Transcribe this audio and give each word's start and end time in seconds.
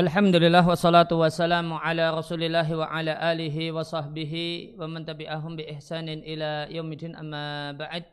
Alhamdulillah 0.00 0.62
wassalatu 0.62 1.18
wassalamu 1.18 1.74
ala 1.76 2.14
rasulillah 2.14 2.62
wa 2.62 2.86
ala 2.88 3.20
alihi 3.20 3.74
wa 3.74 3.82
sahbihi 3.82 4.78
wa 4.78 4.86
man 4.86 5.02
tabi'ahum 5.02 5.58
bi 5.58 5.66
ihsanin 5.66 6.22
ila 6.22 6.70
yaumidin 6.70 7.18
amma 7.18 7.74
ba'd. 7.74 8.06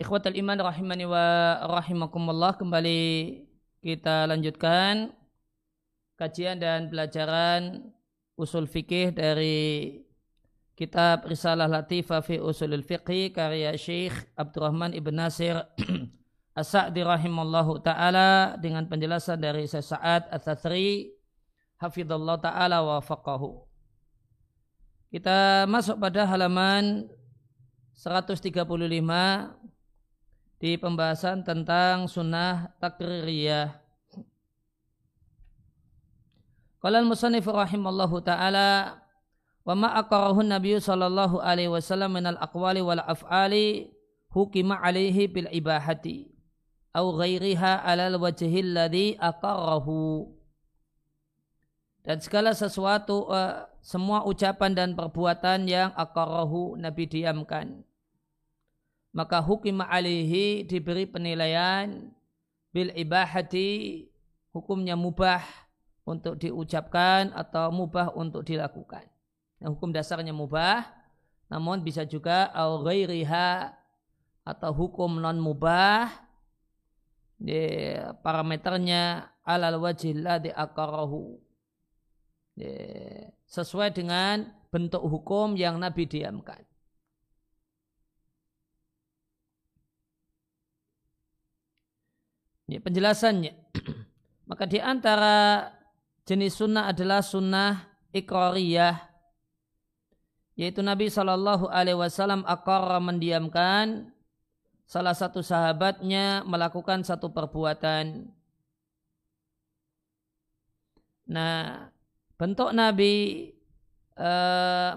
Ikhwatal 0.00 0.38
iman 0.38 0.56
rahimani 0.62 1.04
wa 1.04 1.60
rahimakumullah 1.66 2.56
kembali 2.56 3.42
kita 3.84 4.30
lanjutkan 4.30 5.12
kajian 6.14 6.56
dan 6.56 6.88
pelajaran 6.88 7.92
usul 8.38 8.64
fikih 8.64 9.12
dari 9.12 9.98
kitab 10.80 11.28
Risalah 11.28 11.68
Latifah 11.68 12.24
fi 12.24 12.40
Usulul 12.40 12.80
Fiqh 12.80 13.36
karya 13.36 13.76
Syekh 13.76 14.16
Abdurrahman 14.32 14.96
Ibn 14.96 15.12
Nasir 15.12 15.60
As-Sa'di 16.60 17.04
rahimallahu 17.04 17.84
taala 17.84 18.56
dengan 18.56 18.88
penjelasan 18.88 19.44
dari 19.44 19.68
Sa'ad 19.68 20.32
Ats-Tsatsri 20.32 21.12
hafizallahu 21.80 22.40
taala 22.40 22.80
wa 22.80 22.98
faqahu. 23.00 23.60
Kita 25.12 25.68
masuk 25.68 26.00
pada 26.00 26.24
halaman 26.24 27.08
135 27.96 28.60
di 30.60 30.76
pembahasan 30.76 31.44
tentang 31.44 32.08
sunnah 32.08 32.72
takririyah. 32.80 33.72
Qala 36.80 37.04
al-musannif 37.04 37.44
rahimallahu 37.44 38.24
taala 38.24 38.99
wa 39.64 39.74
ma 39.76 39.88
aqarahu 40.00 40.40
Nabi 40.40 40.80
sallallahu 40.80 41.42
alaihi 41.42 41.68
wasallam 41.68 42.16
min 42.16 42.24
al-aqwali 42.30 42.80
wal 42.80 43.02
af'ali 43.04 43.92
hukima 44.32 44.80
alaihi 44.80 45.28
bil 45.28 45.48
ibahati 45.52 46.32
au 46.96 47.14
ghairiha 47.18 47.84
alal 47.84 48.16
wajhil 48.18 48.72
ladhi 48.72 49.14
aqarrahu 49.20 50.32
dan 52.00 52.16
segala 52.24 52.56
sesuatu 52.56 53.28
uh, 53.28 53.68
semua 53.84 54.24
ucapan 54.24 54.72
dan 54.72 54.96
perbuatan 54.96 55.68
yang 55.68 55.92
aqarrahu 55.92 56.80
Nabi 56.80 57.04
diamkan 57.04 57.84
maka 59.10 59.42
hukum 59.42 59.82
alihi 59.82 60.62
diberi 60.64 61.04
penilaian 61.04 62.14
bil 62.70 62.94
ibahati 62.94 64.06
hukumnya 64.54 64.94
mubah 64.94 65.42
untuk 66.06 66.38
diucapkan 66.38 67.34
atau 67.34 67.74
mubah 67.74 68.14
untuk 68.14 68.46
dilakukan. 68.46 69.09
Hukum 69.60 69.92
dasarnya 69.92 70.32
mubah, 70.32 70.88
namun 71.52 71.84
bisa 71.84 72.08
juga 72.08 72.48
au 72.56 72.80
ghairiha 72.80 73.76
atau 74.48 74.72
hukum 74.72 75.20
non 75.20 75.36
mubah 75.36 76.08
di 77.36 77.92
parameternya 78.24 79.28
alal 79.44 79.80
wajih 79.84 80.16
ladhi 80.16 80.48
akarahu 80.52 81.36
sesuai 83.48 83.92
dengan 83.96 84.48
bentuk 84.68 85.02
hukum 85.02 85.56
yang 85.56 85.76
Nabi 85.80 86.06
diamkan. 86.06 86.62
Ini 92.70 92.78
penjelasannya. 92.78 93.74
Maka 94.50 94.64
di 94.70 94.78
antara 94.78 95.66
jenis 96.22 96.54
sunnah 96.54 96.86
adalah 96.86 97.18
sunnah 97.18 97.82
ikrariyah. 98.14 99.09
Yaitu 100.60 100.84
Nabi 100.84 101.08
Shallallahu 101.08 101.72
Alaihi 101.72 101.96
Wasallam 101.96 102.44
akar 102.44 102.84
mendiamkan 103.00 104.12
salah 104.84 105.16
satu 105.16 105.40
sahabatnya 105.40 106.44
melakukan 106.44 107.00
satu 107.00 107.32
perbuatan. 107.32 108.28
Nah, 111.32 111.88
bentuk 112.36 112.76
Nabi 112.76 113.48
e, 114.12 114.32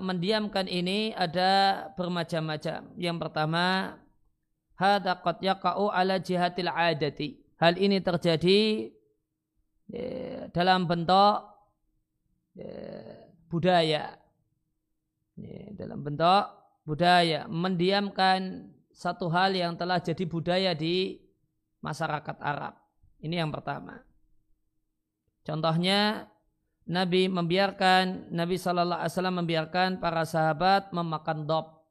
mendiamkan 0.04 0.68
ini 0.68 1.16
ada 1.16 1.88
bermacam-macam. 1.96 3.00
Yang 3.00 3.18
pertama, 3.24 3.96
hada 4.76 5.16
qad 5.24 5.40
ala 5.72 6.20
jihatil 6.20 6.68
adati. 6.68 7.40
Hal 7.56 7.80
ini 7.80 8.04
terjadi 8.04 8.92
e, 9.96 10.02
dalam 10.52 10.92
bentuk 10.92 11.48
e, 12.60 12.68
budaya. 13.48 14.23
E, 15.34 15.74
dalam 15.74 16.06
bentuk 16.06 16.46
budaya 16.86 17.50
mendiamkan 17.50 18.70
satu 18.94 19.34
hal 19.34 19.58
yang 19.58 19.74
telah 19.74 19.98
jadi 19.98 20.24
budaya 20.30 20.78
di 20.78 21.18
masyarakat 21.82 22.38
Arab. 22.38 22.78
Ini 23.24 23.42
yang 23.42 23.50
pertama. 23.50 23.98
Contohnya 25.42 26.30
Nabi 26.84 27.32
membiarkan 27.32 28.30
Nabi 28.36 28.60
Shallallahu 28.60 29.00
Alaihi 29.00 29.14
Wasallam 29.16 29.38
membiarkan 29.44 29.90
para 30.04 30.28
sahabat 30.28 30.92
memakan 30.92 31.48
dop, 31.48 31.88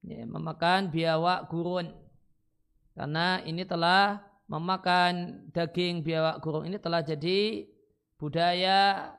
ya, 0.00 0.24
memakan 0.24 0.88
biawak 0.88 1.52
gurun, 1.52 1.92
karena 2.96 3.44
ini 3.44 3.68
telah 3.68 4.24
memakan 4.48 5.44
daging 5.52 6.00
biawak 6.00 6.40
gurun 6.40 6.68
ini 6.68 6.80
telah 6.80 7.04
jadi 7.04 7.68
budaya 8.16 9.12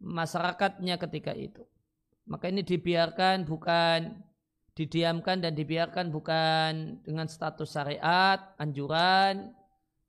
masyarakatnya 0.00 0.96
ketika 0.96 1.36
itu. 1.36 1.67
Maka 2.28 2.52
ini 2.52 2.60
dibiarkan 2.60 3.48
bukan 3.48 4.28
didiamkan 4.78 5.42
dan 5.42 5.58
dibiarkan 5.58 6.14
bukan 6.14 7.02
dengan 7.02 7.26
status 7.26 7.66
syariat, 7.74 8.54
anjuran, 8.62 9.50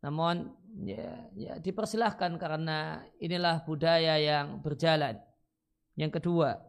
namun 0.06 0.54
ya, 0.86 1.26
ya 1.34 1.58
dipersilahkan 1.58 2.38
karena 2.38 3.02
inilah 3.18 3.66
budaya 3.66 4.22
yang 4.22 4.62
berjalan. 4.62 5.18
Yang 5.98 6.22
kedua, 6.22 6.62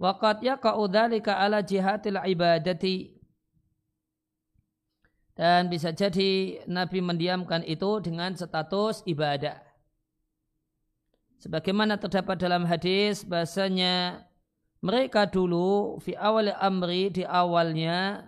waqat 0.00 0.40
yaqa'u 0.40 0.88
dzalika 0.88 1.36
ala 1.36 1.60
jihadil 1.60 2.16
ibadati 2.16 3.18
dan 5.36 5.70
bisa 5.70 5.94
jadi 5.94 6.64
Nabi 6.66 6.98
mendiamkan 6.98 7.62
itu 7.62 8.02
dengan 8.02 8.34
status 8.34 9.06
ibadah. 9.06 9.62
Sebagaimana 11.38 11.94
terdapat 12.00 12.34
dalam 12.42 12.66
hadis 12.66 13.22
bahasanya 13.22 14.26
mereka 14.78 15.26
dulu 15.26 15.98
fi 15.98 16.14
awal 16.14 16.54
amri 16.54 17.10
di 17.10 17.22
awalnya 17.26 18.22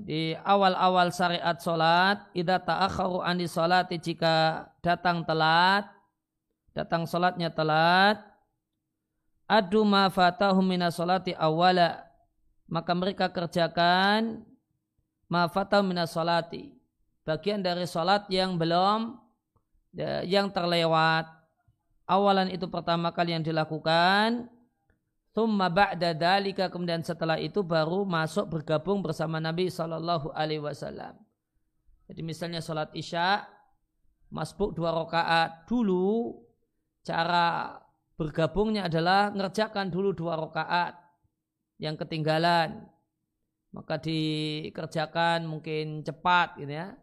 di 0.00 0.32
awal-awal 0.40 1.12
syariat 1.12 1.60
solat 1.60 2.24
idza 2.32 2.56
ta'akharu 2.56 3.20
ani 3.20 3.44
salati 3.44 4.00
jika 4.00 4.64
datang 4.80 5.20
telat 5.28 5.84
datang 6.72 7.04
solatnya 7.04 7.52
telat 7.52 8.24
adu 9.44 9.84
ma 9.84 10.08
fatahum 10.08 10.64
minas 10.64 10.96
salati 10.96 11.36
awala 11.36 12.08
maka 12.64 12.96
mereka 12.96 13.28
kerjakan 13.28 14.40
ma 15.28 15.44
fatahum 15.52 15.92
minas 15.92 16.16
salati 16.16 16.72
bagian 17.28 17.60
dari 17.60 17.84
solat 17.84 18.24
yang 18.32 18.56
belum 18.56 19.20
Ya, 19.20 19.23
yang 20.26 20.50
terlewat. 20.50 21.26
Awalan 22.04 22.52
itu 22.52 22.68
pertama 22.68 23.14
kali 23.14 23.32
yang 23.32 23.44
dilakukan. 23.44 24.50
Thumma 25.34 25.66
ba'da 25.66 26.14
dalika 26.14 26.70
kemudian 26.70 27.02
setelah 27.02 27.40
itu 27.42 27.66
baru 27.66 28.06
masuk 28.06 28.54
bergabung 28.54 29.02
bersama 29.02 29.42
Nabi 29.42 29.66
Shallallahu 29.66 30.30
Alaihi 30.30 30.62
Wasallam. 30.62 31.18
Jadi 32.06 32.20
misalnya 32.22 32.60
sholat 32.62 32.94
isya 32.94 33.42
masbuk 34.30 34.74
dua 34.78 34.94
rakaat 34.94 35.66
dulu 35.66 36.38
cara 37.02 37.78
bergabungnya 38.14 38.86
adalah 38.86 39.30
ngerjakan 39.34 39.90
dulu 39.90 40.14
dua 40.14 40.38
rakaat 40.38 40.94
yang 41.82 41.98
ketinggalan 41.98 42.86
maka 43.74 43.98
dikerjakan 43.98 45.50
mungkin 45.50 46.06
cepat 46.06 46.62
gitu 46.62 46.70
ya 46.70 46.94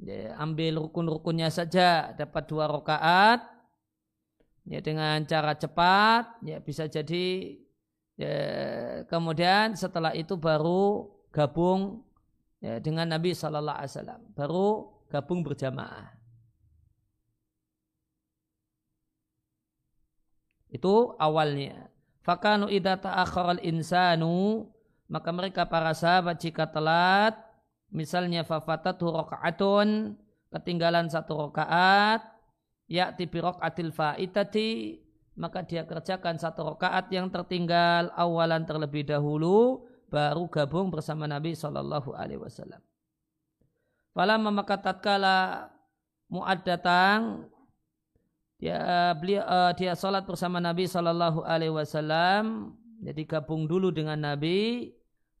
ya, 0.00 0.36
ambil 0.40 0.84
rukun-rukunnya 0.84 1.48
saja 1.48 2.12
dapat 2.12 2.44
dua 2.48 2.68
rakaat. 2.68 3.40
Ya 4.66 4.82
dengan 4.82 5.22
cara 5.22 5.54
cepat 5.54 6.42
ya 6.42 6.58
bisa 6.58 6.90
jadi 6.90 7.54
ya, 8.18 8.36
kemudian 9.06 9.78
setelah 9.78 10.10
itu 10.10 10.34
baru 10.34 11.06
gabung 11.30 12.02
ya, 12.58 12.82
dengan 12.82 13.06
Nabi 13.06 13.30
Shallallahu 13.30 13.78
Alaihi 13.78 13.92
Wasallam. 13.94 14.22
Baru 14.34 14.90
gabung 15.06 15.46
berjamaah. 15.46 16.18
Itu 20.66 21.14
awalnya. 21.22 21.88
Fakanu 22.26 22.66
idza 22.66 22.98
ta'akhkhara 22.98 23.62
insanu 23.62 24.66
maka 25.06 25.30
mereka 25.30 25.62
para 25.62 25.94
sahabat 25.94 26.42
jika 26.42 26.66
telat 26.66 27.38
misalnya 27.96 28.44
fafatatu 28.44 29.08
rakaatun 29.08 30.20
ketinggalan 30.52 31.08
satu 31.08 31.48
rakaat 31.48 32.20
ya 32.92 33.16
tibi 33.16 33.40
rakaatil 33.40 33.88
faitati 33.88 35.00
maka 35.36 35.64
dia 35.64 35.88
kerjakan 35.88 36.36
satu 36.36 36.76
rakaat 36.76 37.08
yang 37.08 37.32
tertinggal 37.32 38.12
awalan 38.12 38.68
terlebih 38.68 39.08
dahulu 39.08 39.88
baru 40.12 40.44
gabung 40.48 40.92
bersama 40.92 41.24
Nabi 41.24 41.52
Shallallahu 41.52 42.14
Alaihi 42.14 42.40
Wasallam. 42.40 42.80
Fala 44.16 44.40
maka 44.40 44.80
tatkala 44.80 45.68
Muad 46.26 46.66
datang 46.66 47.46
dia 48.56 49.12
beliau 49.14 49.44
uh, 49.46 49.70
dia 49.76 49.92
salat 49.94 50.24
bersama 50.24 50.58
Nabi 50.58 50.88
Shallallahu 50.88 51.44
Alaihi 51.44 51.70
Wasallam 51.70 52.72
jadi 53.04 53.22
gabung 53.28 53.68
dulu 53.68 53.92
dengan 53.92 54.16
Nabi 54.16 54.90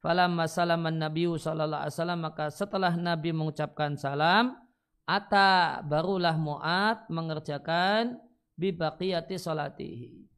falam 0.06 0.38
masalaman 0.38 1.02
Nabi 1.02 1.26
Shallallahu 1.26 1.82
Alaihi 1.82 1.94
Wasallam 1.98 2.20
maka 2.22 2.46
setelah 2.54 2.94
Nabi 2.94 3.34
mengucapkan 3.34 3.98
salam 3.98 4.54
ata 5.02 5.82
barulah 5.82 6.38
Muad 6.38 7.10
mengerjakan 7.10 8.14
bibaqiyati 8.54 9.34
salatihi. 9.34 10.30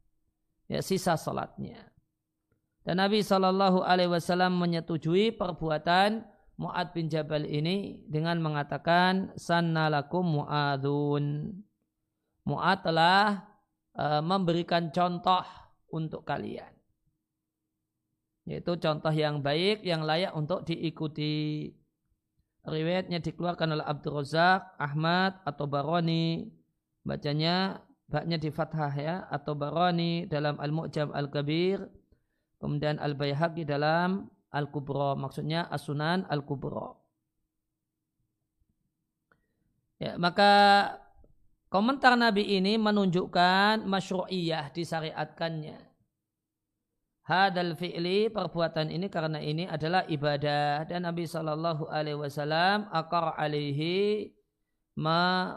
Ya, 0.73 0.81
sisa 0.81 1.13
salatnya. 1.13 1.85
Dan 2.81 2.97
Nabi 2.97 3.21
Shallallahu 3.21 3.85
Alaihi 3.85 4.09
Wasallam 4.09 4.57
menyetujui 4.57 5.37
perbuatan 5.37 6.25
Muad 6.57 6.89
bin 6.97 7.05
Jabal 7.05 7.45
ini 7.45 8.01
dengan 8.09 8.41
mengatakan 8.41 9.37
sannalakum 9.37 10.25
muadun. 10.25 11.53
Muad 12.41 12.81
telah 12.81 13.45
uh, 13.93 14.21
memberikan 14.25 14.89
contoh 14.89 15.45
untuk 15.93 16.25
kalian. 16.25 16.78
Yaitu 18.49 18.81
contoh 18.81 19.13
yang 19.13 19.45
baik, 19.45 19.85
yang 19.85 20.01
layak 20.01 20.33
untuk 20.33 20.65
diikuti. 20.65 21.69
Riwayatnya 22.65 23.21
dikeluarkan 23.21 23.77
oleh 23.77 23.85
Abdul 23.85 24.19
Razak, 24.19 24.73
Ahmad 24.81 25.37
atau 25.45 25.69
Baroni. 25.69 26.49
Bacanya 27.05 27.85
baknya 28.09 28.41
di 28.41 28.49
fathah 28.49 28.93
ya 28.97 29.15
atau 29.29 29.53
barani 29.53 30.25
dalam 30.25 30.57
Al-Mu'jam 30.57 31.13
Al-Kabir 31.13 31.85
kemudian 32.57 32.97
Al-Baihaqi 32.97 33.69
dalam 33.69 34.25
Al-Kubra 34.49 35.13
maksudnya 35.13 35.69
As-Sunan 35.69 36.25
Al-Kubra 36.25 36.97
ya 40.01 40.17
maka 40.17 40.51
komentar 41.69 42.17
Nabi 42.17 42.57
ini 42.57 42.81
menunjukkan 42.81 43.85
masyru'iyah 43.85 44.73
disyariatkannya 44.73 45.77
hadal 47.29 47.77
fi'li 47.77 48.33
perbuatan 48.33 48.89
ini 48.89 49.05
karena 49.05 49.37
ini 49.37 49.69
adalah 49.69 50.01
ibadah. 50.09 50.89
Dan 50.89 51.05
Nabi 51.05 51.29
Shallallahu 51.29 51.85
Alaihi 51.85 52.17
Wasallam 52.17 52.89
akar 52.89 53.37
alaihi 53.37 54.33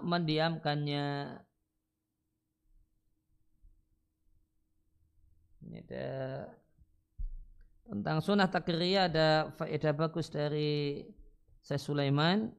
mendiamkannya. 0.04 1.40
Ini 5.64 5.78
ada 5.88 6.08
tentang 7.88 8.18
sunnah 8.20 8.48
takriyah 8.52 9.08
ada 9.08 9.28
faedah 9.56 9.92
bagus 9.96 10.28
dari 10.28 11.00
Syekh 11.64 11.80
Sulaiman 11.80 12.52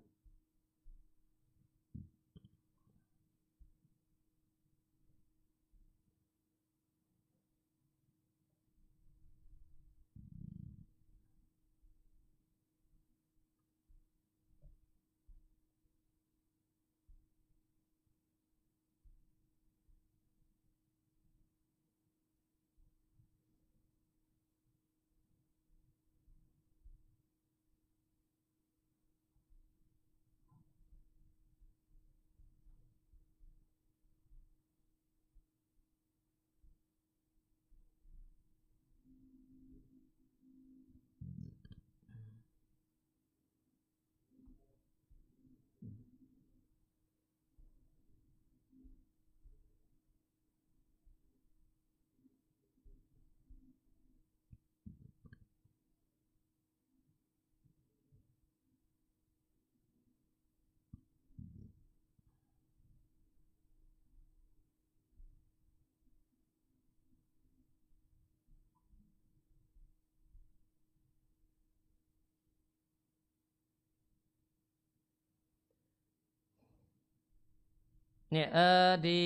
Ya, 78.33 78.49
uh, 78.49 78.93
di 78.97 79.21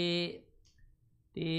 di 1.32 1.54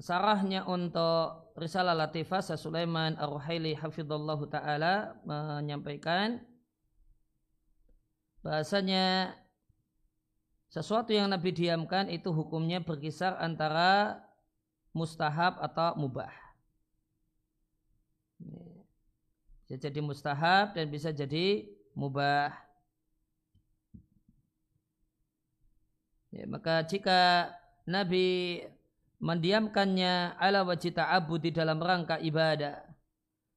sarahnya 0.00 0.64
untuk 0.64 1.52
Risalah 1.52 1.92
Latifah 1.92 2.40
Sulaiman 2.56 3.20
Ar-Ruhaili 3.20 3.76
hafizallahu 3.76 4.48
taala 4.48 5.12
menyampaikan 5.28 6.40
bahasanya 8.40 9.36
sesuatu 10.72 11.12
yang 11.12 11.28
Nabi 11.28 11.52
diamkan 11.52 12.08
itu 12.08 12.32
hukumnya 12.32 12.80
berkisar 12.80 13.36
antara 13.44 14.24
mustahab 14.96 15.60
atau 15.60 16.00
mubah. 16.00 16.32
Bisa 19.68 19.76
jadi 19.76 20.00
mustahab 20.00 20.72
dan 20.72 20.88
bisa 20.88 21.12
jadi 21.12 21.68
mubah. 21.92 22.69
Ya, 26.30 26.46
maka 26.46 26.86
jika 26.86 27.50
Nabi 27.90 28.62
mendiamkannya 29.18 30.38
ala 30.38 30.62
wajib 30.62 30.94
ta'abu 30.96 31.36
di 31.42 31.50
dalam 31.50 31.82
rangka 31.82 32.22
ibadah 32.22 32.80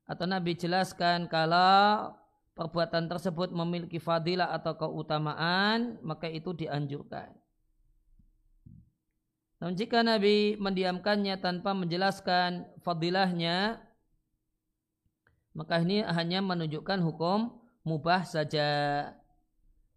atau 0.10 0.26
Nabi 0.28 0.58
jelaskan 0.58 1.32
kalau 1.32 2.12
perbuatan 2.58 3.08
tersebut 3.08 3.54
memiliki 3.56 3.98
fadilah 4.02 4.52
atau 4.52 4.76
keutamaan 4.76 6.02
maka 6.04 6.28
itu 6.28 6.52
dianjurkan. 6.52 7.32
Namun 9.64 9.80
jika 9.80 10.04
Nabi 10.04 10.60
mendiamkannya 10.60 11.40
tanpa 11.40 11.72
menjelaskan 11.72 12.68
fadilahnya 12.84 13.80
maka 15.54 15.80
ini 15.80 16.02
hanya 16.04 16.42
menunjukkan 16.42 17.00
hukum 17.00 17.54
mubah 17.86 18.26
saja. 18.28 18.68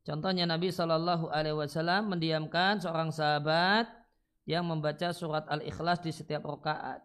Contohnya 0.07 0.47
Nabi 0.47 0.71
Shallallahu 0.71 1.35
Alaihi 1.35 1.59
Wasallam 1.59 2.15
mendiamkan 2.15 2.79
seorang 2.79 3.11
sahabat 3.11 3.91
yang 4.47 4.63
membaca 4.63 5.11
surat 5.11 5.43
Al-Ikhlas 5.51 5.99
di 5.99 6.15
setiap 6.15 6.47
rakaat. 6.47 7.03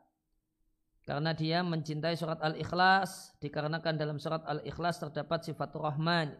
Karena 1.01 1.33
dia 1.33 1.65
mencintai 1.65 2.13
surat 2.13 2.37
Al-Ikhlas, 2.45 3.33
dikarenakan 3.41 3.97
dalam 3.97 4.21
surat 4.21 4.45
Al-Ikhlas 4.45 5.01
terdapat 5.01 5.41
sifat 5.41 5.73
Rahman, 5.73 6.37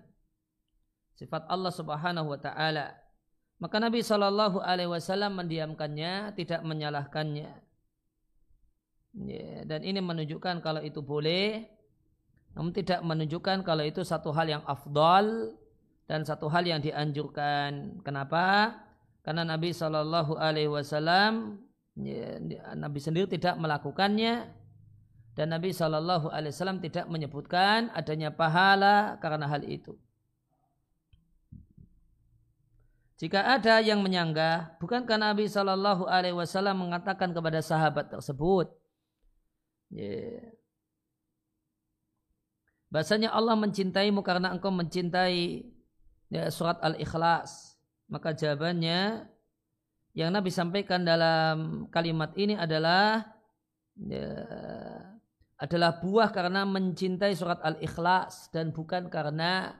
sifat 1.17 1.49
Allah 1.49 1.73
Subhanahu 1.73 2.29
wa 2.29 2.37
taala. 2.37 2.93
Maka 3.57 3.81
Nabi 3.81 4.05
Shallallahu 4.05 4.61
alaihi 4.61 4.93
wasallam 4.93 5.41
mendiamkannya, 5.41 6.37
tidak 6.37 6.61
menyalahkannya. 6.61 7.51
Ya, 9.17 9.65
dan 9.65 9.81
ini 9.81 9.97
menunjukkan 9.97 10.61
kalau 10.61 10.85
itu 10.85 11.01
boleh, 11.01 11.65
namun 12.53 12.69
tidak 12.69 13.01
menunjukkan 13.01 13.65
kalau 13.65 13.81
itu 13.81 14.05
satu 14.05 14.29
hal 14.29 14.45
yang 14.45 14.63
afdal 14.69 15.57
dan 16.11 16.27
satu 16.27 16.51
hal 16.51 16.67
yang 16.67 16.83
dianjurkan. 16.83 18.03
Kenapa? 18.03 18.75
Karena 19.23 19.47
Nabi 19.47 19.71
Shallallahu 19.71 20.35
Alaihi 20.35 20.67
Wasallam 20.67 21.63
ya, 21.95 22.35
Nabi 22.75 22.99
sendiri 22.99 23.31
tidak 23.31 23.55
melakukannya 23.55 24.51
dan 25.39 25.47
Nabi 25.55 25.71
Shallallahu 25.71 26.27
Alaihi 26.27 26.51
Wasallam 26.51 26.83
tidak 26.83 27.07
menyebutkan 27.07 27.87
adanya 27.95 28.27
pahala 28.27 29.15
karena 29.23 29.47
hal 29.47 29.63
itu. 29.63 29.95
Jika 33.15 33.47
ada 33.47 33.79
yang 33.79 34.03
menyanggah, 34.03 34.75
bukankah 34.83 35.15
Nabi 35.15 35.47
Shallallahu 35.47 36.11
Alaihi 36.11 36.35
Wasallam 36.35 36.91
mengatakan 36.91 37.31
kepada 37.31 37.63
sahabat 37.63 38.11
tersebut, 38.11 38.67
yeah. 39.95 40.43
bahasanya 42.91 43.31
Allah 43.31 43.55
mencintaimu 43.55 44.19
karena 44.25 44.51
engkau 44.51 44.73
mencintai 44.73 45.71
ya, 46.31 46.47
surat 46.47 46.79
Al-Ikhlas. 46.79 47.75
Maka 48.07 48.31
jawabannya 48.31 49.27
yang 50.15 50.31
Nabi 50.31 50.51
sampaikan 50.51 51.03
dalam 51.03 51.87
kalimat 51.91 52.31
ini 52.35 52.55
adalah 52.55 53.23
ya, 53.95 54.35
adalah 55.61 56.01
buah 56.01 56.33
karena 56.33 56.65
mencintai 56.65 57.37
surat 57.37 57.61
Al-Ikhlas 57.61 58.49
dan 58.49 58.73
bukan 58.73 59.11
karena 59.11 59.77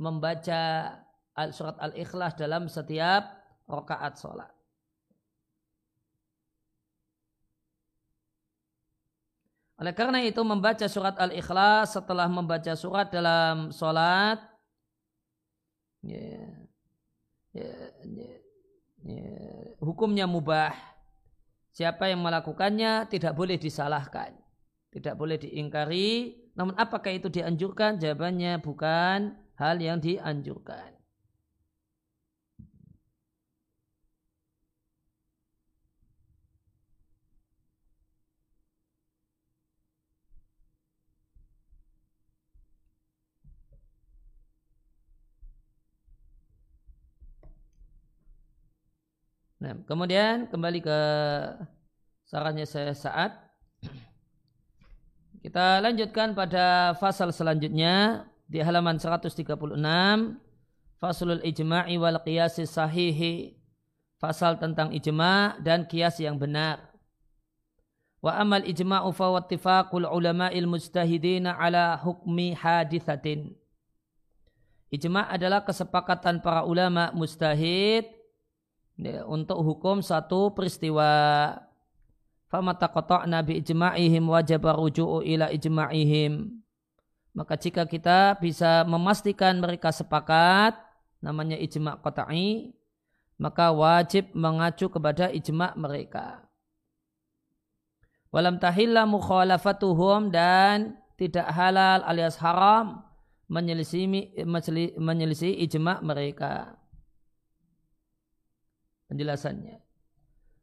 membaca 0.00 0.96
surat 1.54 1.76
Al-Ikhlas 1.78 2.34
dalam 2.34 2.66
setiap 2.66 3.40
rakaat 3.70 4.18
sholat. 4.18 4.50
Oleh 9.80 9.96
karena 9.96 10.20
itu 10.20 10.44
membaca 10.44 10.84
surat 10.84 11.16
Al-Ikhlas 11.16 11.96
setelah 11.96 12.28
membaca 12.28 12.76
surat 12.76 13.08
dalam 13.08 13.72
sholat 13.72 14.49
ya, 16.04 16.44
ya, 17.56 17.72
ya, 18.04 18.32
ya, 19.04 19.30
hukumnya 19.80 20.28
mubah. 20.28 20.76
Siapa 21.70 22.10
yang 22.10 22.20
melakukannya 22.20 23.08
tidak 23.08 23.32
boleh 23.32 23.56
disalahkan. 23.56 24.36
Tidak 24.90 25.14
boleh 25.14 25.38
diingkari. 25.38 26.50
Namun 26.58 26.74
apakah 26.76 27.14
itu 27.14 27.30
dianjurkan? 27.30 27.96
Jawabannya 28.02 28.58
bukan 28.58 29.38
hal 29.56 29.76
yang 29.78 30.02
dianjurkan. 30.02 30.99
Nah, 49.60 49.76
kemudian 49.84 50.48
kembali 50.48 50.80
ke 50.80 50.98
sarannya 52.24 52.64
saya 52.64 52.96
saat 52.96 53.36
kita 55.44 55.84
lanjutkan 55.84 56.32
pada 56.32 56.96
fasal 56.96 57.28
selanjutnya 57.28 58.24
di 58.48 58.64
halaman 58.64 58.96
136 58.96 59.44
Faslul 61.00 61.40
ijma'i 61.40 61.96
wal 61.96 62.20
qiyasi 62.20 62.68
sahihi. 62.68 63.56
Fasal 64.20 64.60
tentang 64.60 64.92
ijma' 64.92 65.56
dan 65.64 65.88
kias 65.88 66.20
yang 66.20 66.36
benar. 66.36 66.92
Wa 68.20 68.36
amal 68.36 68.60
ijma'u 68.68 69.08
fa 69.16 69.32
wattifaqul 69.32 70.04
ulama'il 70.04 70.68
mujtahidina 70.68 71.56
ala 71.56 71.96
hukmi 71.96 72.52
hadithatin. 72.52 73.56
Ijma' 74.92 75.24
adalah 75.32 75.64
kesepakatan 75.64 76.44
para 76.44 76.68
ulama 76.68 77.08
mustahid 77.16 78.19
untuk 79.26 79.58
hukum 79.64 80.04
satu 80.04 80.52
peristiwa. 80.52 81.08
Famata 82.50 82.90
qata'na 82.90 83.46
bi 83.46 83.62
ijma'ihim 83.62 84.26
wajib 84.26 84.66
ruju'u 84.66 85.22
ila 85.22 85.54
ijma'ihim. 85.54 86.60
Maka 87.30 87.54
jika 87.54 87.86
kita 87.86 88.42
bisa 88.42 88.82
memastikan 88.84 89.62
mereka 89.62 89.94
sepakat, 89.94 90.74
namanya 91.22 91.54
ijma' 91.54 92.02
qata'i, 92.02 92.74
maka 93.38 93.70
wajib 93.70 94.34
mengacu 94.34 94.90
kepada 94.90 95.30
ijma' 95.30 95.78
mereka. 95.78 96.42
Walam 98.34 98.58
tahilla 98.58 99.06
mukhalafatuhum 99.06 100.34
dan 100.34 100.98
tidak 101.14 101.46
halal 101.54 102.02
alias 102.02 102.34
haram 102.42 103.06
menyelisih 103.46 104.06
menyelisih 104.98 105.54
ijma' 105.66 106.02
mereka 106.02 106.79
penjelasannya. 109.10 109.82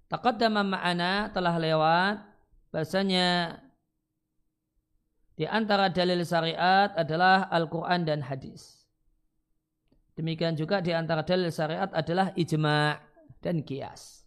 Taqaddama 0.08 0.64
ma'ana 0.64 1.28
telah 1.36 1.60
lewat 1.60 2.16
bahasanya 2.72 3.60
di 5.36 5.44
antara 5.44 5.92
dalil 5.92 6.24
syariat 6.24 6.96
adalah 6.96 7.52
Al-Quran 7.52 8.08
dan 8.08 8.24
hadis. 8.24 8.88
Demikian 10.16 10.58
juga 10.58 10.82
di 10.82 10.96
antara 10.96 11.22
dalil 11.22 11.52
syariat 11.54 11.92
adalah 11.94 12.34
ijma' 12.34 12.98
dan 13.44 13.62
kias. 13.62 14.26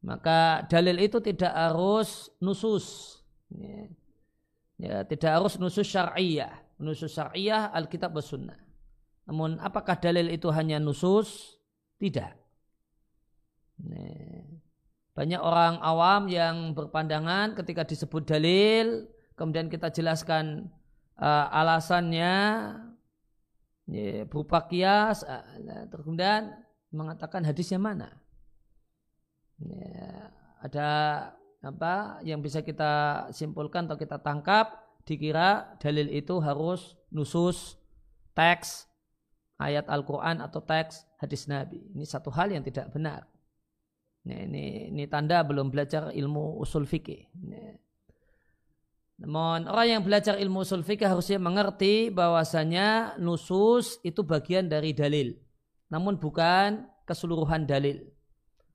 Maka 0.00 0.64
dalil 0.66 0.96
itu 1.04 1.20
tidak 1.20 1.52
harus 1.52 2.32
nusus. 2.40 3.20
Ya, 3.52 3.84
ya 4.80 4.96
tidak 5.04 5.30
harus 5.38 5.60
nusus 5.60 5.84
syariah. 5.84 6.50
Nusus 6.80 7.12
syariah 7.12 7.68
Alkitab 7.70 8.16
dan. 8.16 8.56
Namun 9.28 9.60
apakah 9.60 10.00
dalil 10.00 10.32
itu 10.32 10.48
hanya 10.50 10.80
nusus? 10.80 11.60
Tidak. 12.00 12.39
Banyak 15.10 15.42
orang 15.42 15.82
awam 15.84 16.32
yang 16.32 16.72
berpandangan 16.72 17.52
ketika 17.58 17.84
disebut 17.84 18.24
dalil, 18.24 19.04
kemudian 19.36 19.68
kita 19.68 19.92
jelaskan 19.92 20.72
uh, 21.20 21.50
alasannya 21.52 22.36
ya, 23.84 24.24
berupa 24.24 24.64
kias, 24.64 25.26
uh, 25.26 25.44
kemudian 25.92 26.56
mengatakan 26.88 27.44
hadisnya 27.44 27.76
mana. 27.76 28.16
Ya, 29.60 30.32
ada 30.64 30.88
apa 31.60 32.24
yang 32.24 32.40
bisa 32.40 32.64
kita 32.64 33.28
simpulkan 33.36 33.84
atau 33.84 34.00
kita 34.00 34.16
tangkap 34.24 34.80
dikira 35.04 35.76
dalil 35.76 36.08
itu 36.08 36.40
harus 36.40 36.96
nusus 37.12 37.76
teks 38.32 38.88
ayat 39.60 39.84
Al-Quran 39.84 40.40
atau 40.40 40.64
teks 40.64 41.04
hadis 41.20 41.44
Nabi. 41.44 41.84
Ini 41.92 42.08
satu 42.08 42.32
hal 42.32 42.56
yang 42.56 42.64
tidak 42.64 42.88
benar. 42.88 43.28
Ini, 44.20 44.36
ini, 44.46 44.64
ini 44.92 45.04
tanda 45.08 45.40
belum 45.40 45.72
belajar 45.72 46.12
ilmu 46.12 46.60
usul 46.60 46.84
fikih. 46.84 47.24
Namun 49.20 49.68
orang 49.68 50.00
yang 50.00 50.02
belajar 50.04 50.36
ilmu 50.36 50.64
usul 50.64 50.84
fikih 50.84 51.08
harusnya 51.08 51.40
mengerti 51.40 52.08
bahwasanya 52.12 53.16
nusus 53.20 54.00
itu 54.04 54.20
bagian 54.24 54.68
dari 54.68 54.92
dalil. 54.92 55.36
Namun 55.92 56.20
bukan 56.20 56.84
keseluruhan 57.08 57.64
dalil. 57.64 58.04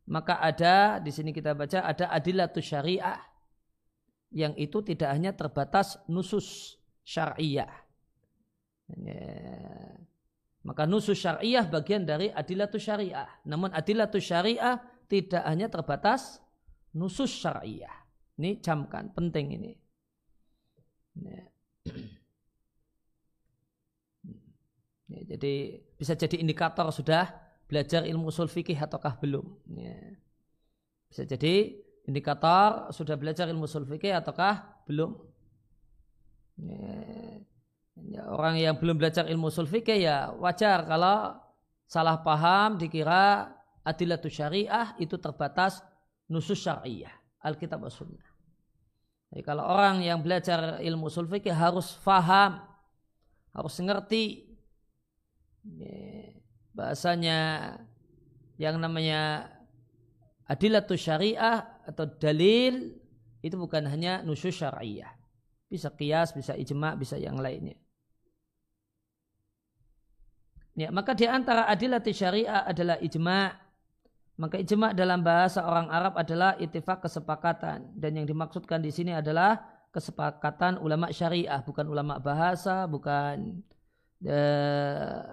Maka 0.06 0.38
ada 0.38 1.02
di 1.02 1.10
sini 1.10 1.34
kita 1.34 1.58
baca 1.58 1.82
ada 1.82 2.14
adilatus 2.14 2.62
syariah 2.62 3.18
yang 4.30 4.54
itu 4.54 4.86
tidak 4.86 5.10
hanya 5.14 5.34
terbatas 5.34 5.98
nusus 6.06 6.78
syariah. 7.02 7.70
Maka 10.62 10.86
nusus 10.86 11.18
syariah 11.18 11.66
bagian 11.66 12.06
dari 12.06 12.30
adilatus 12.30 12.86
syariah. 12.86 13.26
Namun 13.50 13.74
adilatus 13.74 14.22
syariah 14.22 14.78
tidak 15.06 15.44
hanya 15.46 15.68
terbatas 15.70 16.42
nusus 16.96 17.30
syariah. 17.30 18.06
Ini 18.36 18.60
camkan, 18.60 19.12
penting 19.16 19.56
ini. 19.56 19.72
Ya. 21.16 21.44
Jadi 25.06 25.80
bisa 25.96 26.18
jadi 26.18 26.42
indikator 26.42 26.90
sudah 26.92 27.32
belajar 27.70 28.04
ilmu 28.04 28.28
usul 28.30 28.52
fikih 28.52 28.76
ataukah 28.76 29.16
belum. 29.22 29.46
Ya. 29.72 29.96
Bisa 31.08 31.24
jadi 31.24 31.80
indikator 32.04 32.92
sudah 32.92 33.16
belajar 33.16 33.48
ilmu 33.48 33.66
usul 33.70 33.88
fikih 33.88 34.12
ataukah 34.18 34.84
belum. 34.90 35.16
Ya, 38.06 38.28
orang 38.28 38.60
yang 38.60 38.76
belum 38.76 39.00
belajar 39.00 39.28
ilmu 39.28 39.48
usul 39.48 39.68
fikih 39.68 40.04
ya 40.04 40.36
wajar 40.36 40.84
kalau 40.84 41.40
salah 41.88 42.20
paham 42.20 42.76
dikira 42.76 43.55
adilatus 43.86 44.34
syariah 44.34 44.98
itu 44.98 45.16
terbatas 45.22 45.86
nusus 46.26 46.58
syariah, 46.58 47.14
Alkitab 47.46 47.86
dan 47.86 47.94
Sunnah. 47.94 48.28
Jadi 49.30 49.42
kalau 49.46 49.68
orang 49.70 50.02
yang 50.02 50.26
belajar 50.26 50.82
ilmu 50.82 51.08
usul 51.12 51.30
fikih 51.30 51.54
harus 51.54 51.94
faham, 52.02 52.66
harus 53.54 53.76
ngerti 53.78 54.50
bahasanya 56.74 57.74
yang 58.58 58.82
namanya 58.82 59.50
adilatus 60.46 61.02
syariah 61.02 61.62
atau 61.86 62.06
dalil 62.08 62.96
itu 63.42 63.56
bukan 63.58 63.86
hanya 63.86 64.26
nusus 64.26 64.56
syariah. 64.56 65.14
Bisa 65.66 65.90
kias, 65.94 66.34
bisa 66.34 66.54
ijma, 66.54 66.94
bisa 66.98 67.18
yang 67.18 67.38
lainnya. 67.42 67.78
Ya, 70.76 70.92
maka 70.92 71.16
di 71.16 71.26
antara 71.26 71.66
adilatus 71.72 72.16
syariah 72.16 72.68
adalah 72.68 73.00
ijma' 73.00 73.65
Maka 74.36 74.60
ijma 74.60 74.92
dalam 74.92 75.24
bahasa 75.24 75.64
orang 75.64 75.88
Arab 75.88 76.20
adalah 76.20 76.60
itifak 76.60 77.08
kesepakatan 77.08 77.96
dan 77.96 78.12
yang 78.20 78.28
dimaksudkan 78.28 78.84
di 78.84 78.92
sini 78.92 79.16
adalah 79.16 79.64
kesepakatan 79.96 80.76
ulama 80.84 81.08
syariah 81.08 81.64
bukan 81.64 81.88
ulama 81.88 82.20
bahasa 82.20 82.84
bukan 82.84 83.64
uh, 84.28 85.24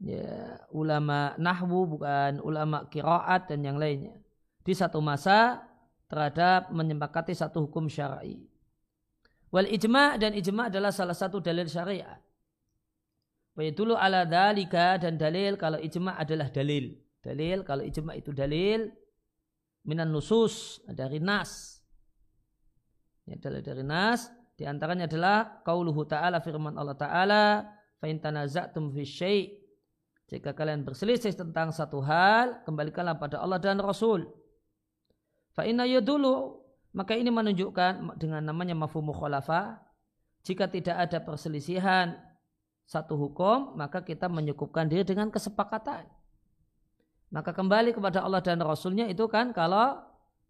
ya, 0.00 0.56
ulama 0.72 1.36
nahwu 1.36 2.00
bukan 2.00 2.40
ulama 2.40 2.88
kiraat 2.88 3.52
dan 3.52 3.60
yang 3.60 3.76
lainnya 3.76 4.16
di 4.64 4.72
satu 4.72 5.04
masa 5.04 5.60
terhadap 6.08 6.72
menyepakati 6.72 7.36
satu 7.36 7.68
hukum 7.68 7.92
syar'i. 7.92 8.40
Wal 9.52 9.68
ijma 9.68 10.16
dan 10.16 10.32
ijma 10.32 10.72
adalah 10.72 10.96
salah 10.96 11.12
satu 11.12 11.44
dalil 11.44 11.68
syariat. 11.68 12.24
Wa 13.52 13.68
dulu 13.68 14.00
ala 14.00 14.24
dalika 14.24 14.96
dan 14.96 15.20
dalil 15.20 15.60
kalau 15.60 15.76
ijma 15.76 16.16
adalah 16.16 16.48
dalil 16.48 16.96
Dalil 17.20 17.64
kalau 17.64 17.84
ijma 17.84 18.16
itu 18.16 18.32
dalil 18.32 18.88
minan 19.84 20.08
nusus 20.08 20.80
dari 20.88 21.20
nas. 21.20 21.80
Ya, 23.28 23.36
dalil 23.36 23.60
dari 23.60 23.84
nas 23.84 24.32
di 24.56 24.68
antaranya 24.68 25.08
adalah 25.08 25.64
qauluhu 25.64 26.04
ta'ala 26.04 26.40
firman 26.44 26.76
Allah 26.76 26.96
ta'ala 26.96 27.44
fa 27.96 28.06
in 28.08 28.20
tanaza'tum 28.20 28.92
fi 28.92 29.02
syai' 29.04 29.44
jika 30.28 30.52
kalian 30.52 30.84
berselisih 30.84 31.32
tentang 31.32 31.72
satu 31.72 32.00
hal 32.04 32.60
kembalikanlah 32.64 33.16
pada 33.16 33.40
Allah 33.40 33.56
dan 33.56 33.80
Rasul. 33.80 34.28
Fa 35.56 35.64
inna 35.64 35.88
yadulu 35.88 36.60
maka 36.92 37.16
ini 37.16 37.32
menunjukkan 37.32 38.18
dengan 38.18 38.42
namanya 38.44 38.74
mafhum 38.74 39.08
mukhalafah 39.08 39.80
jika 40.40 40.66
tidak 40.72 40.96
ada 41.08 41.18
perselisihan 41.20 42.16
satu 42.88 43.14
hukum, 43.14 43.78
maka 43.78 44.02
kita 44.02 44.26
menyukupkan 44.26 44.90
diri 44.90 45.06
dengan 45.06 45.30
kesepakatan. 45.30 46.08
Maka 47.30 47.54
kembali 47.54 47.94
kepada 47.94 48.26
Allah 48.26 48.42
dan 48.42 48.58
Rasulnya 48.58 49.06
itu 49.06 49.30
kan 49.30 49.54
kalau 49.54 50.02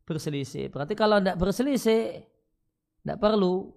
berselisih. 0.09 0.73
Berarti 0.73 0.97
kalau 0.97 1.21
tidak 1.21 1.37
berselisih, 1.37 2.25
tidak 3.05 3.19
perlu. 3.21 3.77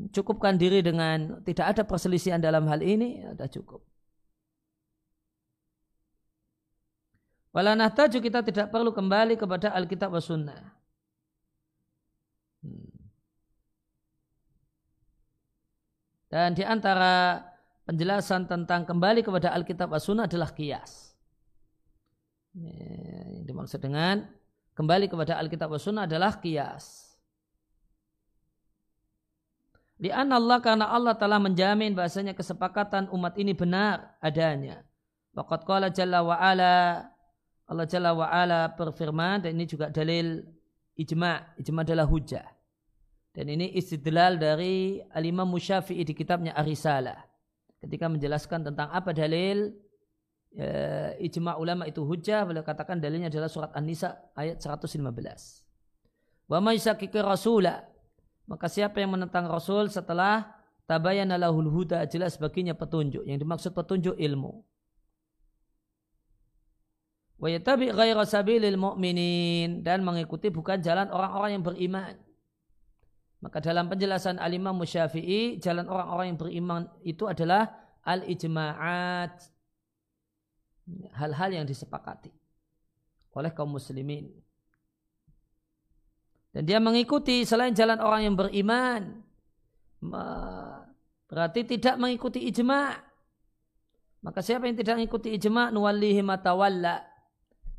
Cukupkan 0.00 0.56
diri 0.56 0.80
dengan 0.80 1.44
tidak 1.44 1.76
ada 1.76 1.82
perselisihan 1.84 2.40
dalam 2.40 2.64
hal 2.66 2.80
ini, 2.80 3.20
sudah 3.20 3.48
cukup. 3.52 3.84
Wala 7.52 7.76
nahtaju 7.76 8.18
kita 8.22 8.40
tidak 8.46 8.72
perlu 8.72 8.96
kembali 8.96 9.36
kepada 9.36 9.74
Alkitab 9.76 10.08
wa 10.08 10.22
Sunnah. 10.22 10.62
Hmm. 12.64 13.00
Dan 16.30 16.54
di 16.54 16.62
antara 16.62 17.42
penjelasan 17.84 18.46
tentang 18.46 18.86
kembali 18.86 19.26
kepada 19.26 19.50
Alkitab 19.50 19.90
wa 19.90 19.98
Sunnah 19.98 20.30
adalah 20.30 20.54
kias. 20.54 21.09
Yang 22.54 23.46
dimaksud 23.46 23.80
dengan 23.82 24.26
kembali 24.74 25.06
kepada 25.06 25.38
Alkitab 25.38 25.70
wa 25.70 25.78
Sunnah 25.78 26.04
adalah 26.10 26.38
kias. 26.42 27.10
Di 30.00 30.08
Allah 30.08 30.58
karena 30.64 30.88
Allah 30.88 31.12
telah 31.12 31.36
menjamin 31.36 31.92
bahasanya 31.92 32.32
kesepakatan 32.32 33.12
umat 33.12 33.36
ini 33.36 33.52
benar 33.52 34.16
adanya. 34.24 34.80
Waqad 35.36 35.68
qala 35.68 35.92
jalla 35.92 36.24
wa 36.24 36.40
ala 36.40 37.04
Allah 37.70 37.86
jalla 37.86 38.16
wa 38.16 38.26
ala 38.26 38.72
berfirman 38.72 39.44
dan 39.44 39.54
ini 39.54 39.68
juga 39.68 39.92
dalil 39.92 40.40
ijma. 40.96 41.54
Ijma 41.60 41.84
adalah 41.84 42.08
hujah. 42.08 42.48
Dan 43.30 43.46
ini 43.46 43.76
istidlal 43.78 44.42
dari 44.42 44.98
Al-Imam 45.14 45.46
di 45.54 46.14
kitabnya 46.16 46.56
Arisalah. 46.58 47.20
Ketika 47.78 48.10
menjelaskan 48.10 48.72
tentang 48.72 48.90
apa 48.90 49.14
dalil 49.14 49.70
e, 50.54 50.66
ijma 51.26 51.58
ulama 51.58 51.86
itu 51.86 52.02
hujah, 52.02 52.46
beliau 52.46 52.64
katakan 52.66 52.98
dalilnya 52.98 53.28
adalah 53.30 53.50
surat 53.50 53.70
An-Nisa 53.74 54.32
ayat 54.34 54.58
115. 54.58 55.00
Wa 56.50 56.58
may 56.58 56.78
rasulah 57.22 57.90
maka 58.50 58.66
siapa 58.66 58.98
yang 58.98 59.14
menentang 59.14 59.46
Rasul 59.46 59.86
setelah 59.94 60.58
tabayana 60.90 61.38
lahul 61.38 61.70
huda 61.70 62.02
jelas 62.10 62.34
baginya 62.34 62.74
petunjuk. 62.74 63.22
Yang 63.22 63.46
dimaksud 63.46 63.70
petunjuk 63.70 64.18
ilmu. 64.18 64.66
Wa 67.38 67.46
yatabi 67.46 67.94
ghaira 67.94 68.26
sabilil 68.26 68.74
mu'minin 68.74 69.86
dan 69.86 70.02
mengikuti 70.02 70.50
bukan 70.50 70.82
jalan 70.82 71.06
orang-orang 71.14 71.50
yang 71.54 71.64
beriman. 71.64 72.14
Maka 73.40 73.62
dalam 73.62 73.88
penjelasan 73.88 74.36
Al-Imam 74.36 74.76
Musyafi'i, 74.76 75.56
jalan 75.62 75.88
orang-orang 75.88 76.34
yang 76.34 76.38
beriman 76.42 76.82
itu 77.06 77.24
adalah 77.24 77.72
al-ijma'at. 78.04 79.32
Hal-hal 81.14 81.50
yang 81.54 81.66
disepakati 81.66 82.32
oleh 83.36 83.50
kaum 83.54 83.70
muslimin. 83.70 84.26
Dan 86.50 86.66
dia 86.66 86.82
mengikuti 86.82 87.46
selain 87.46 87.70
jalan 87.70 88.02
orang 88.02 88.26
yang 88.26 88.34
beriman. 88.34 89.22
Berarti 91.30 91.62
tidak 91.62 91.94
mengikuti 91.94 92.42
ijma. 92.50 92.98
Maka 94.20 94.42
siapa 94.42 94.66
yang 94.66 94.74
tidak 94.74 94.98
mengikuti 94.98 95.30
ijma, 95.38 95.70
nuwallihi 95.70 96.26
matawalla. 96.26 97.06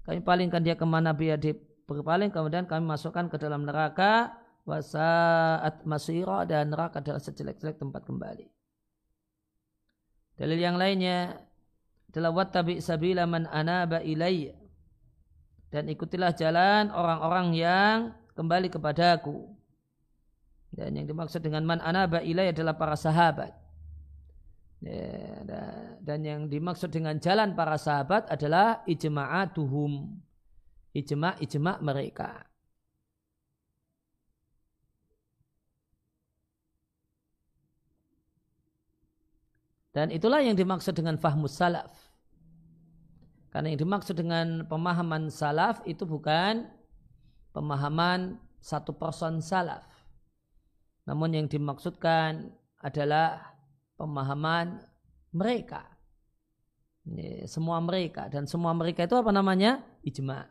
Kami 0.08 0.24
palingkan 0.24 0.63
dia 0.63 0.80
ke 0.80 0.88
mana 0.88 1.12
biar 1.12 1.38
dia 1.38 1.54
berpaling, 1.86 2.32
kemudian 2.32 2.63
kami 2.63 2.88
masukkan 2.88 3.28
ke 3.28 3.36
dalam 3.36 3.67
neraka. 3.67 4.39
Wasaat 4.63 5.84
masira 5.89 6.45
dan 6.45 6.69
neraka 6.71 7.02
adalah 7.02 7.19
sejelek-jelek 7.19 7.82
tempat 7.82 8.06
kembali. 8.06 8.45
Dalil 10.38 10.60
yang 10.62 10.78
lainnya 10.80 11.43
adalah 12.12 12.36
wattabi 12.36 12.84
sabila 12.84 13.24
man 13.24 13.47
anaba 13.47 14.04
ilayya. 14.04 14.52
Dan 15.71 15.88
ikutilah 15.88 16.36
jalan 16.36 16.91
orang-orang 16.91 17.56
yang 17.56 17.97
kembali 18.36 18.67
kepadaku. 18.67 19.47
Dan 20.76 21.00
yang 21.00 21.08
dimaksud 21.08 21.39
dengan 21.39 21.63
man 21.63 21.80
anaba 21.80 22.19
ilai 22.19 22.52
adalah 22.52 22.76
para 22.76 23.00
sahabat. 23.00 23.56
Ya, 24.84 25.45
dan 26.02 26.19
yang 26.26 26.41
dimaksud 26.52 26.91
dengan 26.91 27.15
jalan 27.21 27.56
para 27.56 27.80
sahabat 27.80 28.28
adalah 28.28 28.84
ijma'atuhum. 28.89 30.19
Ijma' 30.91 31.39
ijma' 31.39 31.80
mereka. 31.80 32.43
Dan 39.91 40.08
itulah 40.12 40.39
yang 40.39 40.56
dimaksud 40.56 40.95
dengan 40.95 41.19
fahmus 41.19 41.56
salaf. 41.56 41.91
Karena 43.52 43.76
yang 43.76 43.84
dimaksud 43.84 44.16
dengan 44.16 44.64
pemahaman 44.64 45.28
salaf 45.28 45.84
itu 45.84 46.08
bukan 46.08 46.72
pemahaman 47.52 48.40
satu 48.64 48.96
person 48.96 49.44
salaf. 49.44 49.84
Namun 51.04 51.36
yang 51.36 51.48
dimaksudkan 51.52 52.48
adalah 52.80 53.52
pemahaman 54.00 54.80
mereka. 55.36 55.84
Semua 57.44 57.84
mereka 57.84 58.32
dan 58.32 58.48
semua 58.48 58.72
mereka 58.72 59.04
itu 59.04 59.20
apa 59.20 59.36
namanya? 59.36 59.84
Ijma. 60.00 60.48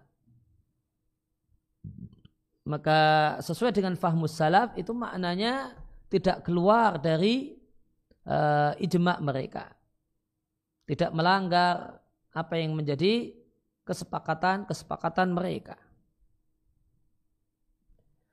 Maka 2.69 3.01
sesuai 3.41 3.73
dengan 3.73 3.97
fahmus 3.97 4.37
salaf 4.37 4.77
itu 4.77 4.93
maknanya 4.93 5.73
tidak 6.13 6.45
keluar 6.45 7.01
dari 7.01 7.57
uh, 8.29 8.77
ijma 8.77 9.23
mereka. 9.25 9.73
Tidak 10.85 11.15
melanggar 11.15 12.00
apa 12.31 12.55
yang 12.59 12.79
menjadi 12.79 13.35
kesepakatan-kesepakatan 13.87 15.35
mereka. 15.35 15.77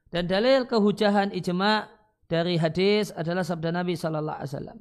Dan 0.07 0.29
dalil 0.29 0.63
kehujahan 0.69 1.35
ijma 1.35 1.89
dari 2.31 2.55
hadis 2.55 3.11
adalah 3.11 3.43
sabda 3.43 3.75
Nabi 3.75 3.97
Shallallahu 3.99 4.37
Alaihi 4.39 4.51
Wasallam. 4.53 4.79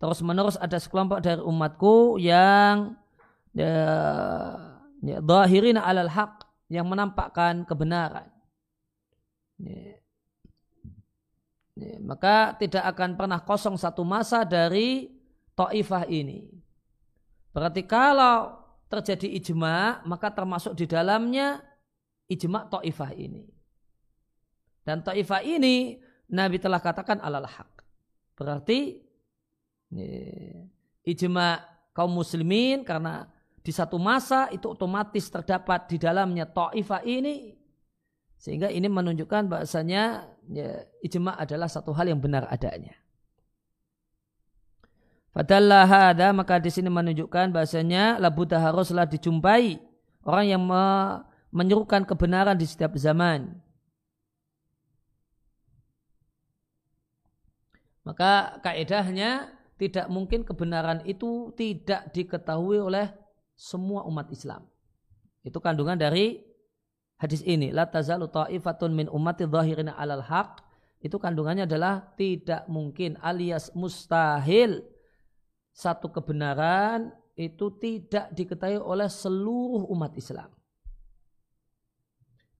Terus 0.00 0.20
menerus 0.24 0.56
ada 0.56 0.80
sekelompok 0.80 1.20
dari 1.20 1.42
umatku 1.44 2.16
yang 2.16 2.96
ya, 3.52 3.76
ya, 5.04 5.18
alal 5.84 6.10
haq 6.10 6.48
yang 6.72 6.88
menampakkan 6.88 7.68
kebenaran. 7.68 8.26
Ya. 9.60 10.00
Ya, 11.80 11.96
maka 11.96 12.52
tidak 12.60 12.84
akan 12.92 13.16
pernah 13.16 13.40
kosong 13.40 13.80
satu 13.80 14.04
masa 14.04 14.44
dari 14.44 15.16
ta'ifah 15.56 16.04
ini. 16.12 16.59
Berarti 17.50 17.82
kalau 17.86 18.58
terjadi 18.90 19.26
ijma, 19.38 20.06
maka 20.06 20.30
termasuk 20.30 20.74
di 20.74 20.86
dalamnya 20.86 21.62
ijma 22.30 22.70
ta'ifah 22.70 23.10
ini. 23.14 23.46
Dan 24.86 25.02
ta'ifah 25.02 25.42
ini 25.42 25.98
Nabi 26.30 26.58
telah 26.62 26.78
katakan 26.78 27.18
alal 27.22 27.46
haq. 27.46 27.70
Berarti 28.38 29.02
ijma 31.06 31.46
kaum 31.90 32.14
muslimin 32.14 32.86
karena 32.86 33.26
di 33.60 33.74
satu 33.74 34.00
masa 34.00 34.48
itu 34.54 34.70
otomatis 34.70 35.28
terdapat 35.28 35.90
di 35.90 35.96
dalamnya 36.00 36.48
ta'ifah 36.48 37.02
ini 37.04 37.58
sehingga 38.40 38.72
ini 38.72 38.88
menunjukkan 38.88 39.52
bahasanya 39.52 40.32
ya, 40.48 40.80
ijma 41.04 41.36
adalah 41.36 41.68
satu 41.68 41.92
hal 41.92 42.08
yang 42.08 42.24
benar 42.24 42.48
adanya. 42.48 42.96
Padahal 45.30 45.86
hada 45.86 46.34
maka 46.34 46.58
di 46.58 46.74
sini 46.74 46.90
menunjukkan 46.90 47.54
bahasanya 47.54 48.18
labuda 48.18 48.58
haruslah 48.58 49.06
dijumpai 49.06 49.78
orang 50.26 50.46
yang 50.46 50.62
me 50.62 50.84
menyerukan 51.50 52.06
kebenaran 52.06 52.54
di 52.54 52.66
setiap 52.66 52.94
zaman. 52.94 53.58
Maka 58.06 58.58
kaedahnya 58.62 59.50
tidak 59.78 60.06
mungkin 60.10 60.46
kebenaran 60.46 61.02
itu 61.06 61.50
tidak 61.58 62.10
diketahui 62.14 62.78
oleh 62.78 63.10
semua 63.54 64.06
umat 64.06 64.30
Islam. 64.30 64.66
Itu 65.42 65.58
kandungan 65.58 65.98
dari 65.98 66.42
hadis 67.18 67.42
ini. 67.42 67.74
La 67.74 67.86
tazalu 67.86 68.30
ta'ifatun 68.30 68.94
min 68.94 69.06
ummati 69.10 69.46
zahirina 69.46 69.94
alal 69.98 70.22
haq. 70.22 70.62
Itu 71.00 71.16
kandungannya 71.16 71.64
adalah 71.64 72.12
tidak 72.14 72.68
mungkin 72.68 73.16
alias 73.24 73.72
mustahil 73.72 74.84
satu 75.80 76.12
kebenaran 76.12 77.08
itu 77.40 77.72
tidak 77.80 78.28
diketahui 78.36 78.76
oleh 78.76 79.08
seluruh 79.08 79.88
umat 79.88 80.12
Islam. 80.12 80.52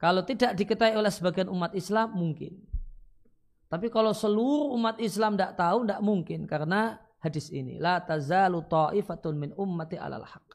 Kalau 0.01 0.25
tidak 0.25 0.57
diketahui 0.57 0.97
oleh 0.97 1.13
sebagian 1.13 1.53
umat 1.53 1.77
Islam 1.77 2.17
mungkin. 2.17 2.57
Tapi 3.69 3.93
kalau 3.93 4.17
seluruh 4.17 4.73
umat 4.81 4.97
Islam 4.97 5.37
tidak 5.37 5.61
tahu 5.61 5.85
tidak 5.85 6.01
mungkin 6.01 6.49
karena 6.49 6.97
hadis 7.21 7.53
ini 7.53 7.77
la 7.77 8.01
tazalu 8.01 8.65
ta'ifatun 8.65 9.37
min 9.37 9.51
ummati 9.53 10.01
alal 10.01 10.25
haq. 10.25 10.49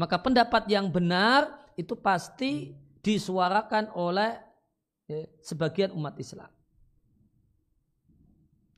Maka 0.00 0.16
pendapat 0.16 0.64
yang 0.72 0.88
benar 0.88 1.68
itu 1.76 1.92
pasti 1.92 2.72
disuarakan 3.04 3.92
oleh 3.92 4.32
ya, 5.04 5.28
sebagian 5.44 5.92
umat 5.92 6.16
Islam. 6.16 6.48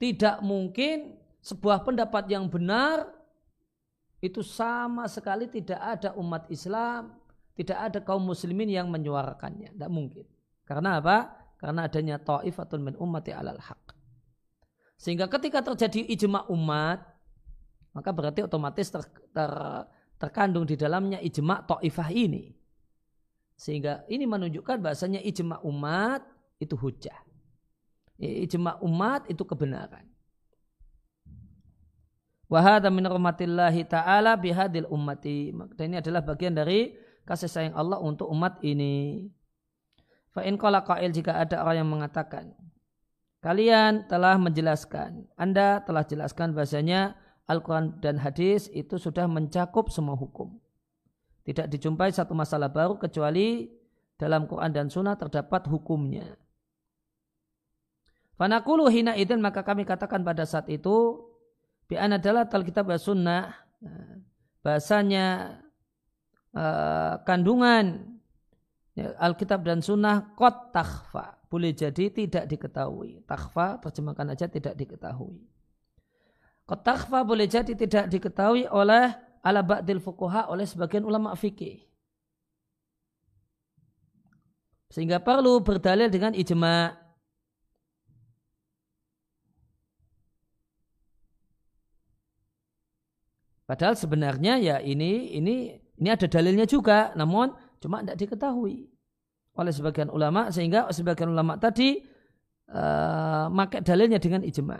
Tidak 0.02 0.42
mungkin 0.42 1.14
sebuah 1.38 1.86
pendapat 1.86 2.26
yang 2.26 2.50
benar 2.50 3.06
itu 4.18 4.42
sama 4.42 5.06
sekali 5.06 5.46
tidak 5.46 5.78
ada 5.78 6.10
umat 6.18 6.50
Islam, 6.50 7.14
tidak 7.54 7.78
ada 7.78 7.98
kaum 8.02 8.26
muslimin 8.26 8.66
yang 8.66 8.90
menyuarakannya. 8.90 9.78
Tidak 9.78 9.90
mungkin. 9.94 10.26
Karena 10.66 10.98
apa? 10.98 11.30
Karena 11.54 11.86
adanya 11.86 12.18
ta'ifatun 12.18 12.82
min 12.82 12.94
ummati 12.98 13.30
alal 13.30 13.62
haq. 13.62 13.94
Sehingga 14.98 15.30
ketika 15.30 15.62
terjadi 15.62 16.02
ijma 16.18 16.50
umat, 16.50 16.98
maka 17.94 18.10
berarti 18.10 18.42
otomatis 18.42 18.90
ter, 18.90 19.06
ter, 19.06 19.52
terkandung 20.18 20.66
di 20.66 20.74
dalamnya 20.74 21.22
ijma 21.22 21.62
ta'ifah 21.62 22.10
ini. 22.10 22.50
Sehingga 23.54 24.02
ini 24.10 24.26
menunjukkan 24.26 24.82
bahasanya 24.82 25.22
ijma 25.22 25.62
umat 25.62 26.26
itu 26.58 26.74
hujah 26.74 27.21
ijma 28.22 28.78
umat 28.78 29.26
itu 29.26 29.42
kebenaran. 29.42 30.06
Wahada 32.52 32.92
min 32.92 33.02
rahmatillahi 33.08 33.88
ta'ala 33.88 34.36
bihadil 34.36 34.86
ummati. 34.92 35.50
Dan 35.74 35.96
ini 35.96 35.96
adalah 36.04 36.20
bagian 36.20 36.52
dari 36.52 36.92
kasih 37.24 37.48
sayang 37.48 37.74
Allah 37.74 37.96
untuk 37.98 38.28
umat 38.28 38.60
ini. 38.60 39.24
Fa'in 40.36 40.60
qala 40.60 40.84
qail 40.84 41.10
jika 41.10 41.40
ada 41.40 41.64
orang 41.64 41.80
yang 41.80 41.90
mengatakan. 41.90 42.52
Kalian 43.40 44.06
telah 44.06 44.36
menjelaskan. 44.36 45.26
Anda 45.34 45.82
telah 45.82 46.04
jelaskan 46.04 46.52
bahasanya 46.52 47.16
Al-Quran 47.48 47.98
dan 47.98 48.20
hadis 48.22 48.70
itu 48.70 49.00
sudah 49.00 49.26
mencakup 49.26 49.90
semua 49.90 50.14
hukum. 50.14 50.62
Tidak 51.42 51.66
dijumpai 51.66 52.14
satu 52.14 52.38
masalah 52.38 52.70
baru 52.70 53.00
kecuali 53.00 53.66
dalam 54.14 54.46
Quran 54.46 54.70
dan 54.70 54.86
Sunnah 54.86 55.18
terdapat 55.18 55.66
hukumnya. 55.66 56.38
Fanakulu 58.42 58.90
hina 58.90 59.14
idin 59.14 59.38
maka 59.38 59.62
kami 59.62 59.86
katakan 59.86 60.26
pada 60.26 60.42
saat 60.42 60.66
itu 60.66 61.22
bi 61.86 61.94
adalah 61.94 62.50
Alkitab 62.50 62.90
wa 62.90 62.98
sunnah 62.98 63.54
bahasanya 64.66 65.58
uh, 66.50 67.22
kandungan 67.22 68.18
ya, 68.98 69.14
Alkitab 69.22 69.62
dan 69.62 69.78
sunnah 69.78 70.34
kot 70.34 70.74
takhfa 70.74 71.38
boleh 71.46 71.70
jadi 71.70 72.10
tidak 72.10 72.50
diketahui. 72.50 73.22
Takhfa 73.30 73.78
terjemahkan 73.78 74.34
aja 74.34 74.50
tidak 74.50 74.74
diketahui. 74.74 75.46
Kot 76.66 76.82
takhfa 76.82 77.22
boleh 77.22 77.46
jadi 77.46 77.78
tidak 77.78 78.10
diketahui 78.10 78.66
oleh 78.66 79.14
ala 79.38 79.62
ba'dil 79.62 80.02
fukuha 80.02 80.50
oleh 80.50 80.66
sebagian 80.66 81.06
ulama 81.06 81.30
fikih. 81.38 81.86
Sehingga 84.90 85.22
perlu 85.22 85.62
berdalil 85.62 86.10
dengan 86.10 86.34
ijma' 86.34 87.01
Padahal 93.72 93.96
sebenarnya 93.96 94.60
ya 94.60 94.76
ini 94.84 95.32
ini 95.32 95.72
ini 95.96 96.08
ada 96.12 96.28
dalilnya 96.28 96.68
juga, 96.68 97.16
namun 97.16 97.56
cuma 97.80 98.04
tidak 98.04 98.20
diketahui 98.20 98.84
oleh 99.56 99.72
sebagian 99.72 100.12
ulama 100.12 100.52
sehingga 100.52 100.92
sebagian 100.92 101.32
ulama 101.32 101.56
tadi 101.56 101.96
uh, 102.68 103.48
pakai 103.48 103.80
dalilnya 103.80 104.20
dengan 104.20 104.44
ijma. 104.44 104.76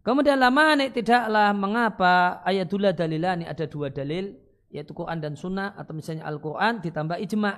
Kemudian 0.00 0.40
lama 0.40 0.80
nih 0.80 0.96
tidaklah 0.96 1.52
mengapa 1.52 2.40
ayatullah 2.40 2.96
dalilani 2.96 3.44
ada 3.44 3.68
dua 3.68 3.92
dalil 3.92 4.32
yaitu 4.72 4.96
Quran 4.96 5.20
dan 5.20 5.36
Sunnah 5.36 5.76
atau 5.76 5.92
misalnya 5.92 6.24
Al-Quran 6.24 6.80
ditambah 6.80 7.20
ijma. 7.20 7.52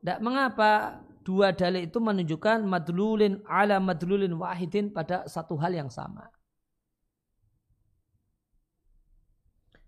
Tidak 0.00 0.18
mengapa 0.24 1.04
dua 1.20 1.52
dalil 1.52 1.84
itu 1.84 2.00
menunjukkan 2.00 2.64
madlulin 2.64 3.44
ala 3.44 3.76
madlulin 3.76 4.32
wahidin 4.40 4.88
pada 4.88 5.28
satu 5.28 5.60
hal 5.60 5.76
yang 5.76 5.92
sama. 5.92 6.32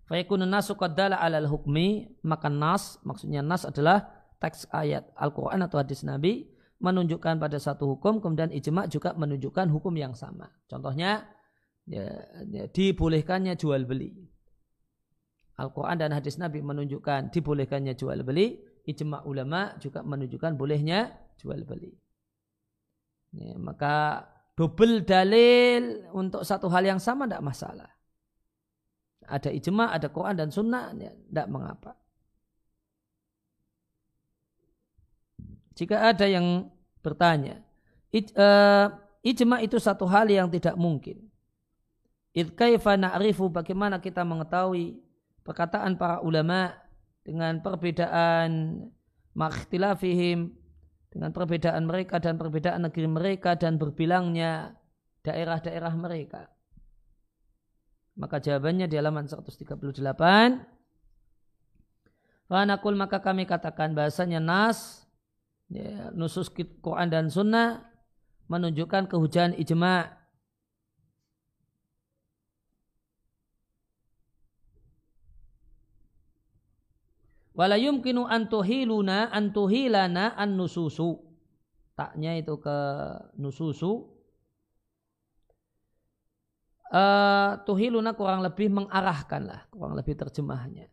Fayakunu 0.08 0.48
nasu 0.48 0.72
qaddala 0.72 1.20
alal 1.20 1.44
hukmi, 1.44 2.16
maka 2.24 2.48
nas, 2.48 2.96
maksudnya 3.04 3.44
nas 3.44 3.68
adalah 3.68 4.08
teks 4.40 4.64
ayat 4.72 5.04
Al-Quran 5.12 5.60
atau 5.68 5.76
hadis 5.76 6.00
Nabi, 6.00 6.48
menunjukkan 6.80 7.36
pada 7.36 7.60
satu 7.60 7.84
hukum, 7.92 8.24
kemudian 8.24 8.48
ijma 8.48 8.88
juga 8.88 9.12
menunjukkan 9.12 9.68
hukum 9.68 9.92
yang 10.00 10.16
sama. 10.16 10.48
Contohnya, 10.64 11.28
ya, 11.84 12.24
ya, 12.48 12.64
dibolehkannya 12.72 13.52
jual 13.60 13.84
beli. 13.84 14.16
Al-Quran 15.60 16.00
dan 16.00 16.16
hadis 16.16 16.40
Nabi 16.40 16.64
menunjukkan 16.64 17.28
dibolehkannya 17.28 17.92
jual 17.92 18.24
beli, 18.24 18.64
ijma 18.88 19.28
ulama 19.28 19.76
juga 19.76 20.00
menunjukkan 20.00 20.56
bolehnya 20.56 21.12
jual 21.36 21.68
beli. 21.68 21.92
Ya, 23.36 23.60
maka 23.60 24.24
double 24.56 25.04
dalil 25.04 26.08
untuk 26.16 26.48
satu 26.48 26.72
hal 26.72 26.96
yang 26.96 27.02
sama 27.02 27.28
tidak 27.28 27.44
masalah 27.44 27.97
ada 29.28 29.52
ijma, 29.52 29.92
ada 29.92 30.08
Quran 30.08 30.34
dan 30.34 30.48
sunnah, 30.48 30.96
ya, 30.96 31.12
tidak 31.12 31.46
mengapa. 31.52 31.92
Jika 35.76 36.10
ada 36.10 36.26
yang 36.26 36.72
bertanya, 37.04 37.62
ij, 38.10 38.34
uh, 38.34 38.90
ijma 39.22 39.62
itu 39.62 39.78
satu 39.78 40.08
hal 40.08 40.26
yang 40.26 40.50
tidak 40.50 40.74
mungkin. 40.74 41.28
Id 42.34 42.54
na'rifu 42.98 43.50
bagaimana 43.50 43.98
kita 43.98 44.22
mengetahui 44.22 45.00
perkataan 45.42 45.96
para 45.96 46.20
ulama 46.20 46.76
dengan 47.24 47.58
perbedaan 47.64 48.84
makhtilafihim 49.32 50.52
dengan 51.08 51.30
perbedaan 51.32 51.88
mereka 51.88 52.20
dan 52.20 52.36
perbedaan 52.36 52.84
negeri 52.84 53.08
mereka 53.08 53.56
dan 53.56 53.80
berbilangnya 53.80 54.76
daerah-daerah 55.24 55.94
mereka. 55.96 56.52
Maka 58.18 58.42
jawabannya 58.42 58.90
di 58.90 58.98
halaman 58.98 59.30
138. 59.30 59.78
Fanakul 62.50 62.98
maka 62.98 63.22
kami 63.22 63.46
katakan 63.46 63.94
bahasanya 63.94 64.42
nas, 64.42 65.06
ya, 65.70 66.10
nusus 66.10 66.50
Quran 66.82 67.14
dan 67.14 67.30
Sunnah 67.30 67.86
menunjukkan 68.50 69.06
kehujanan 69.06 69.54
ijma. 69.54 70.18
Wala 77.54 77.78
yumkinu 77.78 78.26
antuhiluna 78.26 79.30
antuhilana 79.30 80.34
an 80.34 80.58
nususu. 80.58 81.22
Taknya 81.94 82.34
itu 82.38 82.58
ke 82.58 82.78
nususu 83.38 84.17
uh, 86.92 87.60
tuhiluna 87.64 88.16
kurang 88.16 88.40
lebih 88.44 88.72
mengarahkan 88.72 89.42
lah, 89.44 89.60
kurang 89.72 89.96
lebih 89.96 90.16
terjemahnya. 90.16 90.88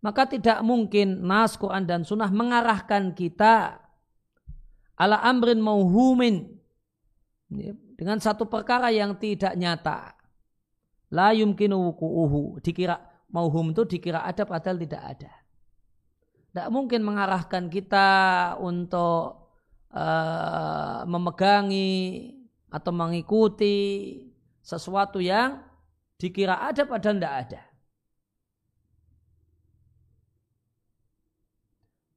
Maka 0.00 0.24
tidak 0.24 0.64
mungkin 0.64 1.20
nas 1.28 1.60
Quran 1.60 1.84
dan 1.84 2.08
Sunnah 2.08 2.32
mengarahkan 2.32 3.12
kita 3.12 3.84
ala 4.96 5.16
amrin 5.20 5.60
mauhumin 5.60 6.56
ya, 7.52 7.76
dengan 8.00 8.16
satu 8.16 8.48
perkara 8.48 8.88
yang 8.88 9.16
tidak 9.20 9.52
nyata. 9.56 10.16
La 11.12 11.36
yumkinu 11.36 11.76
wuku'uhu. 11.76 12.64
Dikira 12.64 12.96
mauhum 13.28 13.76
itu 13.76 13.82
dikira 13.84 14.24
ada 14.24 14.46
padahal 14.48 14.78
tidak 14.80 15.02
ada. 15.04 15.32
Tidak 16.50 16.68
mungkin 16.72 17.04
mengarahkan 17.04 17.68
kita 17.68 18.08
untuk 18.62 19.52
uh, 19.92 21.02
memegangi 21.04 22.32
atau 22.70 22.92
mengikuti 22.94 23.76
sesuatu 24.60 25.18
yang 25.18 25.64
dikira 26.20 26.60
ada 26.60 26.84
padahal 26.84 27.16
tidak 27.16 27.34
ada. 27.46 27.62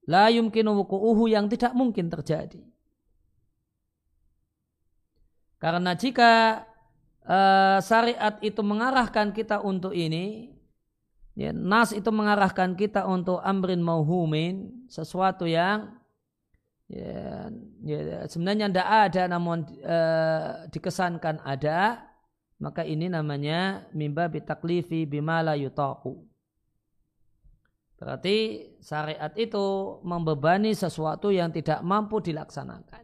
La 0.03 0.27
yumkinu 0.27 0.75
wuku'uhu 0.83 1.31
yang 1.31 1.47
tidak 1.47 1.71
mungkin 1.71 2.11
terjadi. 2.11 2.59
Karena 5.63 5.95
jika 5.95 6.63
uh, 7.23 7.79
syariat 7.79 8.35
itu 8.43 8.59
mengarahkan 8.59 9.31
kita 9.31 9.63
untuk 9.63 9.95
ini, 9.95 10.51
ya, 11.39 11.55
nas 11.55 11.95
itu 11.95 12.11
mengarahkan 12.11 12.75
kita 12.75 13.07
untuk 13.07 13.39
amrin 13.39 13.79
mauhumin, 13.79 14.83
sesuatu 14.91 15.47
yang 15.47 15.95
ya, 16.91 17.47
ya, 17.79 18.27
sebenarnya 18.27 18.67
tidak 18.67 18.89
ada 18.91 19.23
namun 19.31 19.63
uh, 19.87 20.67
dikesankan 20.67 21.39
ada 21.47 22.11
maka 22.63 22.87
ini 22.87 23.11
namanya 23.11 23.91
mimba 23.91 24.31
bitaklifi 24.31 25.03
bimala 25.03 25.59
yutaku 25.59 26.23
berarti 27.99 28.67
syariat 28.79 29.31
itu 29.35 29.99
membebani 30.03 30.75
sesuatu 30.75 31.31
yang 31.31 31.55
tidak 31.55 31.79
mampu 31.87 32.19
dilaksanakan. 32.19 33.03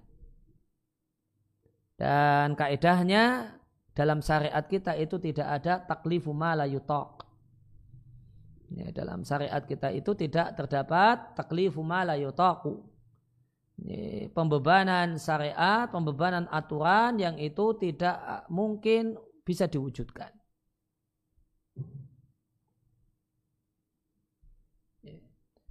Dan 1.95 2.55
kaidahnya 2.59 3.55
dalam 3.95 4.19
syariat 4.19 4.63
kita 4.63 4.95
itu 4.99 5.19
tidak 5.19 5.47
ada 5.59 5.83
taklifu 5.83 6.31
mala 6.35 6.63
yutok 6.67 7.27
ya, 8.71 8.91
dalam 8.95 9.23
syariat 9.27 9.63
kita 9.63 9.91
itu 9.91 10.15
tidak 10.15 10.55
terdapat 10.55 11.35
taklifu 11.35 11.83
mala 11.83 12.15
yutaku 12.15 12.79
pembebanan 14.35 15.15
syariat, 15.15 15.87
pembebanan 15.87 16.47
aturan 16.51 17.15
yang 17.19 17.39
itu 17.39 17.75
tidak 17.79 18.47
mungkin 18.51 19.15
bisa 19.49 19.65
diwujudkan. 19.65 20.29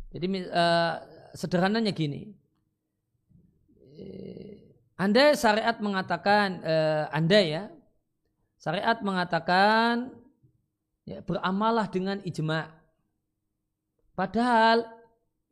Jadi 0.09 0.27
uh, 0.51 0.95
sederhananya 1.39 1.95
gini, 1.95 2.33
anda 4.99 5.31
syariat 5.39 5.79
mengatakan, 5.79 6.59
uh, 6.67 7.07
Anda 7.15 7.39
ya, 7.39 7.65
syariat 8.59 8.99
mengatakan 8.99 10.11
ya, 11.07 11.23
beramalah 11.23 11.87
dengan 11.87 12.19
ijma. 12.27 12.67
Padahal 14.19 14.83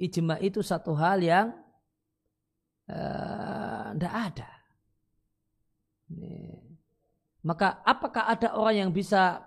ijma 0.03 0.43
itu 0.43 0.67
satu 0.67 0.99
hal 0.99 1.23
yang 1.23 1.55
tidak 3.95 4.15
uh, 4.15 4.27
ada. 4.27 4.51
Maka 7.46 7.78
apakah 7.87 8.26
ada 8.26 8.59
orang 8.59 8.76
yang 8.82 8.90
bisa 8.90 9.46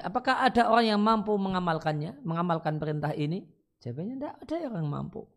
Apakah 0.00 0.40
ada 0.40 0.72
orang 0.72 0.96
yang 0.96 1.00
mampu 1.04 1.36
mengamalkannya, 1.36 2.24
mengamalkan 2.24 2.80
perintah 2.80 3.12
ini? 3.12 3.44
Jawabannya 3.84 4.14
tidak 4.16 4.34
ada 4.40 4.56
yang 4.56 4.88
mampu. 4.88 5.28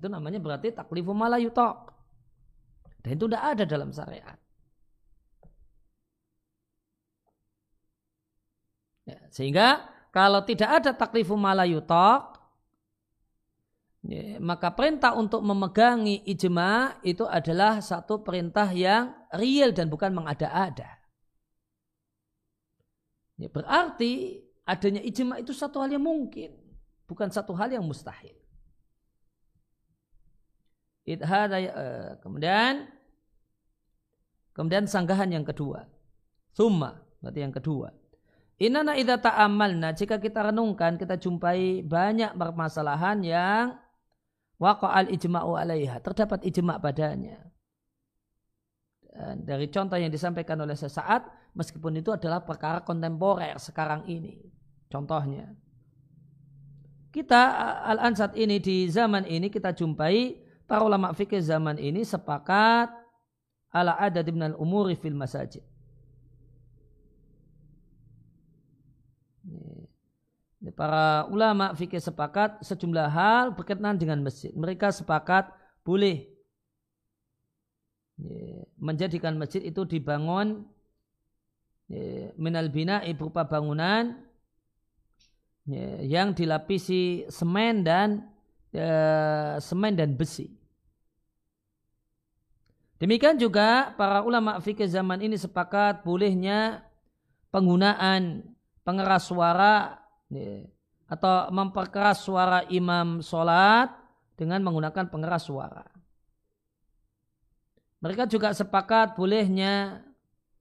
itu 0.00 0.06
namanya 0.08 0.40
berarti 0.40 0.72
taklifu 0.72 1.12
malayutok. 1.12 1.92
Dan 3.04 3.20
itu 3.20 3.28
tidak 3.28 3.44
ada 3.44 3.64
dalam 3.68 3.90
syariat. 3.92 4.38
Ya, 9.04 9.20
sehingga 9.34 9.90
kalau 10.14 10.40
tidak 10.46 10.70
ada 10.80 10.94
taklifu 10.94 11.34
malayutok, 11.34 12.29
Ya, 14.00 14.40
maka 14.40 14.72
perintah 14.72 15.12
untuk 15.12 15.44
memegangi 15.44 16.24
ijma 16.24 16.96
itu 17.04 17.28
adalah 17.28 17.84
satu 17.84 18.24
perintah 18.24 18.72
yang 18.72 19.12
real 19.36 19.76
dan 19.76 19.92
bukan 19.92 20.08
mengada-ada. 20.16 20.88
Ya, 23.36 23.48
berarti 23.52 24.40
adanya 24.64 25.04
ijma 25.04 25.44
itu 25.44 25.52
satu 25.52 25.84
hal 25.84 25.92
yang 25.92 26.00
mungkin, 26.00 26.56
bukan 27.04 27.28
satu 27.28 27.52
hal 27.52 27.68
yang 27.76 27.84
mustahil. 27.84 28.40
Uh, 31.04 32.16
kemudian 32.22 32.86
kemudian 34.56 34.88
sanggahan 34.88 35.28
yang 35.28 35.44
kedua. 35.44 35.84
Summa, 36.56 37.04
berarti 37.20 37.40
yang 37.44 37.52
kedua. 37.52 37.92
Inana 38.60 38.96
idza 38.96 39.16
ta'amalna 39.20 39.92
jika 39.96 40.20
kita 40.20 40.52
renungkan 40.52 41.00
kita 41.00 41.16
jumpai 41.16 41.80
banyak 41.84 42.36
permasalahan 42.36 43.18
yang 43.24 43.80
waqa'al 44.60 45.08
ijma'u 45.10 45.56
alaiha. 45.56 45.98
Terdapat 46.04 46.44
ijma' 46.44 46.78
padanya. 46.78 47.40
Dan 49.10 49.42
dari 49.42 49.66
contoh 49.72 49.98
yang 49.98 50.12
disampaikan 50.12 50.60
oleh 50.62 50.76
sesaat, 50.78 51.26
meskipun 51.56 51.98
itu 51.98 52.14
adalah 52.14 52.44
perkara 52.44 52.84
kontemporer 52.84 53.58
sekarang 53.58 54.06
ini. 54.06 54.38
Contohnya. 54.86 55.50
Kita 57.10 57.42
al-ansat 57.90 58.38
ini 58.38 58.62
di 58.62 58.86
zaman 58.86 59.26
ini 59.26 59.50
kita 59.50 59.74
jumpai 59.74 60.38
para 60.70 60.86
ulama 60.86 61.10
fikih 61.10 61.42
zaman 61.42 61.74
ini 61.74 62.06
sepakat 62.06 62.86
ala 63.74 63.98
adad 63.98 64.30
al 64.30 64.54
umuri 64.54 64.94
fil 64.94 65.18
masajid. 65.18 65.66
Para 70.76 71.24
ulama 71.32 71.72
fikih 71.72 72.04
sepakat 72.04 72.60
sejumlah 72.60 73.08
hal 73.08 73.56
berkenaan 73.56 73.96
dengan 73.96 74.20
masjid. 74.20 74.52
Mereka 74.52 74.92
sepakat 74.92 75.48
boleh 75.80 76.28
menjadikan 78.76 79.40
masjid 79.40 79.64
itu 79.64 79.88
dibangun 79.88 80.68
minal 82.36 82.68
bina 82.68 83.00
berupa 83.16 83.48
bangunan 83.48 84.20
yang 86.04 86.36
dilapisi 86.36 87.24
semen 87.32 87.80
dan 87.80 88.28
semen 89.64 89.96
dan 89.96 90.12
besi. 90.12 90.52
Demikian 93.00 93.40
juga 93.40 93.96
para 93.96 94.20
ulama 94.20 94.60
fikih 94.60 94.84
zaman 94.84 95.24
ini 95.24 95.40
sepakat 95.40 96.04
bolehnya 96.04 96.84
penggunaan 97.48 98.44
pengeras 98.84 99.24
suara 99.24 99.99
atau 101.10 101.50
memperkeras 101.50 102.22
suara 102.22 102.62
imam 102.70 103.18
sholat 103.18 103.90
dengan 104.38 104.62
menggunakan 104.62 105.10
pengeras 105.10 105.50
suara. 105.50 105.84
Mereka 108.00 108.30
juga 108.30 108.54
sepakat 108.56 109.18
bolehnya 109.18 110.00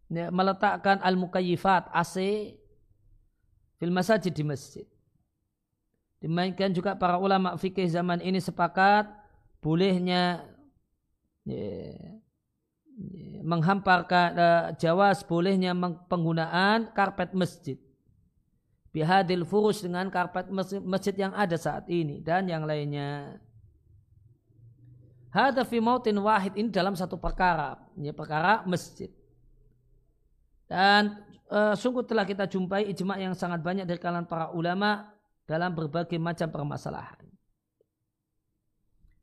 meletakkan 0.10 1.00
al-mukayyifat 1.00 1.88
AC 1.94 2.16
fil 3.80 3.94
masjid 3.94 4.34
di 4.34 4.44
masjid. 4.44 4.88
Demikian 6.20 6.76
juga 6.76 7.00
para 7.00 7.16
ulama 7.16 7.56
fikih 7.56 7.88
zaman 7.88 8.20
ini 8.20 8.44
sepakat 8.44 9.08
bolehnya 9.64 10.44
ya, 11.48 11.96
ya, 13.00 13.40
menghamparkan 13.48 14.30
uh, 14.36 14.66
jawas 14.76 15.24
bolehnya 15.24 15.72
penggunaan 16.12 16.92
karpet 16.92 17.32
masjid 17.32 17.80
bihadil 18.90 19.46
furus 19.46 19.86
dengan 19.86 20.10
karpet 20.10 20.50
masjid 20.82 21.14
yang 21.14 21.34
ada 21.38 21.56
saat 21.56 21.86
ini 21.90 22.22
dan 22.22 22.50
yang 22.50 22.66
lainnya. 22.66 23.38
Hada 25.30 25.62
fi 25.62 25.78
mautin 25.78 26.18
wahid 26.18 26.58
ini 26.58 26.74
dalam 26.74 26.98
satu 26.98 27.22
perkara, 27.22 27.78
ini 27.94 28.10
perkara 28.10 28.66
masjid. 28.66 29.14
Dan 30.66 31.22
e, 31.46 31.78
sungguh 31.78 32.02
telah 32.02 32.26
kita 32.26 32.50
jumpai 32.50 32.90
ijma 32.90 33.22
yang 33.22 33.38
sangat 33.38 33.62
banyak 33.62 33.86
dari 33.86 34.02
kalangan 34.02 34.26
para 34.26 34.50
ulama 34.50 35.14
dalam 35.46 35.78
berbagai 35.78 36.18
macam 36.18 36.50
permasalahan. 36.50 37.30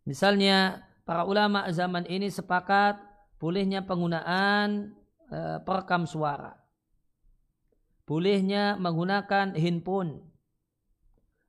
Misalnya 0.07 0.87
para 1.03 1.27
ulama 1.27 1.67
zaman 1.75 2.07
ini 2.07 2.31
sepakat 2.31 3.03
bolehnya 3.43 3.83
penggunaan 3.83 4.95
e, 5.27 5.39
perekam 5.67 6.07
suara 6.07 6.66
bolehnya 8.07 8.79
menggunakan 8.79 9.59
handphone, 9.59 10.23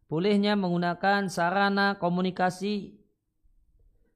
bolehnya 0.09 0.57
menggunakan 0.57 1.29
sarana 1.29 2.01
komunikasi, 2.01 2.97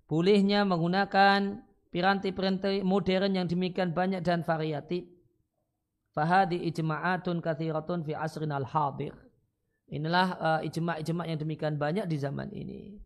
bolehnya 0.09 0.65
menggunakan 0.65 1.61
piranti-piranti 1.93 2.81
modern 2.81 3.37
yang 3.37 3.45
demikian 3.45 3.93
banyak 3.93 4.25
dan 4.25 4.41
variatif. 4.41 5.05
Fahadi 6.11 6.67
ijma'atun 6.67 7.39
kathiratun 7.39 8.03
fi 8.03 8.11
asrin 8.11 8.51
al-hadir. 8.51 9.15
Inilah 9.87 10.27
uh, 10.35 10.59
ijma'-ijma' 10.67 11.23
yang 11.23 11.39
demikian 11.39 11.79
banyak 11.79 12.03
di 12.03 12.19
zaman 12.19 12.51
ini. 12.51 12.99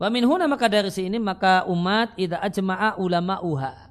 Wa 0.00 0.08
min 0.08 0.24
huna 0.24 0.48
maka 0.48 0.70
dari 0.72 0.88
sini 0.88 1.18
maka 1.20 1.66
umat 1.68 2.16
idza 2.16 2.40
ajma'a 2.40 2.96
ulama'uha 2.96 3.87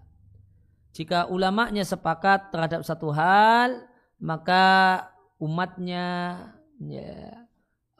jika 0.91 1.29
ulamanya 1.29 1.85
sepakat 1.85 2.49
terhadap 2.49 2.81
satu 2.83 3.13
hal, 3.13 3.85
maka 4.17 4.65
umatnya, 5.37 6.37
ya, 6.81 7.45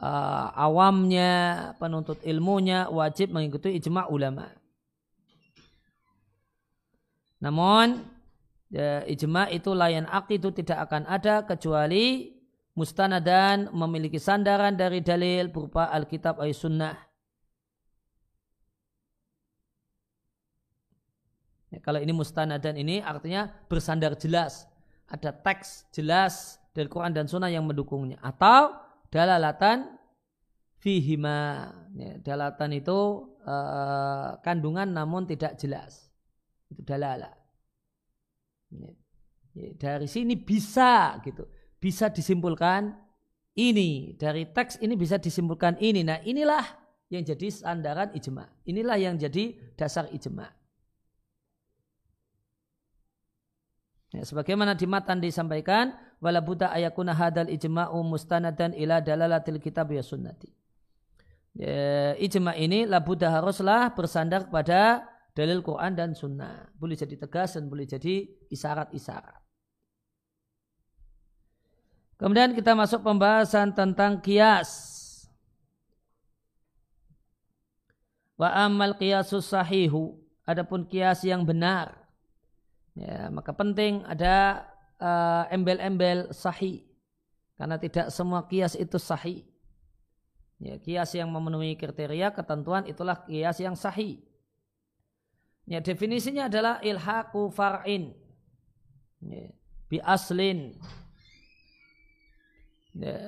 uh, 0.02 0.50
awamnya, 0.58 1.74
penuntut 1.78 2.22
ilmunya 2.26 2.90
wajib 2.90 3.34
mengikuti 3.34 3.78
ijma 3.78 4.10
ulama. 4.10 4.50
Namun 7.38 8.02
ya, 8.74 9.06
ijma 9.06 9.54
itu 9.54 9.78
layan 9.78 10.10
itu 10.34 10.50
tidak 10.50 10.90
akan 10.90 11.06
ada 11.06 11.46
kecuali 11.46 12.34
mustanadan 12.78 13.74
memiliki 13.74 14.22
sandaran 14.22 14.78
dari 14.78 15.02
dalil 15.02 15.50
berupa 15.50 15.90
Alkitab 15.90 16.42
ayat 16.42 16.58
sunnah. 16.58 17.07
Ya, 21.78 21.80
kalau 21.86 22.02
ini 22.02 22.10
mustanadan 22.10 22.74
ini 22.74 23.06
artinya 23.06 23.54
bersandar 23.70 24.18
jelas. 24.18 24.66
Ada 25.14 25.30
teks 25.30 25.86
jelas 25.94 26.58
dari 26.74 26.90
Quran 26.90 27.14
dan 27.14 27.30
Sunnah 27.30 27.54
yang 27.54 27.70
mendukungnya. 27.70 28.18
Atau 28.26 28.74
dalalatan 29.14 29.94
fihima. 30.82 31.70
Ya, 31.94 32.18
dalalatan 32.18 32.74
itu 32.82 33.30
uh, 33.46 34.42
kandungan 34.42 34.90
namun 34.90 35.30
tidak 35.30 35.54
jelas. 35.62 36.10
Itu 36.66 36.82
dalala. 36.82 37.30
Ya, 38.74 38.98
ya, 39.54 39.70
dari 39.78 40.10
sini 40.10 40.34
bisa 40.34 41.22
gitu. 41.22 41.46
Bisa 41.78 42.10
disimpulkan 42.10 42.90
ini. 43.54 44.18
Dari 44.18 44.50
teks 44.50 44.82
ini 44.82 44.98
bisa 44.98 45.22
disimpulkan 45.22 45.78
ini. 45.78 46.02
Nah 46.02 46.26
inilah 46.26 46.66
yang 47.14 47.22
jadi 47.22 47.54
sandaran 47.54 48.18
ijma. 48.18 48.50
Inilah 48.66 48.98
yang 48.98 49.14
jadi 49.14 49.54
dasar 49.78 50.10
ijma. 50.10 50.57
Ya, 54.16 54.24
sebagaimana 54.24 54.72
di 54.72 54.88
matan 54.88 55.20
disampaikan, 55.20 55.92
wala 56.24 56.40
buddha 56.40 56.72
ayakuna 56.72 57.12
hadal 57.12 57.52
ijma'u 57.52 58.00
mustanadan 58.08 58.72
ila 58.72 59.04
dalalatil 59.04 59.60
kitab 59.60 59.92
ya 59.92 60.00
sunnati. 60.00 60.48
Ya, 61.58 62.16
ijma 62.16 62.56
ini 62.56 62.88
la 62.88 63.04
buddha 63.04 63.28
haruslah 63.28 63.92
bersandar 63.92 64.48
kepada 64.48 65.04
dalil 65.36 65.60
Quran 65.60 65.92
dan 65.92 66.16
sunnah. 66.16 66.72
Boleh 66.80 66.96
jadi 66.96 67.20
tegas 67.20 67.60
dan 67.60 67.68
boleh 67.68 67.84
jadi 67.84 68.32
isyarat-isyarat. 68.48 69.44
Kemudian 72.18 72.56
kita 72.56 72.74
masuk 72.74 73.04
pembahasan 73.04 73.76
tentang 73.76 74.24
kias. 74.24 74.96
Wa 78.40 78.66
amal 78.66 78.96
kiasus 78.96 79.52
sahihu. 79.52 80.18
Adapun 80.48 80.88
kias 80.88 81.28
yang 81.28 81.44
benar 81.44 82.07
Ya, 82.98 83.30
maka 83.30 83.54
penting 83.54 84.02
ada 84.10 84.66
uh, 84.98 85.46
embel-embel 85.54 86.34
sahih. 86.34 86.82
Karena 87.54 87.78
tidak 87.78 88.10
semua 88.10 88.46
kias 88.50 88.74
itu 88.74 88.98
sahih. 88.98 89.46
Ya, 90.58 90.82
kias 90.82 91.14
yang 91.14 91.30
memenuhi 91.30 91.78
kriteria 91.78 92.34
ketentuan 92.34 92.90
itulah 92.90 93.22
kias 93.30 93.62
yang 93.62 93.78
sahih. 93.78 94.18
Ya, 95.70 95.78
definisinya 95.78 96.50
adalah 96.50 96.82
ilhaku 96.82 97.54
far'in. 97.54 98.18
Ya, 99.22 99.54
bi 99.86 100.02
aslin. 100.02 100.74
Ya, 102.98 103.22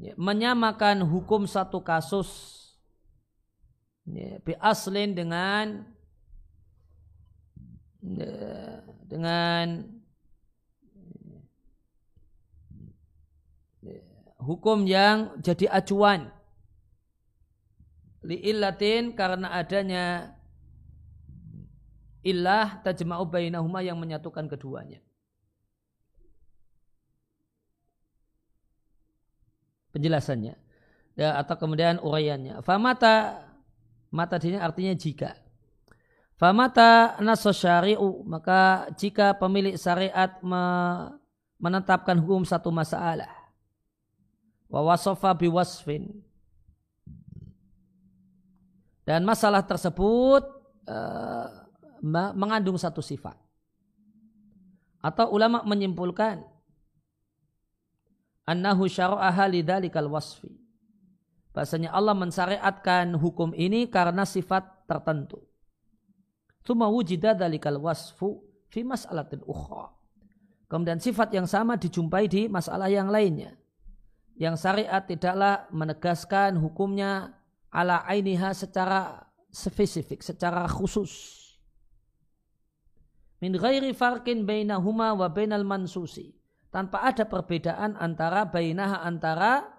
ya, 0.00 0.12
menyamakan 0.16 1.04
hukum 1.04 1.44
satu 1.44 1.84
kasus 1.84 2.56
ya, 4.08 4.40
bi 4.40 4.56
aslin 4.56 5.12
dengan 5.12 5.84
dengan 9.06 9.82
hukum 14.38 14.86
yang 14.86 15.34
jadi 15.42 15.66
acuan 15.74 16.30
li'illatin 18.26 19.14
karena 19.14 19.54
adanya 19.54 20.34
illah 22.26 22.82
tajma'u 22.82 23.26
bainahuma 23.30 23.86
yang 23.86 23.94
menyatukan 24.02 24.50
keduanya. 24.50 24.98
Penjelasannya 29.94 30.58
ya, 31.14 31.38
atau 31.40 31.54
kemudian 31.56 32.02
uraiannya. 32.02 32.60
Famata 32.66 33.46
mata 34.10 34.36
dini 34.42 34.58
artinya 34.58 34.92
jika. 34.98 35.45
Famata 36.36 37.16
naso 37.24 37.48
syari'u. 37.48 38.24
Maka 38.28 38.92
jika 38.96 39.32
pemilik 39.36 39.74
syariat 39.80 40.36
menetapkan 41.56 42.20
hukum 42.20 42.44
satu 42.44 42.68
masalah. 42.68 43.32
Wa 44.68 44.84
wasofa 44.84 45.32
biwasfin. 45.32 46.12
Dan 49.06 49.24
masalah 49.24 49.64
tersebut 49.64 50.44
uh, 50.84 51.48
mengandung 52.36 52.76
satu 52.76 53.00
sifat. 53.00 53.38
Atau 55.00 55.30
ulama 55.30 55.62
menyimpulkan 55.62 56.42
annahu 58.44 58.90
syara'aha 58.90 59.46
lidzalikal 59.46 60.10
wasfi. 60.10 60.50
Bahasanya 61.54 61.94
Allah 61.94 62.12
mensyariatkan 62.12 63.14
hukum 63.16 63.56
ini 63.56 63.88
karena 63.88 64.26
sifat 64.26 64.84
tertentu 64.84 65.40
Tuma 66.66 66.90
wujida 66.90 67.30
dalikal 67.38 67.78
wasfu 67.78 68.42
fi 68.66 68.82
mas'alatin 68.82 69.38
ukhra. 69.46 69.94
Kemudian 70.66 70.98
sifat 70.98 71.30
yang 71.30 71.46
sama 71.46 71.78
dijumpai 71.78 72.26
di 72.26 72.50
masalah 72.50 72.90
yang 72.90 73.06
lainnya. 73.06 73.54
Yang 74.34 74.66
syariat 74.66 74.98
tidaklah 75.06 75.70
menegaskan 75.70 76.58
hukumnya 76.58 77.38
ala 77.70 78.02
ainiha 78.02 78.50
secara 78.50 79.30
spesifik, 79.46 80.26
secara 80.26 80.66
khusus. 80.66 81.38
Min 83.38 83.54
ghairi 83.54 83.94
farkin 83.94 84.42
bainahuma 84.42 85.14
wa 85.14 85.30
bainal 85.30 85.62
mansusi. 85.62 86.34
Tanpa 86.74 87.06
ada 87.06 87.30
perbedaan 87.30 87.94
antara 87.94 88.42
bainaha 88.42 89.06
antara 89.06 89.70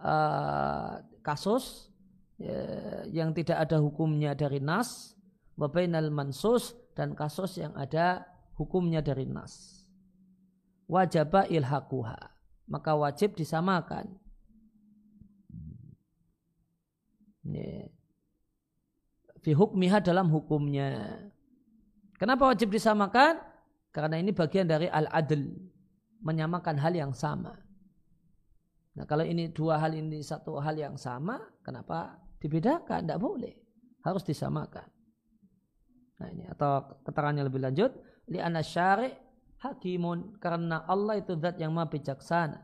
uh, 0.00 0.96
kasus 1.20 1.92
uh, 2.40 3.04
yang 3.12 3.36
tidak 3.36 3.68
ada 3.68 3.78
hukumnya 3.78 4.32
dari 4.32 4.64
nas 4.64 5.19
wabainal 5.60 6.08
mansus 6.08 6.72
dan 6.96 7.12
kasus 7.12 7.60
yang 7.60 7.76
ada 7.76 8.24
hukumnya 8.56 9.04
dari 9.04 9.28
nas. 9.28 9.84
Wajaba 10.88 11.44
ilhaquha. 11.52 12.32
Maka 12.70 12.96
wajib 12.96 13.36
disamakan. 13.36 14.16
Fi 19.44 19.52
hukmiha 19.52 20.00
dalam 20.00 20.32
hukumnya. 20.32 21.20
Kenapa 22.16 22.48
wajib 22.48 22.72
disamakan? 22.72 23.38
Karena 23.92 24.16
ini 24.16 24.32
bagian 24.32 24.64
dari 24.64 24.88
al-adl. 24.88 25.44
Menyamakan 26.20 26.76
hal 26.80 26.92
yang 26.96 27.12
sama. 27.16 27.56
Nah 28.92 29.04
kalau 29.08 29.24
ini 29.24 29.48
dua 29.48 29.80
hal 29.80 29.96
ini 29.96 30.20
satu 30.20 30.60
hal 30.60 30.76
yang 30.76 31.00
sama, 31.00 31.40
kenapa 31.64 32.20
dibedakan? 32.42 33.08
Tidak 33.08 33.20
boleh. 33.20 33.56
Harus 34.04 34.20
disamakan. 34.26 34.99
Nah 36.20 36.28
ini 36.28 36.44
atau 36.52 37.00
keterangannya 37.02 37.48
lebih 37.48 37.64
lanjut, 37.64 37.96
li 38.28 38.38
syari 38.60 39.10
hakimun 39.64 40.36
karena 40.40 40.84
Allah 40.84 41.20
itu 41.20 41.36
zat 41.40 41.56
yang 41.56 41.72
maha 41.72 41.88
bijaksana. 41.88 42.60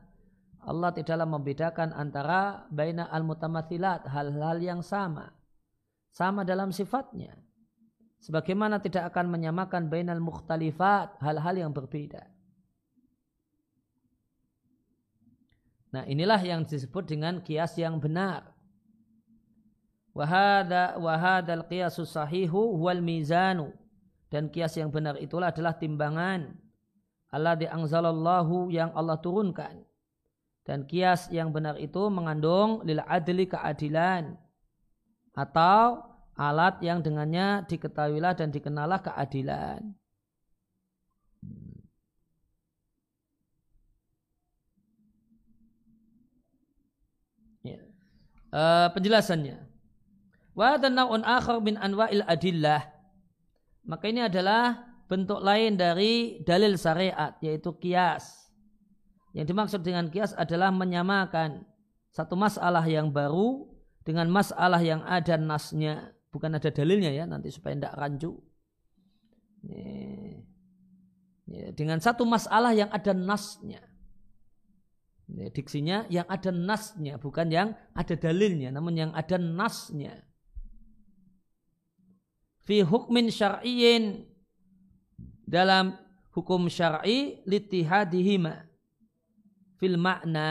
Allah 0.67 0.91
tidaklah 0.91 1.31
membedakan 1.31 1.95
antara 1.95 2.67
baina 2.75 3.07
al-mutamathilat, 3.07 4.11
hal-hal 4.11 4.59
yang 4.59 4.83
sama. 4.83 5.31
Sama 6.11 6.43
dalam 6.43 6.75
sifatnya. 6.75 7.39
Sebagaimana 8.19 8.83
tidak 8.83 9.15
akan 9.15 9.31
menyamakan 9.31 9.87
bainal 9.87 10.19
mukhtalifat, 10.19 11.23
hal-hal 11.23 11.55
yang 11.55 11.71
berbeda. 11.71 12.27
Nah 15.95 16.03
inilah 16.11 16.43
yang 16.43 16.67
disebut 16.67 17.07
dengan 17.07 17.39
kias 17.47 17.79
yang 17.79 18.03
benar. 18.03 18.56
Wahada 20.17 20.97
wahadal 20.97 21.69
qiyasu 21.69 22.09
sahihu 22.09 22.81
wal 22.81 23.05
mizanu. 23.05 23.77
Dan 24.33 24.49
kias 24.49 24.73
yang 24.81 24.89
benar 24.89 25.21
itulah 25.21 25.53
adalah 25.53 25.77
timbangan. 25.77 26.57
Allah 27.29 27.53
diangzalallahu 27.53 28.73
yang 28.73 28.97
Allah 28.97 29.21
turunkan. 29.21 29.85
Dan 30.65 30.89
kias 30.89 31.29
yang 31.29 31.53
benar 31.53 31.77
itu 31.77 32.09
mengandung 32.09 32.81
lil 32.89 33.05
adli 33.05 33.45
keadilan. 33.45 34.41
Atau 35.37 36.01
alat 36.33 36.81
yang 36.81 37.05
dengannya 37.05 37.69
diketahuilah 37.69 38.41
dan 38.41 38.49
dikenalah 38.49 39.05
keadilan. 39.05 39.85
Ya. 47.61 47.85
Uh, 48.49 48.89
penjelasannya. 48.97 49.66
Wa 50.57 50.81
naun 50.81 51.21
akhar 51.21 51.61
min 51.61 51.77
anwa'il 51.77 52.25
adillah. 52.25 52.81
Maka 53.85 54.09
ini 54.09 54.25
adalah 54.25 54.89
bentuk 55.05 55.45
lain 55.45 55.77
dari 55.77 56.41
dalil 56.43 56.81
syariat 56.81 57.37
yaitu 57.45 57.77
kias. 57.77 58.49
Yang 59.37 59.53
dimaksud 59.53 59.81
dengan 59.85 60.09
kias 60.09 60.33
adalah 60.33 60.73
menyamakan 60.73 61.61
satu 62.09 62.41
masalah 62.41 62.83
yang 62.89 63.13
baru 63.13 63.69
dengan 64.01 64.33
masalah 64.33 64.81
yang 64.81 65.05
ada 65.05 65.37
nasnya. 65.37 66.17
Bukan 66.33 66.57
ada 66.57 66.73
dalilnya 66.73 67.13
ya 67.13 67.29
nanti 67.29 67.53
supaya 67.53 67.77
tidak 67.77 67.93
rancu. 67.93 68.33
Dengan 71.77 72.01
satu 72.01 72.25
masalah 72.25 72.73
yang 72.73 72.89
ada 72.89 73.13
nasnya. 73.13 73.85
Diksinya 75.53 76.09
yang 76.09 76.25
ada 76.33 76.49
nasnya 76.49 77.21
bukan 77.21 77.51
yang 77.51 77.69
ada 77.99 78.15
dalilnya 78.15 78.71
namun 78.71 78.95
yang 78.95 79.11
ada 79.11 79.35
nasnya 79.43 80.23
fi 82.67 82.83
hukmin 82.83 83.31
syar'iyyin 83.31 84.27
dalam 85.47 85.95
hukum 86.35 86.67
syar'i 86.67 87.41
litihadihima 87.47 88.67
fil 89.79 89.95
makna 89.97 90.51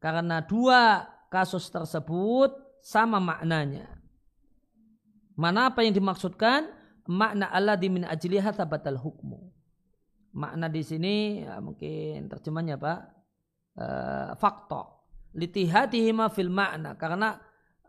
karena 0.00 0.40
dua 0.40 1.06
kasus 1.28 1.68
tersebut 1.68 2.56
sama 2.82 3.22
maknanya. 3.22 3.86
Mana 5.38 5.70
apa 5.70 5.86
yang 5.86 5.94
dimaksudkan? 5.94 6.68
Makna 7.06 7.48
Allah 7.50 7.78
di 7.78 7.88
min 7.92 8.04
ajliha 8.04 8.50
tabatal 8.52 8.98
hukmu. 8.98 9.38
Makna 10.32 10.66
di 10.66 10.82
sini 10.82 11.44
ya 11.44 11.60
mungkin 11.62 12.26
terjemahnya 12.26 12.80
apa? 12.80 12.94
Uh, 13.72 14.30
faktor. 14.36 15.00
Litihatihima 15.32 16.28
fil 16.28 16.52
makna 16.52 16.96
karena 17.00 17.40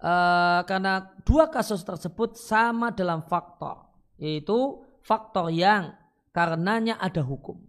uh, 0.04 0.62
karena 0.68 1.16
dua 1.24 1.48
kasus 1.48 1.82
tersebut 1.82 2.36
sama 2.36 2.92
dalam 2.92 3.24
faktor 3.24 3.88
yaitu 4.20 4.84
faktor 5.02 5.50
yang 5.50 5.96
karenanya 6.36 7.00
ada 7.00 7.24
hukum. 7.24 7.60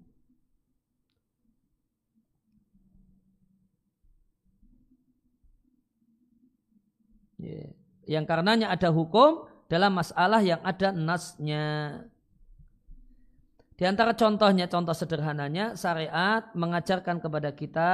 Yang 8.05 8.25
karenanya 8.25 8.73
ada 8.73 8.89
hukum 8.89 9.49
dalam 9.69 9.97
masalah 9.97 10.41
yang 10.41 10.61
ada 10.65 10.93
nasnya. 10.93 11.65
Di 13.75 13.85
antara 13.85 14.15
contohnya, 14.15 14.71
contoh 14.71 14.95
sederhananya, 14.95 15.75
syariat 15.75 16.47
mengajarkan 16.55 17.19
kepada 17.19 17.51
kita 17.53 17.93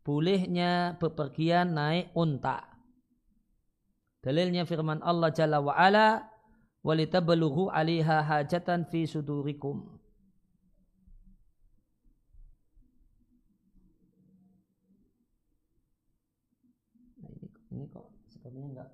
bolehnya 0.00 0.96
bepergian 0.96 1.76
naik 1.76 2.10
unta. 2.16 2.69
Dalilnya 4.20 4.68
firman 4.68 5.00
Allah 5.00 5.32
Jalla 5.32 5.64
wa'ala, 5.64 6.28
walitabluhu 6.84 7.72
aliha 7.72 8.20
hajatan 8.20 8.84
fi 8.84 9.08
sudurikum. 9.08 9.80
Nah, 17.24 17.32
ini, 17.72 17.88
kok 17.88 18.12
sepertinya 18.28 18.68
enggak 18.76 18.88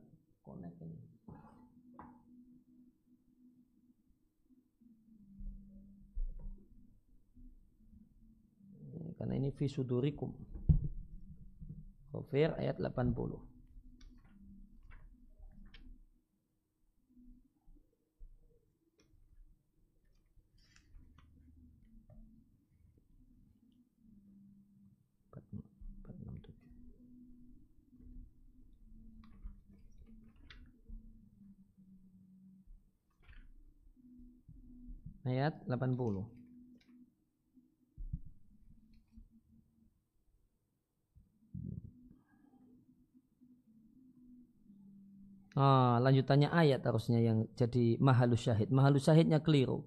connect 0.46 0.78
ini. 0.78 0.98
Karena 9.16 9.34
ini 9.42 9.50
fi 9.50 9.66
sudurikum. 9.66 10.30
Kafir 12.14 12.54
ayat 12.60 12.78
80. 12.78 13.45
Ayat 35.26 35.54
80. 35.66 36.24
Ah, 45.56 45.96
lanjutannya 46.04 46.52
ayat 46.52 46.84
harusnya 46.84 47.16
yang 47.16 47.48
jadi 47.56 47.96
mahalus 47.96 48.44
syahid. 48.44 48.68
Mahalus 48.68 49.08
syahidnya 49.08 49.40
keliru. 49.40 49.80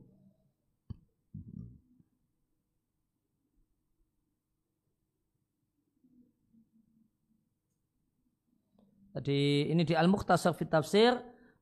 Tadi 9.14 9.70
ini 9.70 9.84
di 9.86 9.94
Al-Mukhtasar 9.94 10.54
fi 10.58 10.66
Tafsir 10.66 11.14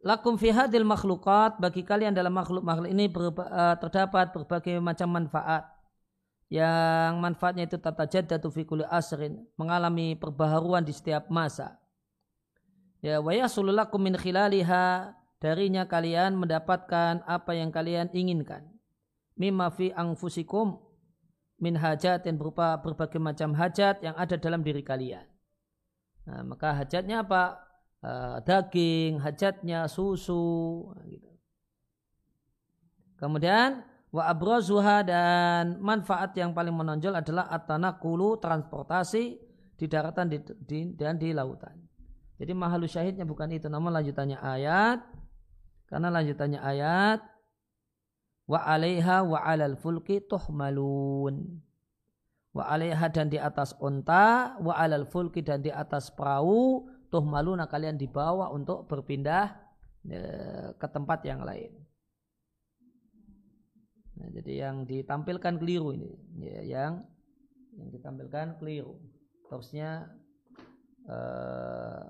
Lakum 0.05 0.37
fi 0.37 0.53
hadil 0.53 0.85
makhlukat 0.85 1.57
bagi 1.57 1.81
kalian 1.81 2.13
dalam 2.13 2.29
makhluk-makhluk 2.37 2.89
ini 2.93 3.09
berba, 3.09 3.49
uh, 3.49 3.75
terdapat 3.81 4.29
berbagai 4.29 4.77
macam 4.77 5.09
manfaat. 5.09 5.65
Yang 6.47 7.13
manfaatnya 7.19 7.67
itu 7.67 7.75
tata 7.81 8.07
jaddatu 8.07 8.47
fi 8.53 8.63
kulli 8.63 8.85
asrin, 8.87 9.43
mengalami 9.57 10.15
perbaharuan 10.15 10.85
di 10.85 10.93
setiap 10.95 11.27
masa. 11.27 11.75
Ya 13.03 13.19
wa 13.19 13.33
yasululakum 13.35 13.99
min 13.99 14.15
khilaliha 14.15 15.11
darinya 15.43 15.85
kalian 15.85 16.39
mendapatkan 16.39 17.25
apa 17.25 17.51
yang 17.57 17.73
kalian 17.73 18.07
inginkan. 18.13 18.63
Mimma 19.37 19.69
fi 19.73 19.91
anfusikum 19.91 20.81
min 21.57 21.77
hajat 21.77 22.25
yang 22.25 22.37
berupa 22.37 22.77
berbagai 22.79 23.17
macam 23.17 23.53
hajat 23.57 24.01
yang 24.05 24.13
ada 24.13 24.37
dalam 24.37 24.61
diri 24.61 24.85
kalian. 24.85 25.25
Nah, 26.25 26.41
maka 26.45 26.73
hajatnya 26.73 27.25
apa? 27.25 27.66
Uh, 28.03 28.37
daging, 28.43 29.21
hajatnya, 29.21 29.89
susu. 29.89 30.91
Gitu. 31.07 31.29
Kemudian 33.17 33.81
wa 34.13 34.23
abrazuha 34.29 35.03
dan 35.03 35.81
manfaat 35.81 36.37
yang 36.37 36.53
paling 36.53 36.73
menonjol 36.73 37.17
adalah 37.17 37.49
atanakulu 37.49 38.37
transportasi 38.37 39.37
di 39.77 39.85
daratan 39.85 40.29
di, 40.29 40.37
di, 40.65 40.79
dan 40.93 41.17
di 41.17 41.33
lautan. 41.33 41.77
Jadi 42.37 42.53
mahalus 42.53 42.93
syahidnya 42.93 43.25
bukan 43.25 43.49
itu, 43.49 43.65
namun 43.65 43.89
lanjutannya 43.93 44.37
ayat. 44.37 45.01
Karena 45.89 46.11
lanjutannya 46.13 46.59
ayat 46.61 47.19
wa 48.47 48.59
alaiha 48.63 49.25
wa 49.25 49.41
alal 49.41 49.73
fulki 49.73 50.21
tuhmalun. 50.21 51.63
Wa 52.53 52.73
alaiha 52.73 53.09
dan 53.09 53.29
di 53.29 53.37
atas 53.41 53.73
unta, 53.81 54.57
wa 54.61 54.73
alal 54.77 55.05
fulki 55.09 55.41
dan 55.41 55.65
di 55.65 55.73
atas 55.73 56.13
perahu 56.13 56.85
tuh 57.07 57.23
maluna 57.23 57.67
kalian 57.71 57.95
dibawa 57.95 58.51
untuk 58.51 58.87
berpindah 58.87 59.55
e, 60.07 60.19
ke 60.75 60.87
tempat 60.91 61.23
yang 61.23 61.43
lain. 61.43 61.71
Nah, 64.17 64.27
jadi 64.33 64.67
yang 64.67 64.83
ditampilkan 64.89 65.61
keliru 65.61 65.93
ini, 65.93 66.11
ya, 66.41 66.61
yang 66.65 67.05
yang 67.77 67.89
ditampilkan 67.93 68.57
keliru. 68.57 68.97
Terusnya 69.45 70.09
uh, 71.05 72.01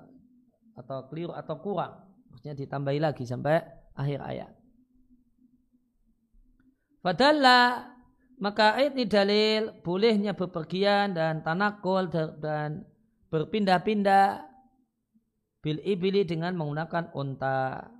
atau 0.80 0.98
keliru 1.12 1.36
atau 1.36 1.60
kurang, 1.60 2.08
terusnya 2.32 2.56
ditambahi 2.56 3.00
lagi 3.04 3.28
sampai 3.28 3.60
akhir 3.92 4.20
ayat. 4.24 4.52
Padahal 7.04 7.40
maka 8.40 8.78
ayat 8.80 8.96
ini 8.96 9.06
dalil 9.10 9.62
bolehnya 9.84 10.32
bepergian 10.32 11.12
dan 11.12 11.44
tanakul 11.44 12.08
dan 12.40 12.88
berpindah-pindah 13.28 14.47
bil 15.68 15.84
ibili 15.84 16.24
dengan 16.24 16.56
menggunakan 16.56 17.12
unta. 17.12 17.92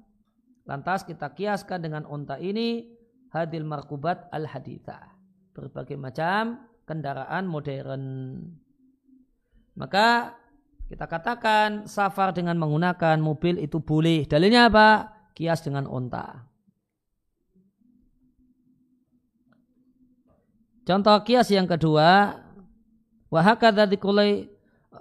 Lantas 0.64 1.04
kita 1.04 1.36
kiaskan 1.36 1.84
dengan 1.84 2.08
unta 2.08 2.40
ini 2.40 2.88
hadil 3.36 3.68
markubat 3.68 4.32
al 4.32 4.48
haditha. 4.48 5.12
Berbagai 5.52 6.00
macam 6.00 6.64
kendaraan 6.88 7.44
modern. 7.44 8.04
Maka 9.76 10.40
kita 10.88 11.12
katakan 11.12 11.92
safar 11.92 12.32
dengan 12.32 12.56
menggunakan 12.56 13.20
mobil 13.20 13.60
itu 13.60 13.84
boleh. 13.84 14.24
Dalilnya 14.24 14.72
apa? 14.72 15.12
Kias 15.36 15.60
dengan 15.68 15.92
unta. 15.92 16.48
Contoh 20.88 21.20
kias 21.28 21.52
yang 21.52 21.68
kedua, 21.68 22.40
wahakadha 23.28 23.92
dikulai 23.92 24.48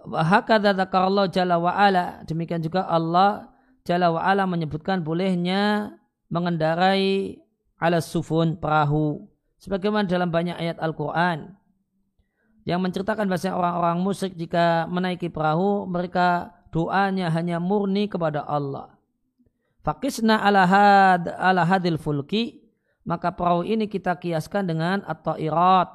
Wahakadha 0.04 0.76
Allah 0.76 1.26
jalla 1.32 1.56
wa'ala. 1.56 2.26
Demikian 2.28 2.60
juga 2.60 2.84
Allah 2.84 3.48
jalla 3.86 4.12
wa'ala 4.12 4.44
menyebutkan 4.44 5.00
bolehnya 5.00 5.94
mengendarai 6.28 7.40
ala 7.80 8.02
sufun 8.04 8.60
perahu. 8.60 9.24
Sebagaimana 9.56 10.04
dalam 10.04 10.28
banyak 10.28 10.58
ayat 10.58 10.76
Al-Quran. 10.82 11.56
Yang 12.66 12.80
menceritakan 12.82 13.30
bahasa 13.30 13.54
orang-orang 13.54 13.98
musyrik 14.02 14.34
jika 14.34 14.90
menaiki 14.90 15.30
perahu 15.30 15.86
mereka 15.86 16.50
doanya 16.74 17.30
hanya 17.30 17.62
murni 17.62 18.10
kepada 18.10 18.42
Allah. 18.42 18.90
Fakisna 19.86 20.42
ala, 20.42 20.66
had, 20.66 21.30
ala 21.38 21.62
hadil 21.62 21.94
fulki 21.94 22.66
maka 23.06 23.30
perahu 23.30 23.62
ini 23.62 23.86
kita 23.86 24.18
kiaskan 24.18 24.66
dengan 24.66 25.06
atau 25.06 25.38
irat. 25.38 25.94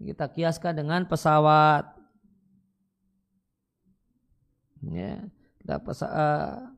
Kita 0.00 0.28
kiaskan 0.28 0.84
dengan 0.84 1.08
pesawat 1.08 1.99
ya. 4.84 5.20
Kita 5.60 5.76
uh, 5.80 6.72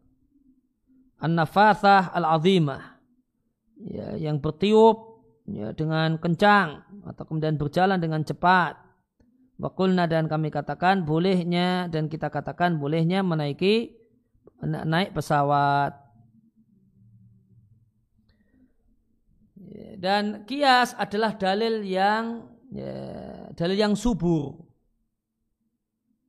an-nafathah 1.22 2.10
al-azimah. 2.12 2.98
Ya, 3.82 4.14
yang 4.14 4.38
bertiup 4.38 5.26
ya, 5.50 5.74
dengan 5.74 6.14
kencang 6.18 6.86
atau 7.02 7.22
kemudian 7.26 7.58
berjalan 7.58 7.98
dengan 7.98 8.22
cepat. 8.22 8.78
Wakulna 9.58 10.10
dan 10.10 10.26
kami 10.26 10.50
katakan 10.50 11.06
bolehnya 11.06 11.86
dan 11.86 12.10
kita 12.10 12.30
katakan 12.30 12.82
bolehnya 12.82 13.22
menaiki 13.22 13.94
naik 14.62 15.14
pesawat. 15.14 15.98
Dan 20.02 20.42
kias 20.50 20.98
adalah 20.98 21.38
dalil 21.38 21.86
yang 21.86 22.50
ya, 22.74 22.94
dalil 23.54 23.78
yang 23.78 23.94
subur. 23.94 24.58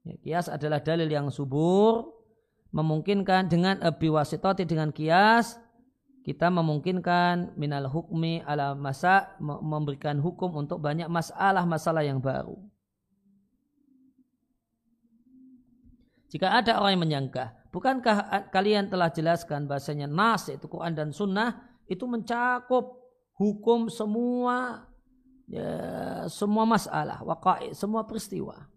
Ya, 0.04 0.16
kias 0.20 0.52
adalah 0.52 0.84
dalil 0.84 1.08
yang 1.08 1.32
subur, 1.32 2.12
memungkinkan 2.76 3.48
dengan 3.48 3.80
biwasitoti 3.80 4.68
dengan 4.68 4.92
kias 4.92 5.64
kita 6.24 6.48
memungkinkan 6.48 7.60
minal 7.60 7.92
hukmi 7.92 8.40
ala 8.48 8.72
masa 8.72 9.36
memberikan 9.44 10.24
hukum 10.24 10.56
untuk 10.56 10.80
banyak 10.80 11.12
masalah-masalah 11.12 12.00
yang 12.08 12.24
baru. 12.24 12.56
Jika 16.32 16.64
ada 16.64 16.80
orang 16.80 16.98
yang 16.98 17.04
menyangka, 17.04 17.54
bukankah 17.76 18.50
kalian 18.50 18.88
telah 18.88 19.12
jelaskan 19.12 19.68
bahasanya 19.68 20.08
nas 20.08 20.48
itu 20.48 20.66
Quran 20.66 20.96
dan 20.96 21.12
Sunnah 21.12 21.60
itu 21.86 22.08
mencakup 22.08 23.04
hukum 23.36 23.92
semua 23.92 24.88
ya, 25.46 25.68
semua 26.32 26.64
masalah, 26.64 27.20
wakai, 27.22 27.76
semua 27.76 28.08
peristiwa. 28.08 28.73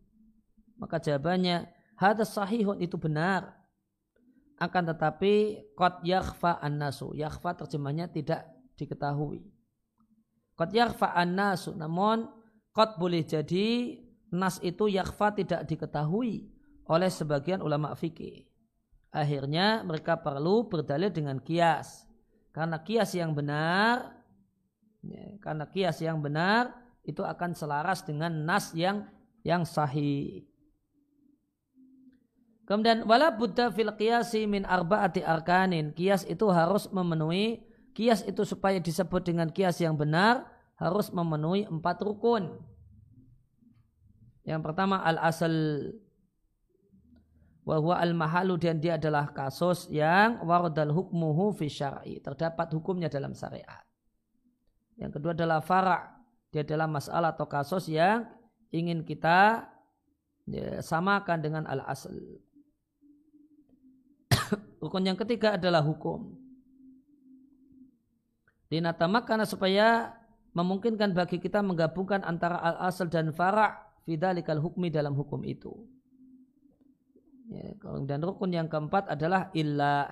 Maka 0.76 1.00
jawabannya, 1.00 1.68
hadas 1.96 2.36
sahihun 2.36 2.80
itu 2.84 3.00
benar 3.00 3.56
akan 4.56 4.88
tetapi 4.92 5.64
kot 5.76 6.00
yakhfa 6.00 6.56
an-nasu. 6.64 7.12
Yakhfa 7.12 7.64
terjemahnya 7.64 8.08
tidak 8.08 8.48
diketahui. 8.80 9.44
Kot 10.56 10.72
yakhfa 10.72 11.12
an-nasu. 11.12 11.76
Namun 11.76 12.24
kot 12.72 12.96
boleh 12.96 13.20
jadi 13.24 14.00
nas 14.32 14.56
itu 14.64 14.88
yakhfa 14.88 15.36
tidak 15.36 15.68
diketahui 15.68 16.48
oleh 16.88 17.10
sebagian 17.12 17.60
ulama 17.60 17.92
fikih. 17.92 18.48
Akhirnya 19.12 19.84
mereka 19.84 20.16
perlu 20.16 20.68
berdalil 20.68 21.12
dengan 21.12 21.36
kias. 21.40 22.08
Karena 22.52 22.80
kias 22.80 23.12
yang 23.12 23.36
benar, 23.36 24.16
ya, 25.04 25.36
karena 25.44 25.68
kias 25.68 26.00
yang 26.00 26.24
benar 26.24 26.72
itu 27.04 27.20
akan 27.20 27.52
selaras 27.52 28.00
dengan 28.08 28.32
nas 28.48 28.72
yang 28.72 29.04
yang 29.44 29.68
sahih. 29.68 30.48
Kemudian 32.66 33.06
wala 33.06 33.30
buddha 33.30 33.70
fil 33.70 33.94
qiyasi 33.94 34.50
min 34.50 34.66
arba'ati 34.66 35.22
arkanin. 35.22 35.94
Kias 35.94 36.26
itu 36.26 36.50
harus 36.50 36.90
memenuhi 36.90 37.62
kias 37.94 38.26
itu 38.26 38.42
supaya 38.42 38.82
disebut 38.82 39.22
dengan 39.22 39.48
kias 39.54 39.78
yang 39.78 39.94
benar 39.94 40.44
harus 40.76 41.14
memenuhi 41.14 41.70
empat 41.70 42.02
rukun. 42.02 42.58
Yang 44.42 44.60
pertama 44.66 44.98
al 44.98 45.16
asal 45.22 45.54
bahwa 47.66 47.98
al 47.98 48.14
mahalu 48.14 48.58
dan 48.58 48.82
dia 48.82 48.98
adalah 48.98 49.30
kasus 49.30 49.90
yang 49.90 50.42
waradal 50.42 50.94
hukmuhu 50.94 51.54
fi 51.54 51.66
syar'i 51.70 52.18
terdapat 52.18 52.70
hukumnya 52.74 53.06
dalam 53.06 53.34
syariat. 53.34 53.82
Yang 54.98 55.18
kedua 55.18 55.38
adalah 55.38 55.62
fara' 55.62 56.02
dia 56.50 56.62
adalah 56.62 56.86
masalah 56.90 57.34
atau 57.34 57.46
kasus 57.46 57.90
yang 57.90 58.26
ingin 58.70 59.02
kita 59.02 59.66
ya, 60.46 60.82
samakan 60.82 61.38
dengan 61.42 61.64
al 61.66 61.82
asal. 61.86 62.14
Rukun 64.86 65.02
yang 65.02 65.18
ketiga 65.18 65.58
adalah 65.58 65.82
hukum. 65.82 66.38
Dinatamak 68.70 69.26
karena 69.26 69.42
supaya 69.42 70.14
memungkinkan 70.54 71.10
bagi 71.10 71.42
kita 71.42 71.58
menggabungkan 71.58 72.22
antara 72.22 72.62
al-asal 72.62 73.10
dan 73.10 73.34
fara' 73.34 73.74
fidalikal 74.06 74.62
hukmi 74.62 74.86
dalam 74.94 75.18
hukum 75.18 75.42
itu. 75.42 75.74
Ya, 77.50 77.74
dan 78.06 78.22
rukun 78.22 78.54
yang 78.54 78.70
keempat 78.70 79.10
adalah 79.10 79.50
illah. 79.58 80.06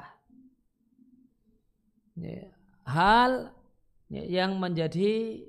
Ya, 2.19 2.51
hal 2.87 3.55
ya, 4.11 4.23
yang 4.43 4.59
menjadi 4.59 5.43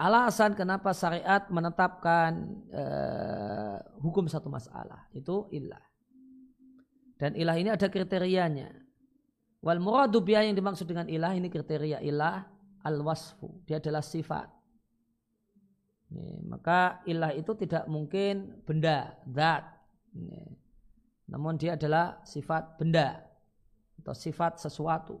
alasan 0.00 0.56
kenapa 0.56 0.96
syariat 0.96 1.44
menetapkan 1.52 2.32
uh, 2.72 3.76
hukum 4.00 4.24
satu 4.26 4.48
masalah 4.48 5.06
itu 5.12 5.44
illah. 5.52 5.93
Dan 7.24 7.40
ilah 7.40 7.56
ini 7.56 7.72
ada 7.72 7.88
kriterianya. 7.88 8.68
Wal 9.64 9.80
muradu 9.80 10.20
yang 10.28 10.52
dimaksud 10.52 10.84
dengan 10.84 11.08
ilah 11.08 11.32
ini 11.32 11.48
kriteria 11.48 12.04
ilah 12.04 12.44
al 12.84 13.00
wasfu. 13.00 13.64
Dia 13.64 13.80
adalah 13.80 14.04
sifat. 14.04 14.44
Maka 16.44 17.00
ilah 17.08 17.32
itu 17.32 17.56
tidak 17.56 17.88
mungkin 17.88 18.60
benda, 18.68 19.16
zat. 19.24 19.64
Namun 21.32 21.56
dia 21.56 21.80
adalah 21.80 22.20
sifat 22.28 22.76
benda 22.76 23.24
atau 24.04 24.12
sifat 24.12 24.60
sesuatu. 24.60 25.16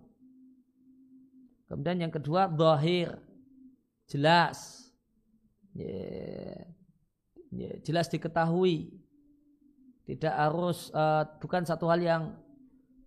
Kemudian 1.72 2.04
yang 2.04 2.12
kedua 2.12 2.52
zahir, 2.52 3.16
jelas. 4.04 4.92
jelas 7.80 8.12
diketahui 8.12 8.92
tidak 10.04 10.34
harus 10.36 10.92
uh, 10.92 11.24
bukan 11.40 11.64
satu 11.64 11.88
hal 11.88 12.00
yang 12.00 12.22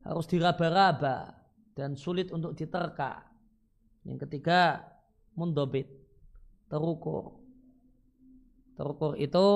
harus 0.01 0.25
diraba-raba 0.25 1.37
dan 1.77 1.93
sulit 1.93 2.33
untuk 2.33 2.57
diterka. 2.57 3.21
Yang 4.01 4.25
ketiga, 4.25 4.81
mundobit, 5.37 5.85
terukur. 6.71 7.37
Terukur 8.73 9.13
itu 9.19 9.47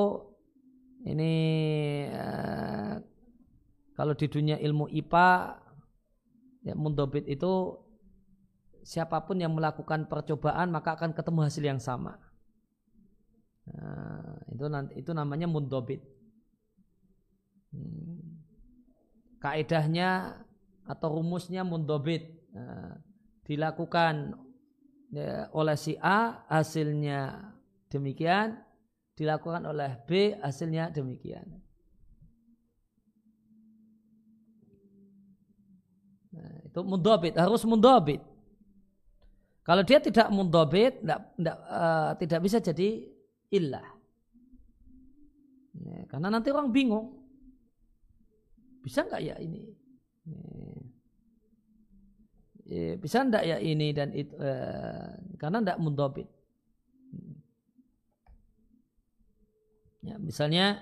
ini 1.08 1.34
uh, 2.14 3.02
kalau 3.98 4.14
di 4.14 4.30
dunia 4.30 4.62
ilmu 4.62 4.86
IPA 4.90 5.30
ya 6.62 6.74
mundobit 6.78 7.26
itu 7.26 7.74
siapa 8.86 9.26
pun 9.26 9.38
yang 9.42 9.54
melakukan 9.54 10.06
percobaan 10.06 10.70
maka 10.70 10.94
akan 10.98 11.14
ketemu 11.14 11.40
hasil 11.46 11.64
yang 11.66 11.82
sama. 11.82 12.18
Nah, 13.72 14.42
itu 14.50 14.66
nanti 14.70 14.94
itu 14.98 15.12
namanya 15.14 15.46
mundobit. 15.50 16.02
Kaedahnya 19.42 20.38
atau 20.86 21.18
rumusnya 21.18 21.66
mundobit 21.66 22.30
nah, 22.54 23.02
dilakukan 23.44 24.38
ya, 25.10 25.50
oleh 25.52 25.76
si 25.76 25.98
A 25.98 26.46
hasilnya 26.46 27.52
demikian 27.90 28.62
dilakukan 29.18 29.66
oleh 29.68 30.00
B 30.08 30.38
hasilnya 30.40 30.90
demikian. 30.94 31.46
Nah, 36.32 36.56
itu 36.64 36.80
mundobit 36.86 37.36
harus 37.36 37.62
mundobit. 37.68 38.24
Kalau 39.62 39.84
dia 39.86 40.02
tidak 40.02 40.32
mundobit 40.32 41.04
tidak, 41.04 41.20
tidak, 41.38 41.58
uh, 41.70 42.12
tidak 42.18 42.40
bisa 42.42 42.58
jadi 42.58 42.90
illah 43.52 43.86
ya, 45.76 46.08
karena 46.08 46.28
nanti 46.32 46.50
orang 46.50 46.72
bingung 46.72 47.21
bisa 48.82 49.06
nggak 49.06 49.22
ya 49.22 49.36
ini? 49.38 49.62
Ya, 52.72 52.96
bisa 52.96 53.22
nggak 53.26 53.44
ya 53.44 53.58
ini 53.60 53.92
dan 53.92 54.16
itu? 54.16 54.32
Eh, 54.40 55.12
karena 55.36 55.60
nggak 55.60 55.80
mundobit. 55.82 56.30
Ya, 60.02 60.18
misalnya 60.18 60.82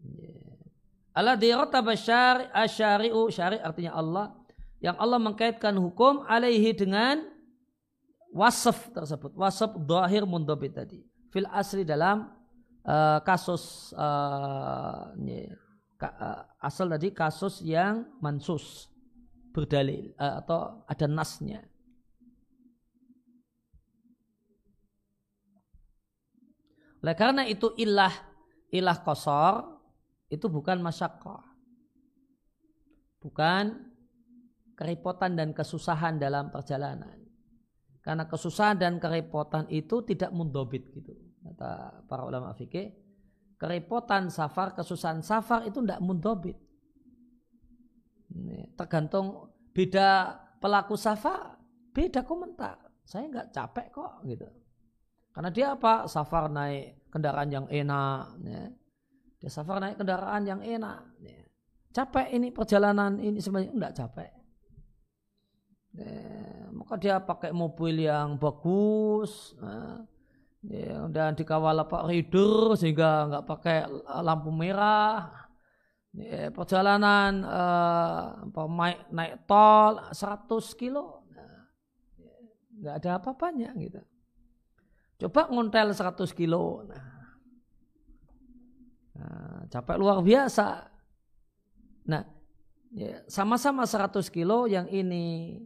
ya. 0.00 0.32
Allah 1.12 1.36
dirotaba 1.36 1.92
syari 1.98 2.48
asyari'u 2.48 3.28
syari 3.28 3.60
artinya 3.60 3.92
Allah 3.92 4.32
yang 4.80 4.96
Allah 4.96 5.20
mengkaitkan 5.20 5.76
hukum 5.76 6.24
alaihi 6.24 6.72
dengan 6.72 7.28
wasaf 8.32 8.88
tersebut 8.90 9.36
wasaf 9.36 9.76
dohir 9.78 10.24
mundobit 10.24 10.74
tadi 10.74 11.04
fil 11.28 11.46
asli 11.52 11.84
dalam 11.84 12.30
uh, 12.84 13.18
kasus 13.24 13.92
uh, 13.96 15.10
asal 16.60 16.86
tadi 16.92 17.16
kasus 17.16 17.64
yang 17.64 18.04
mansus 18.20 18.92
berdalil 19.54 20.12
uh, 20.20 20.44
atau 20.44 20.84
ada 20.84 21.06
nasnya. 21.08 21.64
Oleh 27.04 27.16
karena 27.16 27.44
itu 27.44 27.72
ilah 27.76 28.12
ilah 28.72 28.98
kosor 29.04 29.80
itu 30.32 30.48
bukan 30.48 30.80
masyakkah. 30.80 31.44
Bukan 33.20 33.92
kerepotan 34.76 35.36
dan 35.36 35.52
kesusahan 35.56 36.20
dalam 36.20 36.52
perjalanan. 36.52 37.24
Karena 38.04 38.28
kesusahan 38.28 38.76
dan 38.76 39.00
kerepotan 39.00 39.64
itu 39.72 40.04
tidak 40.04 40.28
mundobit 40.28 40.84
gitu 40.92 41.23
kata 41.44 42.02
para 42.08 42.24
ulama 42.24 42.56
fikih 42.56 42.96
kerepotan 43.60 44.32
safar 44.32 44.72
kesusahan 44.72 45.20
safar 45.20 45.68
itu 45.68 45.84
tidak 45.84 46.00
mundobit 46.00 46.56
tergantung 48.74 49.54
beda 49.70 50.40
pelaku 50.58 50.98
safar 50.98 51.60
beda 51.94 52.26
komentar 52.26 52.80
saya 53.04 53.28
nggak 53.30 53.48
capek 53.52 53.86
kok 53.92 54.12
gitu 54.26 54.48
karena 55.34 55.50
dia 55.50 55.66
apa 55.76 56.08
safar 56.08 56.48
naik 56.48 57.10
kendaraan 57.10 57.50
yang 57.50 57.66
enak 57.68 58.38
ya. 58.42 58.62
dia 59.38 59.50
safar 59.50 59.78
naik 59.82 60.00
kendaraan 60.00 60.42
yang 60.48 60.60
enak 60.64 61.04
ya. 61.20 61.38
capek 61.94 62.32
ini 62.34 62.48
perjalanan 62.50 63.20
ini 63.20 63.38
sebenarnya 63.38 63.70
enggak 63.70 63.94
capek 63.94 64.30
ya. 65.94 66.10
maka 66.74 66.94
dia 66.98 67.20
pakai 67.22 67.52
mobil 67.54 68.08
yang 68.08 68.40
bagus 68.40 69.54
nah, 69.60 70.02
ya, 70.68 71.08
dan 71.12 71.36
dikawal 71.36 71.84
pak 71.84 72.04
reader 72.08 72.76
sehingga 72.76 73.28
nggak 73.28 73.44
pakai 73.44 73.78
lampu 74.24 74.50
merah. 74.52 75.44
Ya, 76.14 76.46
perjalanan 76.54 77.42
uh, 77.42 78.46
naik, 78.70 79.10
naik 79.10 79.34
tol 79.50 79.98
100 80.14 80.46
kilo. 80.78 81.26
Nah, 81.34 81.66
nggak 82.78 82.94
ada 83.02 83.10
apa-apanya 83.18 83.74
gitu. 83.82 83.98
Coba 85.26 85.50
ngontel 85.50 85.90
100 85.90 86.30
kilo. 86.38 86.86
Nah, 86.86 87.06
nah 89.18 89.58
capek 89.66 89.96
luar 89.98 90.22
biasa. 90.22 90.86
Nah 92.06 92.22
ya, 92.94 93.26
sama-sama 93.26 93.82
100 93.82 94.22
kilo 94.30 94.70
yang 94.70 94.86
ini 94.86 95.58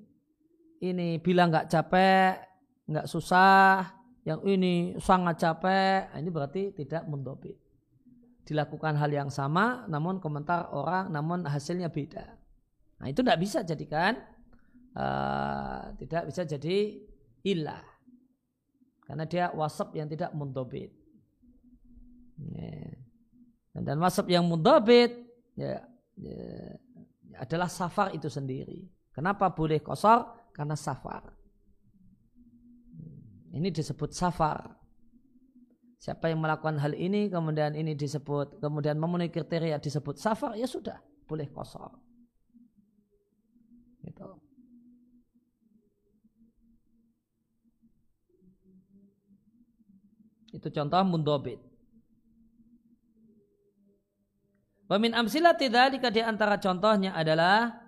ini 0.81 1.21
bilang 1.21 1.53
nggak 1.53 1.69
capek 1.69 2.41
nggak 2.89 3.05
susah 3.05 3.98
yang 4.29 4.45
ini 4.45 5.01
sangat 5.01 5.41
capek 5.41 6.13
nah, 6.13 6.19
ini 6.21 6.29
berarti 6.29 6.63
tidak 6.77 7.09
mendobit 7.09 7.57
dilakukan 8.45 9.01
hal 9.01 9.09
yang 9.09 9.33
sama 9.33 9.89
namun 9.89 10.21
komentar 10.21 10.69
orang 10.73 11.09
namun 11.09 11.49
hasilnya 11.49 11.89
beda. 11.89 12.37
Nah 13.01 13.07
itu 13.09 13.25
tidak 13.25 13.41
bisa 13.41 13.65
jadikan 13.65 14.21
uh, 14.97 15.93
tidak 15.97 16.29
bisa 16.29 16.45
jadi 16.45 16.97
ilah 17.45 17.85
karena 19.09 19.25
dia 19.25 19.49
wasap 19.57 19.97
yang 19.97 20.05
tidak 20.05 20.37
mundobit. 20.37 20.93
Ya. 22.37 22.93
Dan 23.73 23.97
wasap 24.05 24.29
yang 24.29 24.45
mundobit 24.45 25.17
ya, 25.57 25.81
ya, 26.21 26.77
adalah 27.41 27.73
safar 27.73 28.13
itu 28.13 28.29
sendiri. 28.29 28.85
Kenapa 29.09 29.49
boleh 29.49 29.81
kosor? 29.81 30.53
Karena 30.53 30.77
safar. 30.77 31.38
Ini 33.53 33.69
disebut 33.73 34.13
safar. 34.13 34.77
Siapa 35.99 36.31
yang 36.31 36.39
melakukan 36.39 36.79
hal 36.79 36.95
ini 36.95 37.27
kemudian 37.27 37.75
ini 37.75 37.99
disebut 37.99 38.63
kemudian 38.63 38.95
memenuhi 39.03 39.35
kriteria 39.35 39.83
disebut 39.83 40.15
safar 40.15 40.55
ya 40.55 40.69
sudah 40.69 41.03
boleh 41.27 41.51
kosor. 41.51 41.91
Gitu. 44.07 44.29
Itu 50.55 50.69
contoh 50.71 51.03
mundobit. 51.05 51.61
Wamin 54.89 55.13
amsilah 55.13 55.53
tidak 55.53 56.01
di 56.01 56.25
antara 56.25 56.57
contohnya 56.57 57.13
adalah 57.13 57.88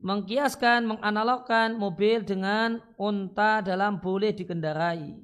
mengkiaskan, 0.00 0.84
menganalogkan 0.84 1.76
mobil 1.76 2.24
dengan 2.24 2.80
unta 3.00 3.64
dalam 3.64 4.00
boleh 4.00 4.32
dikendarai. 4.36 5.16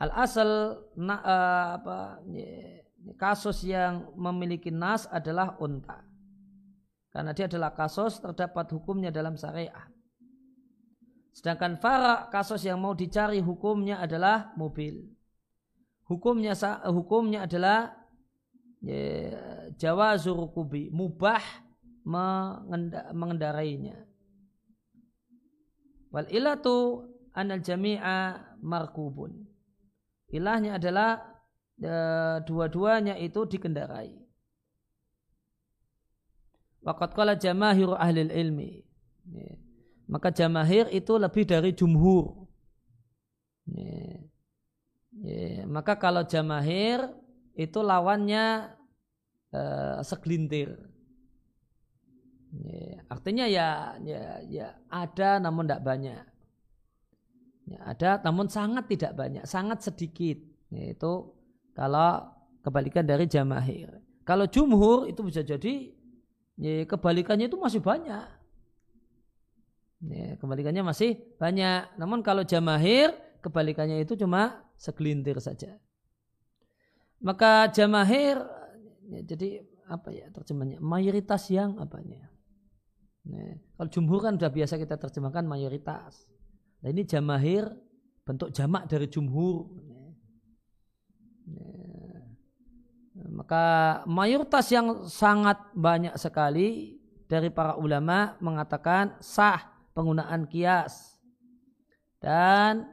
Al 0.00 0.10
asal 0.16 0.80
na, 0.96 1.16
uh, 1.20 1.68
apa, 1.76 1.98
kasus 3.20 3.64
yang 3.68 4.12
memiliki 4.16 4.72
nas 4.72 5.04
adalah 5.08 5.60
unta. 5.60 6.00
Karena 7.10 7.34
dia 7.34 7.50
adalah 7.50 7.74
kasus 7.74 8.22
terdapat 8.22 8.70
hukumnya 8.70 9.10
dalam 9.12 9.34
syariat. 9.34 9.90
Sedangkan 11.34 11.78
farak 11.78 12.30
kasus 12.30 12.62
yang 12.66 12.78
mau 12.78 12.94
dicari 12.94 13.42
hukumnya 13.42 13.98
adalah 14.02 14.54
mobil. 14.54 15.10
Hukumnya 16.06 16.54
hukumnya 16.90 17.46
adalah 17.46 17.94
ya, 18.82 19.70
Jawa 19.78 20.18
zurukubi 20.18 20.90
mubah 20.90 21.69
mengendarainya. 22.10 23.96
Wal 26.10 26.26
ilatu 26.26 27.06
anal 27.34 27.62
jami'a 27.62 28.34
markubun. 28.58 29.46
Ilahnya 30.30 30.78
adalah 30.78 31.22
e, 31.78 31.92
dua-duanya 32.46 33.18
itu 33.18 33.46
dikendarai. 33.46 34.14
Waqat 36.82 37.14
qala 37.14 37.38
jamahir 37.38 37.94
ahli 37.94 38.26
ilmi. 38.26 38.70
Maka 40.10 40.34
jamahir 40.34 40.90
itu 40.90 41.14
lebih 41.14 41.46
dari 41.46 41.70
jumhur. 41.70 42.50
Ya. 43.70 44.26
Ya. 45.22 45.62
Maka 45.70 45.94
kalau 45.94 46.26
jamahir 46.26 47.06
itu 47.54 47.78
lawannya 47.78 48.74
e, 49.54 49.60
segelintir. 50.02 50.89
Ya. 52.50 53.06
Artinya 53.06 53.46
ya, 53.46 53.94
ya, 54.02 54.42
ya 54.50 54.66
ada 54.90 55.38
namun 55.38 55.70
tidak 55.70 55.82
banyak. 55.86 56.22
Ya, 57.70 57.78
ada 57.86 58.10
namun 58.26 58.50
sangat 58.50 58.90
tidak 58.90 59.14
banyak, 59.14 59.46
sangat 59.46 59.86
sedikit. 59.86 60.42
Yaitu 60.74 61.30
kalau 61.74 62.26
kebalikan 62.66 63.06
dari 63.06 63.30
jamahir. 63.30 64.02
Kalau 64.26 64.46
jumhur 64.46 65.06
itu 65.06 65.22
bisa 65.22 65.46
jadi 65.46 65.94
ya, 66.58 66.86
kebalikannya 66.86 67.46
itu 67.46 67.58
masih 67.58 67.78
banyak. 67.78 68.26
Ya, 70.00 70.34
kebalikannya 70.40 70.82
masih 70.82 71.22
banyak. 71.38 71.94
Namun 71.98 72.26
kalau 72.26 72.42
jamahir 72.42 73.14
kebalikannya 73.44 74.02
itu 74.02 74.18
cuma 74.18 74.66
segelintir 74.74 75.38
saja. 75.38 75.78
Maka 77.20 77.68
jamahir 77.70 78.40
ya, 79.12 79.20
jadi 79.22 79.60
apa 79.90 80.08
ya 80.14 80.26
terjemahnya 80.32 80.80
mayoritas 80.80 81.50
yang 81.52 81.76
apanya. 81.76 82.30
Kalau 83.76 83.90
jumhur 83.92 84.20
kan 84.24 84.40
sudah 84.40 84.52
biasa 84.52 84.80
kita 84.80 84.96
terjemahkan 84.96 85.44
mayoritas. 85.44 86.24
Nah 86.80 86.88
ini 86.88 87.04
jamahir 87.04 87.68
bentuk 88.24 88.50
jamak 88.52 88.88
dari 88.88 89.06
jumhur. 89.06 89.68
Maka 93.30 93.64
mayoritas 94.08 94.68
yang 94.72 95.04
sangat 95.04 95.60
banyak 95.76 96.16
sekali 96.16 96.98
dari 97.28 97.52
para 97.52 97.76
ulama 97.76 98.34
mengatakan 98.40 99.20
sah 99.20 99.60
penggunaan 99.92 100.48
kias 100.48 101.20
dan 102.18 102.90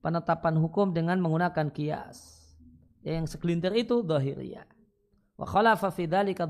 penetapan 0.00 0.56
hukum 0.56 0.90
dengan 0.96 1.20
menggunakan 1.20 1.68
kias. 1.70 2.40
Yang 3.06 3.38
segelintir 3.38 3.70
itu 3.76 4.02
zahiriyah. 4.02 4.66
Wa 5.36 5.46
khalafa 5.46 5.92
fi 5.92 6.08
dzalika 6.08 6.48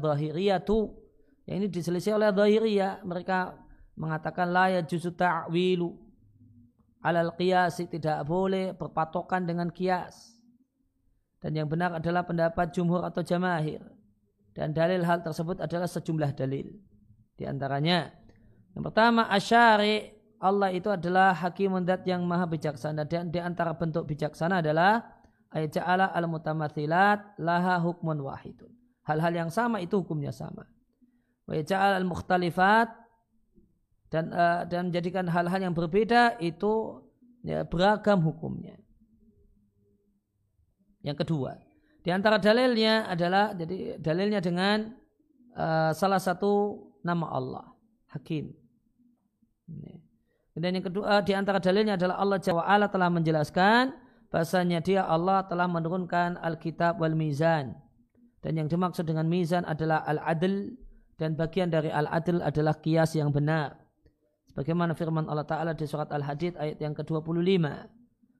tu 0.62 1.05
yang 1.47 1.62
ini 1.62 1.66
diselisih 1.70 2.18
oleh 2.18 2.34
zahiriyah. 2.34 3.07
Mereka 3.07 3.38
mengatakan 3.94 4.51
la 4.51 4.66
yajuzu 4.82 5.14
ta'wilu 5.14 5.94
alal 7.07 7.32
qiyasi 7.38 7.86
tidak 7.86 8.26
boleh 8.26 8.74
berpatokan 8.74 9.47
dengan 9.47 9.70
kias. 9.70 10.34
Dan 11.38 11.55
yang 11.55 11.70
benar 11.70 11.94
adalah 11.94 12.26
pendapat 12.26 12.74
jumhur 12.74 13.07
atau 13.07 13.22
jamahir. 13.22 13.78
Dan 14.51 14.74
dalil 14.74 15.07
hal 15.07 15.22
tersebut 15.22 15.62
adalah 15.62 15.86
sejumlah 15.86 16.34
dalil. 16.34 16.66
Di 17.38 17.47
antaranya, 17.47 18.11
yang 18.74 18.82
pertama 18.82 19.30
asyari 19.30 20.16
Allah 20.42 20.74
itu 20.74 20.90
adalah 20.90 21.32
hakim 21.32 21.80
dat 21.86 22.03
yang 22.05 22.24
maha 22.26 22.44
bijaksana 22.44 23.09
dan 23.09 23.32
di 23.32 23.40
antara 23.40 23.72
bentuk 23.72 24.05
bijaksana 24.05 24.61
adalah 24.61 25.01
ayat 25.53 25.80
ja'ala 25.80 26.12
al 26.12 26.28
mutamathilat 26.28 27.38
laha 27.40 27.80
hukmun 27.80 28.20
wahidun. 28.20 28.68
Hal-hal 29.07 29.32
yang 29.47 29.51
sama 29.53 29.78
itu 29.80 30.03
hukumnya 30.03 30.34
sama. 30.34 30.66
Wa 31.47 31.55
ja'ala 31.62 32.03
al 32.03 32.09
mukhtalifat 32.09 32.90
dan 34.11 34.34
uh, 34.34 34.62
dan 34.66 34.90
menjadikan 34.90 35.26
hal-hal 35.30 35.62
yang 35.62 35.74
berbeda 35.74 36.38
itu 36.42 37.03
ya, 37.47 37.62
beragam 37.66 38.22
hukumnya. 38.22 38.74
Yang 41.07 41.22
kedua, 41.22 41.55
di 42.03 42.11
antara 42.11 42.42
dalilnya 42.42 43.07
adalah 43.07 43.55
jadi 43.55 43.99
dalilnya 44.03 44.42
dengan 44.42 44.90
uh, 45.55 45.94
salah 45.94 46.18
satu 46.18 46.82
nama 47.07 47.30
Allah, 47.30 47.66
Hakim. 48.11 48.51
Dan 50.57 50.70
yang 50.78 50.86
kedua 50.86 51.22
di 51.22 51.34
antara 51.34 51.62
dalilnya 51.62 51.94
adalah 51.94 52.22
Allah 52.22 52.38
Jalla 52.42 52.86
telah 52.90 53.11
menjelaskan 53.11 53.94
bahasanya 54.30 54.82
dia 54.82 55.03
Allah 55.07 55.47
telah 55.47 55.68
menurunkan 55.70 56.38
Alkitab 56.42 56.99
wal 56.99 57.14
Mizan. 57.14 57.74
Dan 58.47 58.62
yang 58.62 58.70
dimaksud 58.70 59.11
dengan 59.11 59.26
mizan 59.26 59.66
adalah 59.66 60.07
al-adl 60.07 60.70
dan 61.16 61.32
bagian 61.32 61.72
dari 61.72 61.88
al-adl 61.88 62.44
adalah 62.44 62.76
kias 62.76 63.16
yang 63.16 63.32
benar. 63.32 63.80
Bagaimana 64.56 64.96
firman 64.96 65.28
Allah 65.28 65.44
Ta'ala 65.44 65.72
di 65.76 65.84
surat 65.84 66.08
Al-Hadid 66.08 66.56
ayat 66.56 66.80
yang 66.80 66.96
ke-25. 66.96 67.64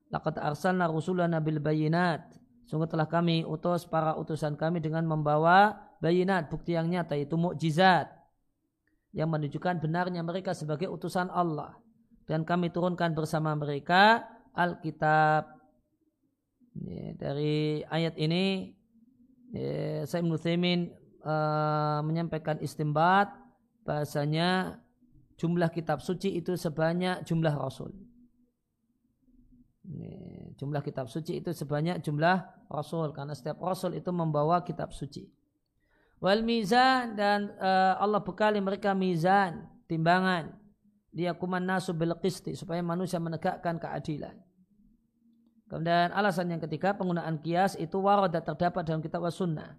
Laqad 0.09 0.37
arsalna 0.41 0.89
rusulana 0.89 1.45
bil 1.45 1.61
bayinat. 1.61 2.25
Sungguh 2.65 2.89
telah 2.89 3.05
kami 3.05 3.45
utus 3.45 3.85
para 3.85 4.17
utusan 4.17 4.57
kami 4.57 4.81
dengan 4.81 5.05
membawa 5.05 5.77
bayinat, 6.01 6.49
bukti 6.49 6.73
yang 6.73 6.89
nyata, 6.89 7.21
yaitu 7.21 7.37
mukjizat 7.37 8.09
yang 9.13 9.29
menunjukkan 9.33 9.81
benarnya 9.81 10.25
mereka 10.25 10.53
sebagai 10.57 10.89
utusan 10.89 11.29
Allah. 11.33 11.77
Dan 12.25 12.49
kami 12.49 12.73
turunkan 12.73 13.13
bersama 13.17 13.53
mereka 13.57 14.25
Alkitab. 14.57 15.53
Dari 17.17 17.81
ayat 17.89 18.21
ini, 18.21 18.77
ya, 19.49 20.05
Sayyid 20.05 20.29
uh, 21.27 22.01
menyampaikan 22.07 22.63
istimbat 22.63 23.35
bahasanya 23.83 24.79
jumlah 25.35 25.69
kitab 25.75 25.99
suci 25.99 26.39
itu 26.39 26.55
sebanyak 26.55 27.27
jumlah 27.27 27.55
rasul. 27.55 27.91
jumlah 30.57 30.83
kitab 30.83 31.07
suci 31.07 31.39
itu 31.39 31.55
sebanyak 31.55 32.03
jumlah 32.03 32.43
rasul 32.67 33.15
karena 33.15 33.39
setiap 33.39 33.63
rasul 33.63 33.95
itu 33.95 34.11
membawa 34.11 34.65
kitab 34.67 34.91
suci. 34.91 35.31
Wal 36.19 36.43
mizan 36.43 37.13
dan 37.15 37.53
uh, 37.61 38.01
Allah 38.01 38.25
bekali 38.25 38.59
mereka 38.59 38.97
mizan, 38.97 39.69
timbangan. 39.85 40.57
Dia 41.13 41.37
kuman 41.37 41.63
nasu 41.63 41.93
bil 41.93 42.17
qisti 42.19 42.57
supaya 42.57 42.81
manusia 42.81 43.21
menegakkan 43.21 43.77
keadilan. 43.77 44.37
Kemudian 45.67 46.15
alasan 46.15 46.51
yang 46.51 46.63
ketiga 46.63 46.95
penggunaan 46.95 47.43
kias 47.43 47.75
itu 47.77 47.99
waradat 47.99 48.47
terdapat 48.47 48.87
dalam 48.87 49.03
kitab 49.03 49.23
was 49.23 49.35
sunnah. 49.35 49.75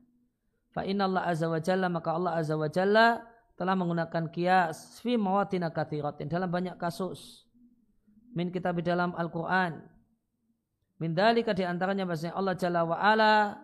Fa 0.77 0.85
Allah 0.85 1.25
azza 1.25 1.49
wa 1.49 1.57
jalla 1.57 1.89
maka 1.89 2.13
Allah 2.13 2.37
azza 2.37 2.53
wa 2.53 2.69
jalla 2.69 3.25
telah 3.57 3.73
menggunakan 3.73 4.29
kias 4.29 5.01
fi 5.01 5.17
mawatina 5.17 5.73
kathiratin 5.73 6.29
dalam 6.29 6.53
banyak 6.53 6.77
kasus. 6.77 7.49
Min 8.37 8.53
kitab 8.53 8.77
dalam 8.85 9.17
Al-Quran. 9.17 9.81
Min 11.01 11.17
dalika 11.17 11.57
di 11.57 11.65
antaranya 11.65 12.05
bahasanya 12.05 12.37
Allah 12.37 12.53
Jalla 12.53 12.85
wa 12.85 12.93
ala 13.01 13.57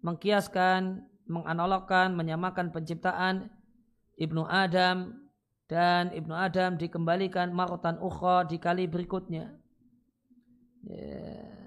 mengkiaskan 0.00 1.04
menganalogkan 1.28 2.16
menyamakan 2.16 2.72
penciptaan 2.72 3.52
Ibnu 4.16 4.48
Adam 4.48 5.28
dan 5.68 6.16
Ibnu 6.16 6.32
Adam 6.32 6.80
dikembalikan 6.80 7.52
marotan 7.52 8.00
ukho 8.00 8.48
di 8.48 8.56
kali 8.56 8.88
berikutnya. 8.88 9.52
Yeah. 10.84 11.63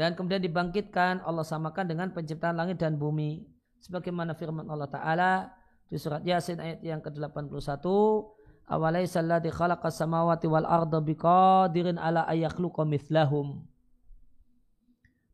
Dan 0.00 0.16
kemudian 0.16 0.40
dibangkitkan 0.40 1.20
Allah 1.28 1.44
samakan 1.44 1.84
dengan 1.84 2.08
penciptaan 2.08 2.56
langit 2.56 2.80
dan 2.80 2.96
bumi 2.96 3.44
sebagaimana 3.84 4.32
firman 4.32 4.64
Allah 4.72 4.88
taala 4.88 5.32
di 5.92 6.00
surat 6.00 6.24
Yasin 6.24 6.56
ayat 6.56 6.80
yang 6.80 7.04
ke-81 7.04 7.84
awalaisa 8.64 9.20
alladzi 9.20 9.52
khalaqas 9.52 10.00
samawati 10.00 10.48
wal 10.48 10.64
arda 10.64 11.04
biqadirin 11.04 12.00
ala 12.00 12.24
ayakhluqa 12.24 12.88
mithlahum 12.88 13.68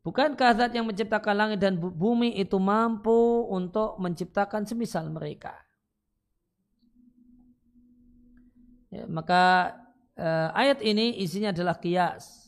Bukankah 0.07 0.55
zat 0.55 0.71
yang 0.71 0.87
menciptakan 0.87 1.35
langit 1.35 1.59
dan 1.59 1.75
bumi 1.75 2.39
itu 2.39 2.55
mampu 2.63 3.43
untuk 3.51 3.99
menciptakan 3.99 4.63
semisal 4.63 5.11
mereka? 5.11 5.51
Ya, 8.87 9.03
maka 9.03 9.75
eh, 10.15 10.47
ayat 10.55 10.79
ini 10.79 11.19
isinya 11.19 11.51
adalah 11.51 11.75
kias. 11.75 12.46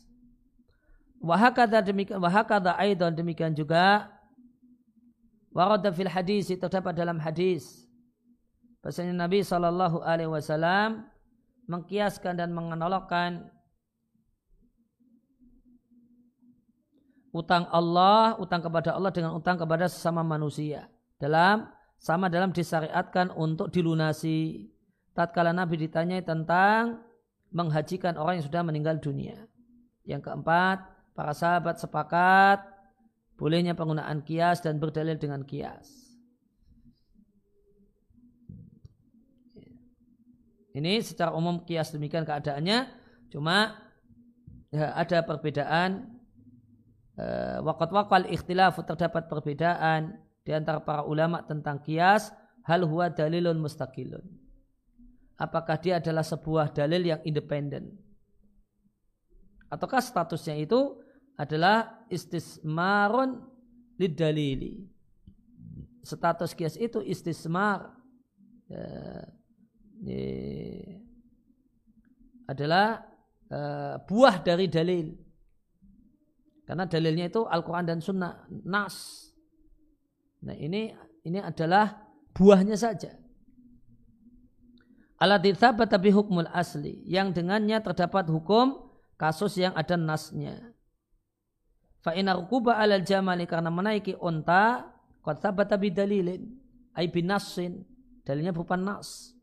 Wahakada 1.20 1.84
demikian, 1.84 2.16
wahakada 2.16 2.74
aidan 2.80 3.12
demikian 3.12 3.52
juga 3.52 4.08
Warada 5.50 5.90
fil 5.90 6.06
hadis 6.06 6.46
terdapat 6.46 6.94
dalam 6.94 7.18
hadis. 7.18 7.90
Bahasanya 8.80 9.26
Nabi 9.26 9.42
Shallallahu 9.42 9.98
Alaihi 10.06 10.30
Wasallam 10.30 11.10
mengkiaskan 11.66 12.38
dan 12.38 12.54
menganalogkan 12.54 13.50
utang 17.34 17.66
Allah, 17.74 18.38
utang 18.38 18.62
kepada 18.62 18.94
Allah 18.94 19.10
dengan 19.10 19.34
utang 19.34 19.58
kepada 19.58 19.90
sesama 19.90 20.22
manusia. 20.22 20.86
Dalam 21.18 21.66
sama 21.98 22.30
dalam 22.30 22.54
disyariatkan 22.54 23.34
untuk 23.34 23.74
dilunasi. 23.74 24.70
Tatkala 25.18 25.50
Nabi 25.50 25.82
ditanyai 25.82 26.22
tentang 26.22 27.02
menghajikan 27.50 28.14
orang 28.14 28.38
yang 28.38 28.46
sudah 28.46 28.62
meninggal 28.62 29.02
dunia. 29.02 29.50
Yang 30.06 30.30
keempat, 30.30 30.78
para 31.14 31.34
sahabat 31.34 31.80
sepakat 31.80 32.62
bolehnya 33.40 33.72
penggunaan 33.72 34.20
kias 34.20 34.60
dan 34.60 34.76
berdalil 34.76 35.16
dengan 35.16 35.40
kias. 35.44 36.12
Ini 40.70 41.02
secara 41.02 41.34
umum 41.34 41.66
kias 41.66 41.90
demikian 41.90 42.22
keadaannya, 42.22 42.86
cuma 43.32 43.74
ya, 44.70 44.94
ada 44.94 45.26
perbedaan 45.26 46.20
eh, 47.18 47.58
wakat 47.64 47.90
wakal 47.90 48.22
ikhtilaf 48.28 48.78
terdapat 48.86 49.26
perbedaan 49.26 50.14
di 50.46 50.54
antara 50.54 50.78
para 50.78 51.02
ulama 51.02 51.42
tentang 51.42 51.82
kias 51.82 52.30
hal 52.62 52.86
huwa 52.86 53.10
dalilun 53.10 53.58
mustaqilun. 53.58 54.22
Apakah 55.40 55.80
dia 55.80 55.98
adalah 55.98 56.22
sebuah 56.22 56.70
dalil 56.76 57.02
yang 57.16 57.20
independen? 57.24 57.96
Ataukah 59.70 60.02
statusnya 60.02 60.58
itu 60.58 60.98
adalah 61.38 62.04
istismarun 62.10 63.38
lidalili. 63.96 64.84
Status 66.02 66.52
kias 66.58 66.74
itu 66.74 66.98
istismar. 67.00 67.94
Ya, 68.66 70.18
adalah 72.50 73.06
uh, 73.46 74.02
buah 74.10 74.42
dari 74.42 74.66
dalil. 74.66 75.14
Karena 76.66 76.86
dalilnya 76.86 77.30
itu 77.30 77.46
Al-Quran 77.46 77.86
dan 77.86 77.98
Sunnah, 78.02 78.46
Nas. 78.66 79.26
Nah 80.42 80.54
ini 80.58 80.90
ini 81.22 81.38
adalah 81.38 82.10
buahnya 82.34 82.74
saja. 82.74 83.14
Alat 85.20 85.44
tapi 85.60 86.08
hukmul 86.10 86.48
asli. 86.48 87.04
Yang 87.04 87.42
dengannya 87.42 87.78
terdapat 87.84 88.26
hukum 88.32 88.89
kasus 89.20 89.60
yang 89.60 89.76
ada 89.76 90.00
nasnya. 90.00 90.56
Fa 92.00 92.16
inna 92.16 92.32
rukuba 92.32 92.80
alal 92.80 93.04
jamali 93.04 93.44
karena 93.44 93.68
menaiki 93.68 94.16
unta 94.16 94.88
qad 95.20 95.44
thabata 95.44 95.76
bidalilin 95.76 96.48
ay 96.96 97.12
binassin 97.12 97.84
dalilnya 98.24 98.56
berupa 98.56 98.80
nas. 98.80 99.36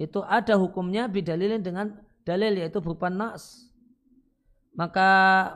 Itu 0.00 0.24
ada 0.24 0.56
hukumnya 0.56 1.12
bidalilin 1.12 1.60
dengan 1.60 1.92
dalil 2.24 2.56
yaitu 2.56 2.80
berupa 2.80 3.12
nas. 3.12 3.68
Maka 4.72 5.10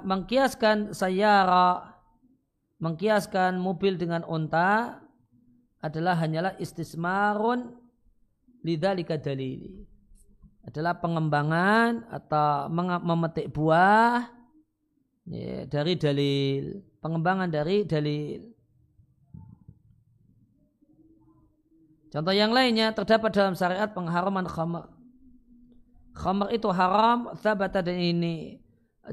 mengkiaskan 0.05 0.93
sayara 0.93 1.97
mengkiaskan 2.77 3.57
mobil 3.57 3.97
dengan 3.97 4.21
unta 4.29 5.01
adalah 5.81 6.21
hanyalah 6.21 6.61
istismarun 6.61 7.73
lidzalika 8.61 9.17
dalili. 9.17 9.95
Adalah 10.67 10.99
pengembangan 10.99 12.11
atau 12.11 12.67
memetik 13.07 13.55
buah 13.55 14.27
ya, 15.31 15.62
dari 15.71 15.95
dalil 15.95 16.83
pengembangan 16.99 17.47
dari 17.47 17.87
dalil. 17.87 18.43
Contoh 22.11 22.35
yang 22.35 22.51
lainnya 22.51 22.91
terdapat 22.91 23.31
dalam 23.31 23.55
syariat 23.55 23.87
pengharaman 23.95 24.47
khamar 24.47 24.91
khamar 26.17 26.49
itu 26.51 26.67
haram 26.73 27.37
thabata 27.37 27.85
dan 27.85 28.01
ini 28.01 28.59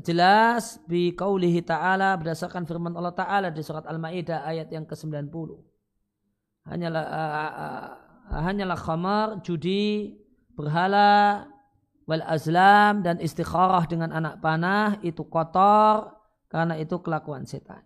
jelas 0.01 0.79
bi 0.87 1.11
qaulihi 1.13 1.61
ta'ala 1.61 2.15
berdasarkan 2.17 2.63
firman 2.65 2.95
Allah 2.95 3.13
ta'ala 3.13 3.47
di 3.51 3.61
surat 3.61 3.85
Al-Maidah 3.85 4.47
ayat 4.47 4.71
yang 4.71 4.87
ke-90. 4.87 5.53
Hanyalah 6.63 7.03
uh, 7.03 7.51
uh, 7.59 7.87
hanyalah 8.47 8.79
khamar 8.79 9.27
judi 9.43 10.15
berhala 10.53 11.47
wal 12.05 12.23
azlam 12.25 13.01
dan 13.01 13.19
istikharah 13.19 13.87
dengan 13.87 14.11
anak 14.11 14.39
panah 14.43 14.99
itu 15.01 15.23
kotor 15.27 16.13
karena 16.51 16.77
itu 16.77 16.99
kelakuan 17.01 17.47
setan. 17.47 17.81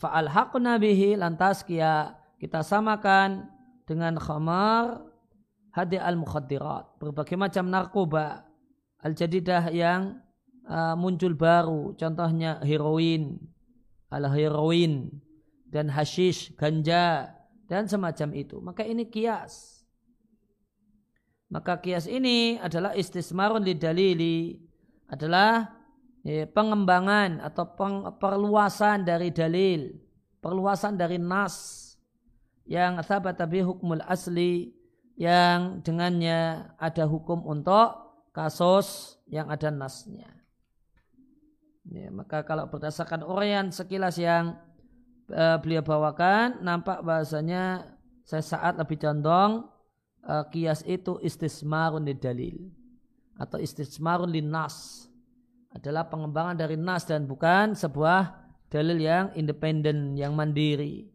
Fa'al 0.00 0.26
haqna 0.26 0.80
bihi 0.80 1.14
lantas 1.14 1.62
kia 1.62 2.18
kita 2.42 2.66
samakan 2.66 3.46
dengan 3.86 4.18
khamar 4.18 5.06
hadi 5.70 6.00
al 6.00 6.18
mukhaddirat 6.18 6.98
berbagai 6.98 7.36
macam 7.38 7.68
narkoba 7.70 8.48
al 9.04 9.12
jadidah 9.14 9.70
yang 9.70 10.18
uh, 10.66 10.98
muncul 10.98 11.36
baru 11.36 11.94
contohnya 11.94 12.58
heroin 12.64 13.38
al 14.10 14.26
heroin 14.32 15.12
dan 15.68 15.92
hashish 15.92 16.50
ganja 16.58 17.30
dan 17.70 17.86
semacam 17.86 18.34
itu 18.34 18.56
maka 18.58 18.82
ini 18.82 19.06
kias 19.06 19.75
maka 21.46 21.78
kias 21.78 22.10
ini 22.10 22.58
adalah 22.58 22.94
istismarun 22.98 23.62
lidalili 23.62 24.58
adalah 25.06 25.70
ya, 26.26 26.42
pengembangan 26.50 27.38
atau 27.38 27.64
peng, 27.78 28.02
perluasan 28.18 29.06
dari 29.06 29.30
dalil, 29.30 29.94
perluasan 30.42 30.98
dari 30.98 31.22
nas 31.22 31.86
yang 32.66 32.98
sahabat 32.98 33.38
tabi 33.38 33.62
hukmul 33.62 34.02
asli 34.10 34.74
yang 35.14 35.80
dengannya 35.86 36.74
ada 36.76 37.06
hukum 37.06 37.46
untuk 37.46 37.94
kasus 38.34 39.16
yang 39.30 39.46
ada 39.48 39.70
nasnya. 39.70 40.28
Ya, 41.86 42.10
maka 42.10 42.42
kalau 42.42 42.66
berdasarkan 42.66 43.22
orian 43.22 43.70
sekilas 43.70 44.18
yang 44.18 44.58
uh, 45.30 45.56
beliau 45.62 45.86
bawakan, 45.86 46.58
nampak 46.66 47.06
bahasanya 47.06 47.94
saya 48.26 48.42
saat 48.42 48.74
lebih 48.74 48.98
condong 48.98 49.70
uh, 50.26 50.44
kias 50.50 50.82
itu 50.84 51.16
istismarun 51.22 52.04
di 52.04 52.14
dalil 52.18 52.68
atau 53.38 53.56
istismarun 53.62 54.28
di 54.34 54.42
nas. 54.42 55.06
Adalah 55.72 56.08
pengembangan 56.08 56.56
dari 56.56 56.74
nas 56.74 57.04
dan 57.04 57.28
bukan 57.28 57.76
sebuah 57.76 58.34
dalil 58.68 58.98
yang 58.98 59.30
independen 59.38 60.18
yang 60.18 60.34
mandiri. 60.34 61.06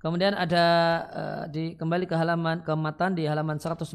Kemudian 0.00 0.32
ada 0.32 0.66
uh, 1.12 1.44
di 1.52 1.76
kembali 1.76 2.08
ke 2.08 2.16
halaman 2.16 2.64
kematan 2.64 3.12
di 3.12 3.28
halaman 3.28 3.60
141 3.60 3.92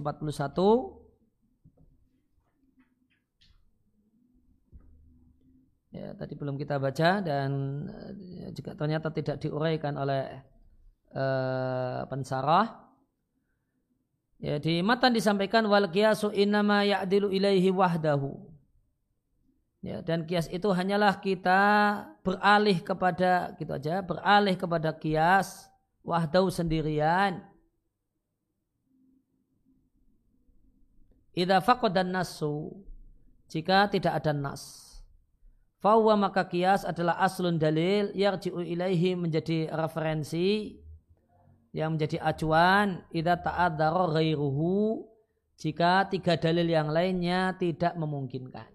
ya 5.96 6.12
tadi 6.20 6.36
belum 6.36 6.60
kita 6.60 6.76
baca 6.76 7.24
dan 7.24 7.50
uh, 7.88 8.52
juga 8.52 8.76
ternyata 8.76 9.08
tidak 9.16 9.40
diuraikan 9.40 9.96
oleh 9.96 10.44
uh, 11.16 12.04
pensarah 12.12 12.92
ya 14.44 14.60
di 14.60 14.84
matan 14.84 15.16
disampaikan 15.16 15.64
wal 15.72 15.88
qiyasu 15.88 16.36
innama 16.36 16.84
ya'dilu 16.84 17.32
ilaihi 17.32 17.72
wahdahu 17.72 18.56
Ya, 19.86 20.02
dan 20.02 20.26
kias 20.26 20.50
itu 20.50 20.66
hanyalah 20.74 21.22
kita 21.22 21.62
beralih 22.26 22.82
kepada 22.82 23.54
gitu 23.62 23.70
aja, 23.70 24.02
beralih 24.02 24.58
kepada 24.58 24.90
kias 24.90 25.70
wahdau 26.02 26.50
sendirian. 26.50 27.46
Idza 31.38 31.62
faqadan 31.62 32.18
nasu 32.18 32.74
jika 33.46 33.86
tidak 33.86 34.18
ada 34.18 34.34
nas. 34.34 34.85
Fawwa 35.86 36.18
maka 36.18 36.50
kias 36.50 36.82
adalah 36.82 37.14
aslun 37.22 37.62
dalil 37.62 38.10
yarji'u 38.18 38.58
ilaihi 38.58 39.14
menjadi 39.14 39.70
referensi 39.70 40.82
yang 41.78 41.94
menjadi 41.94 42.26
acuan 42.26 43.06
idza 43.14 43.38
ta'adzara 43.38 44.18
ghairuhu 44.18 45.06
jika 45.62 46.10
tiga 46.10 46.42
dalil 46.42 46.66
yang 46.66 46.90
lainnya 46.90 47.54
tidak 47.62 47.94
memungkinkan. 48.02 48.66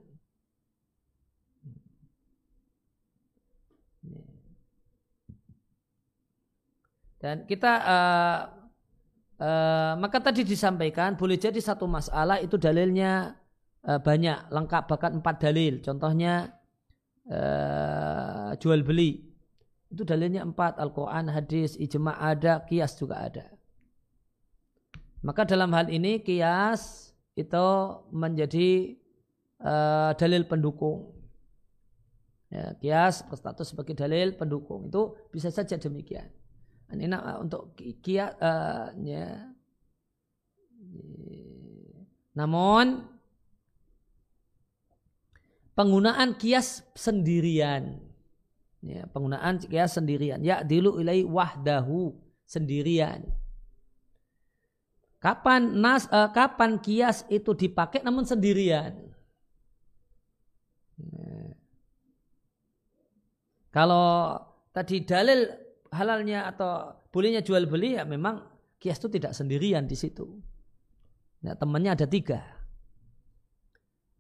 Dan 7.19 7.43
kita 7.51 7.73
uh, 7.91 8.39
uh, 9.43 9.93
maka 9.99 10.23
tadi 10.23 10.47
disampaikan 10.47 11.19
boleh 11.19 11.43
jadi 11.43 11.59
satu 11.59 11.91
masalah 11.91 12.39
itu 12.39 12.55
dalilnya 12.55 13.35
uh, 13.83 13.99
banyak 13.99 14.47
lengkap 14.47 14.87
bahkan 14.87 15.19
empat 15.19 15.43
dalil. 15.43 15.83
Contohnya 15.83 16.60
uh, 17.31 18.53
jual 18.59 18.83
beli 18.83 19.31
itu 19.91 20.07
dalilnya 20.07 20.47
empat 20.47 20.79
Al-Quran, 20.79 21.35
hadis, 21.35 21.75
ijma 21.75 22.15
ada, 22.15 22.63
kias 22.63 22.95
juga 22.95 23.27
ada. 23.27 23.51
Maka 25.27 25.43
dalam 25.43 25.75
hal 25.75 25.91
ini 25.91 26.23
kias 26.23 27.11
itu 27.35 27.67
menjadi 28.15 28.95
uh, 29.67 30.15
dalil 30.15 30.47
pendukung. 30.47 31.11
Ya, 32.55 32.75
kias 32.79 33.27
berstatus 33.27 33.75
sebagai 33.75 33.99
dalil 33.99 34.35
pendukung 34.39 34.87
itu 34.87 35.19
bisa 35.35 35.51
saja 35.51 35.75
demikian. 35.75 36.31
Ini 36.91 37.07
untuk 37.43 37.75
kia 38.03 38.31
uh, 38.39 38.95
ya. 39.03 39.51
Namun 42.35 43.07
penggunaan 45.75 46.37
kias 46.37 46.85
sendirian 46.95 47.99
ya, 48.83 49.07
penggunaan 49.11 49.63
kias 49.63 49.97
sendirian 49.97 50.41
ya 50.43 50.63
dilu 50.67 50.99
ilai 50.99 51.25
wahdahu 51.25 52.15
sendirian 52.47 53.27
kapan 55.21 55.81
nas 55.81 56.09
uh, 56.11 56.33
kapan 56.33 56.81
kias 56.81 57.29
itu 57.29 57.53
dipakai 57.55 58.01
namun 58.03 58.25
sendirian 58.25 58.97
ya. 60.99 61.55
kalau 63.71 64.37
tadi 64.73 65.05
dalil 65.05 65.51
halalnya 65.91 66.47
atau 66.47 66.95
bolehnya 67.11 67.43
jual 67.43 67.67
beli 67.67 67.99
ya 67.99 68.07
memang 68.07 68.51
kias 68.81 68.97
itu 69.03 69.21
tidak 69.21 69.37
sendirian 69.37 69.85
di 69.85 69.95
situ. 69.95 70.25
Ya, 71.45 71.53
temannya 71.55 71.93
ada 71.93 72.07
tiga. 72.09 72.41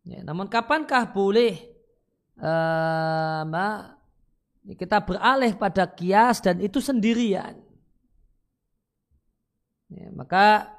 Ya, 0.04 0.24
namun 0.24 0.48
kapankah 0.48 1.12
boleh 1.12 1.60
uh, 2.40 3.44
kita 4.76 5.04
beralih 5.04 5.52
pada 5.60 5.84
kias 5.84 6.40
dan 6.40 6.56
itu 6.60 6.80
sendirian? 6.80 7.60
Ya, 9.90 10.08
maka 10.14 10.70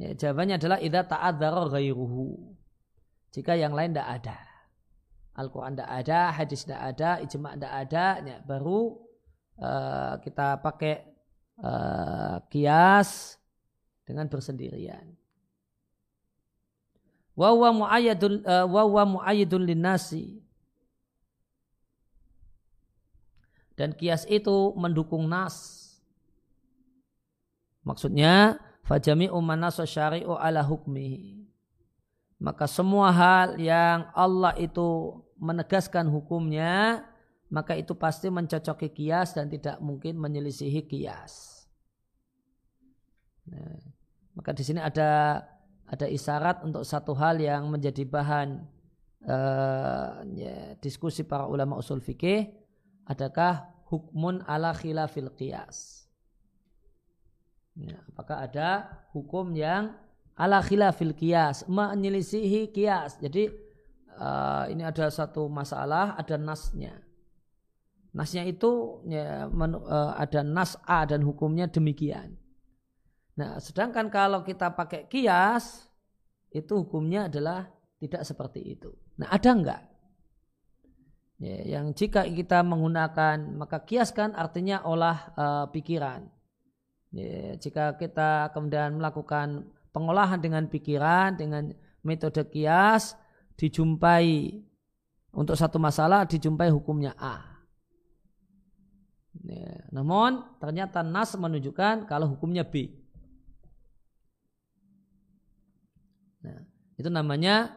ya, 0.00 0.16
jawabannya 0.16 0.56
adalah 0.58 0.78
idza 0.80 1.06
ta'adzara 1.06 1.70
ghairuhu. 1.70 2.56
Jika 3.32 3.54
yang 3.54 3.72
lain 3.72 3.94
tidak 3.94 4.08
ada. 4.20 4.38
Al-Quran 5.32 5.72
tidak 5.72 5.90
ada, 6.04 6.20
hadis 6.36 6.68
tidak 6.68 6.82
ada, 6.92 7.10
ijma 7.24 7.56
tidak 7.56 7.72
ada, 7.72 8.06
ya, 8.20 8.36
baru 8.44 9.00
uh, 9.62 10.20
kita 10.20 10.60
pakai 10.60 11.08
uh, 11.64 12.36
kias 12.52 13.40
dengan 14.04 14.28
bersendirian. 14.28 15.21
Wawa 17.32 17.72
mu'ayyadun 17.72 18.44
uh, 18.44 19.04
mu'ayyadun 19.08 19.62
linnasi. 19.64 20.44
Dan 23.72 23.96
kias 23.96 24.28
itu 24.28 24.76
mendukung 24.76 25.24
nas. 25.26 25.80
Maksudnya 27.82 28.60
fajami 28.84 29.32
umanaso 29.32 29.82
syari'u 29.82 30.36
ala 30.36 30.60
hukmi. 30.60 31.42
Maka 32.36 32.68
semua 32.68 33.08
hal 33.10 33.56
yang 33.56 34.12
Allah 34.12 34.52
itu 34.60 35.18
menegaskan 35.40 36.06
hukumnya 36.10 37.02
maka 37.52 37.76
itu 37.76 37.92
pasti 37.92 38.32
mencocoki 38.32 38.88
kias 38.88 39.36
dan 39.36 39.52
tidak 39.52 39.76
mungkin 39.84 40.16
menyelisihi 40.16 40.88
kias. 40.88 41.68
Nah, 43.44 43.76
maka 44.32 44.56
di 44.56 44.64
sini 44.64 44.80
ada 44.80 45.44
ada 45.92 46.08
isyarat 46.08 46.64
untuk 46.64 46.88
satu 46.88 47.12
hal 47.12 47.36
yang 47.36 47.68
menjadi 47.68 48.08
bahan 48.08 48.64
uh, 49.28 50.24
ya, 50.32 50.72
diskusi 50.80 51.20
para 51.20 51.44
ulama 51.44 51.76
usul 51.76 52.00
fikih, 52.00 52.48
adakah 53.04 53.68
hukmun 53.92 54.40
ala 54.48 54.72
khilafil 54.72 55.28
kias? 55.36 56.08
Ya, 57.76 58.00
apakah 58.08 58.48
ada 58.48 58.88
hukum 59.12 59.52
yang 59.52 59.92
ala 60.32 60.64
khilafil 60.64 61.12
kias, 61.12 61.68
menyelisihi 61.68 62.72
kias? 62.72 63.20
Jadi 63.20 63.52
uh, 64.16 64.64
ini 64.72 64.80
ada 64.88 65.12
satu 65.12 65.52
masalah, 65.52 66.16
ada 66.16 66.40
nasnya 66.40 66.96
Nasnya 68.12 68.44
itu 68.44 69.00
ya, 69.08 69.48
men, 69.48 69.72
uh, 69.72 70.12
ada 70.12 70.44
nas 70.44 70.76
A 70.84 71.08
dan 71.08 71.24
hukumnya 71.24 71.64
demikian. 71.64 72.36
Nah, 73.32 73.56
sedangkan 73.56 74.12
kalau 74.12 74.44
kita 74.44 74.72
pakai 74.76 75.08
kias, 75.08 75.88
itu 76.52 76.84
hukumnya 76.84 77.32
adalah 77.32 77.64
tidak 77.96 78.22
seperti 78.28 78.60
itu. 78.76 78.92
Nah, 79.16 79.32
ada 79.32 79.50
enggak? 79.50 79.82
Ya, 81.42 81.58
yang 81.78 81.90
jika 81.90 82.22
kita 82.22 82.62
menggunakan 82.62 83.58
maka 83.58 83.82
kias 83.82 84.14
kan 84.14 84.30
artinya 84.38 84.86
olah 84.86 85.18
uh, 85.34 85.66
pikiran. 85.74 86.30
Ya, 87.10 87.58
jika 87.58 87.98
kita 87.98 88.54
kemudian 88.54 88.94
melakukan 88.94 89.66
pengolahan 89.90 90.38
dengan 90.38 90.70
pikiran 90.70 91.34
dengan 91.34 91.74
metode 92.06 92.46
kias 92.46 93.18
dijumpai 93.58 94.62
untuk 95.34 95.58
satu 95.58 95.82
masalah 95.82 96.30
dijumpai 96.30 96.70
hukumnya 96.70 97.16
A. 97.18 97.42
Ya, 99.42 99.82
namun 99.90 100.46
ternyata 100.62 101.02
nas 101.02 101.34
menunjukkan 101.34 102.06
kalau 102.06 102.30
hukumnya 102.30 102.62
B. 102.62 103.01
itu 107.02 107.10
namanya 107.10 107.74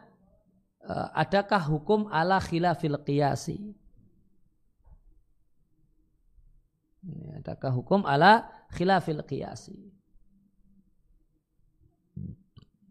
uh, 0.85 1.09
adakah 1.17 1.65
hukum 1.65 2.05
ala 2.13 2.37
khilafil 2.37 3.01
qiyasi? 3.01 3.73
Ya, 7.05 7.41
adakah 7.41 7.73
hukum 7.73 8.05
ala 8.05 8.45
khilafil 8.69 9.25
qiyasi? 9.25 9.77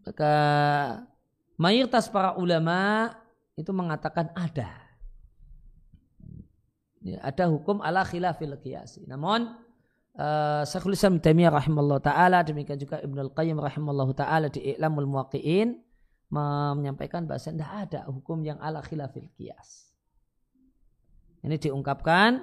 Maka 0.03 0.33
mayoritas 1.55 2.11
para 2.11 2.35
ulama 2.35 3.09
itu 3.55 3.71
mengatakan 3.71 4.29
ada 4.35 4.69
ya, 6.99 7.23
ada 7.23 7.47
hukum 7.47 7.79
ala 7.79 8.03
khilafil 8.03 8.59
qiyasi. 8.59 9.07
Namun 9.07 9.55
uh, 10.19 10.67
Syekhul 10.67 10.99
Islam 10.99 11.21
Taimiyah 11.21 11.53
rahimallahu 11.53 12.03
taala 12.03 12.43
demikian 12.43 12.81
juga 12.81 12.99
Ibnu 12.99 13.31
Al-Qayyim 13.31 13.55
rahimallahu 13.55 14.11
taala 14.17 14.51
di 14.51 14.75
I'lamul 14.75 15.07
Muwaqqi'in 15.07 15.84
menyampaikan 16.29 17.29
bahasa 17.29 17.53
tidak 17.53 17.71
ada 17.71 17.99
hukum 18.09 18.41
yang 18.41 18.57
ala 18.61 18.81
khilafil 18.81 19.29
qiyas. 19.37 19.93
Ini 21.45 21.55
diungkapkan 21.61 22.41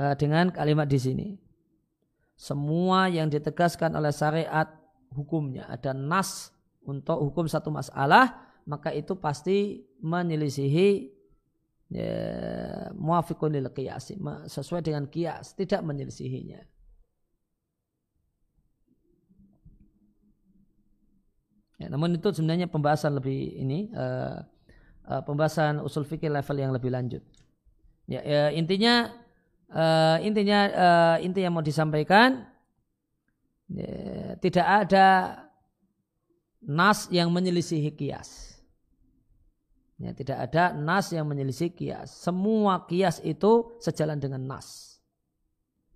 uh, 0.00 0.14
dengan 0.16 0.48
kalimat 0.48 0.88
di 0.88 0.96
sini. 0.96 1.28
Semua 2.36 3.08
yang 3.08 3.28
ditegaskan 3.32 3.96
oleh 3.96 4.12
syariat 4.12 4.68
hukumnya 5.12 5.68
ada 5.68 5.96
nas 5.96 6.52
untuk 6.84 7.16
hukum 7.20 7.48
satu 7.48 7.72
masalah 7.72 8.46
maka 8.66 8.90
itu 8.92 9.14
pasti 9.16 9.86
menyelisihi 10.02 10.90
ya, 11.94 12.12
muafiqun 12.92 13.54
lil 13.54 13.70
sesuai 14.46 14.82
dengan 14.82 15.06
kias 15.06 15.54
tidak 15.54 15.80
menyelisihinya 15.86 16.75
Ya, 21.76 21.92
namun 21.92 22.16
itu 22.16 22.32
sebenarnya 22.32 22.72
pembahasan 22.72 23.20
lebih 23.20 23.52
ini 23.60 23.92
uh, 23.92 24.40
uh, 25.12 25.22
pembahasan 25.28 25.84
usul 25.84 26.08
fikih 26.08 26.32
level 26.32 26.56
yang 26.56 26.72
lebih 26.72 26.88
lanjut. 26.88 27.20
Ya, 28.08 28.24
ya 28.24 28.42
intinya 28.54 29.12
uh, 29.68 30.16
intinya 30.24 30.58
uh, 30.72 31.16
inti 31.20 31.44
yang 31.44 31.52
mau 31.52 31.60
disampaikan 31.60 32.48
ya, 33.68 34.40
tidak 34.40 34.66
ada 34.66 35.06
nas 36.64 37.12
yang 37.12 37.28
menyelisihi 37.28 37.92
kias. 37.92 38.56
Ya, 39.96 40.12
tidak 40.12 40.48
ada 40.48 40.76
nas 40.76 41.08
yang 41.12 41.24
menyelisih 41.24 41.72
kias. 41.72 42.12
Semua 42.12 42.84
kias 42.84 43.20
itu 43.24 43.80
sejalan 43.80 44.20
dengan 44.20 44.44
nas. 44.44 45.00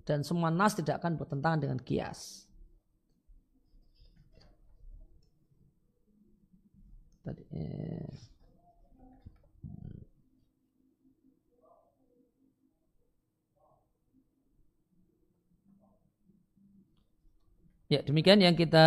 Dan 0.08 0.24
semua 0.24 0.48
nas 0.48 0.72
tidak 0.72 1.04
akan 1.04 1.20
bertentangan 1.20 1.60
dengan 1.60 1.78
kias. 1.80 2.49
Tadi, 7.20 7.44
eh. 7.52 8.30
Ya 17.90 18.06
demikian 18.06 18.38
yang 18.38 18.54
kita 18.54 18.86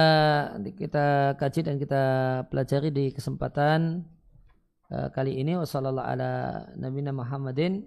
kita 0.79 1.35
kaji 1.35 1.59
dan 1.67 1.75
kita 1.75 2.03
pelajari 2.47 2.87
di 2.87 3.11
kesempatan 3.11 4.07
uh, 4.87 5.11
kali 5.11 5.43
ini 5.43 5.59
wasallallahu 5.59 6.07
ala 6.07 6.31
nabiyina 6.79 7.11
Muhammadin 7.11 7.83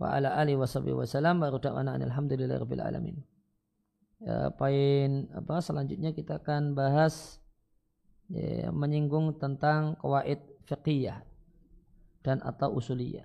wa 0.00 0.08
ala 0.08 0.32
ali 0.40 0.56
washabihi 0.56 0.96
wasallam 0.96 1.44
wa 1.44 1.52
radana 1.52 2.00
alhamdulillahirabbil 2.00 2.80
alamin. 2.80 3.20
Ya, 4.24 4.48
poin 4.56 5.28
apa 5.36 5.60
selanjutnya 5.60 6.16
kita 6.16 6.40
akan 6.40 6.72
bahas 6.72 7.37
ya, 8.32 8.68
menyinggung 8.72 9.36
tentang 9.40 9.96
kawaid 10.00 10.40
fiqhiyah 10.68 11.24
dan 12.20 12.44
atau 12.44 12.76
usuliyah. 12.76 13.24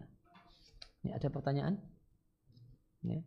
Ini 1.03 1.11
ada 1.19 1.27
pertanyaan? 1.27 1.75
Ya. 3.03 3.19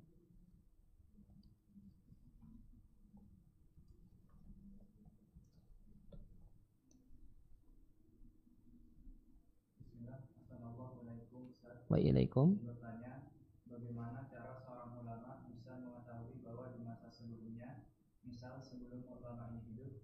Wa 11.87 12.03
ilaikum. 12.03 12.59
Bertanya, 12.67 13.31
bagaimana 13.71 14.27
cara 14.27 14.59
seorang 14.59 15.07
ulama 15.07 15.39
bisa 15.47 15.79
mengetahui 15.79 16.43
bahwa 16.43 16.75
di 16.75 16.83
masa 16.83 17.07
sebelumnya, 17.15 17.87
misal 18.27 18.59
sebelum 18.59 19.07
ulama 19.07 19.55
ini 19.55 19.63
hidup, 19.71 20.03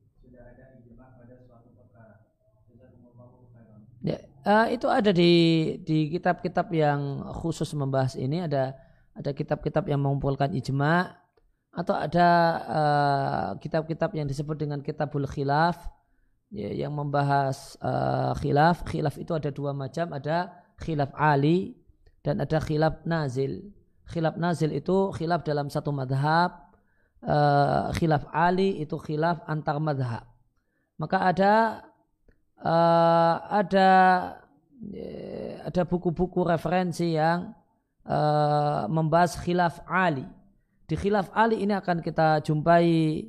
Ya, 4.02 4.18
uh, 4.42 4.66
itu 4.66 4.90
ada 4.90 5.14
di 5.14 5.32
di 5.86 6.10
kitab-kitab 6.10 6.74
yang 6.74 7.22
khusus 7.38 7.70
membahas 7.78 8.18
ini. 8.18 8.42
Ada 8.42 8.74
ada 9.14 9.30
kitab-kitab 9.30 9.86
yang 9.86 10.02
mengumpulkan 10.02 10.50
ijma 10.58 11.14
atau 11.70 11.94
ada 11.94 12.28
uh, 12.66 13.48
kitab-kitab 13.62 14.10
yang 14.18 14.26
disebut 14.26 14.58
dengan 14.58 14.82
kitabul 14.82 15.24
khilaf 15.30 15.86
ya, 16.50 16.74
yang 16.74 16.90
membahas 16.90 17.78
uh, 17.78 18.34
khilaf. 18.42 18.82
Khilaf 18.90 19.22
itu 19.22 19.32
ada 19.38 19.54
dua 19.54 19.70
macam. 19.70 20.10
Ada 20.10 20.50
khilaf 20.82 21.14
ali 21.14 21.78
dan 22.26 22.42
ada 22.42 22.58
khilaf 22.58 23.06
nazil. 23.06 23.70
Khilaf 24.10 24.34
nazil 24.34 24.74
itu 24.74 25.14
khilaf 25.14 25.46
dalam 25.46 25.70
satu 25.70 25.94
madhab. 25.94 26.71
Uh, 27.22 27.94
khilaf 27.94 28.26
ali 28.34 28.82
itu 28.82 28.98
khilaf 28.98 29.46
antar 29.46 29.78
madhab. 29.78 30.26
Maka 30.98 31.22
ada 31.22 31.54
uh, 32.58 33.36
ada 33.46 33.90
uh, 34.82 35.54
ada 35.70 35.82
buku-buku 35.86 36.42
referensi 36.42 37.14
yang 37.14 37.54
uh, 38.10 38.90
membahas 38.90 39.38
khilaf 39.38 39.78
ali. 39.86 40.26
Di 40.90 40.98
khilaf 40.98 41.30
ali 41.30 41.62
ini 41.62 41.78
akan 41.78 42.02
kita 42.02 42.42
jumpai 42.42 43.22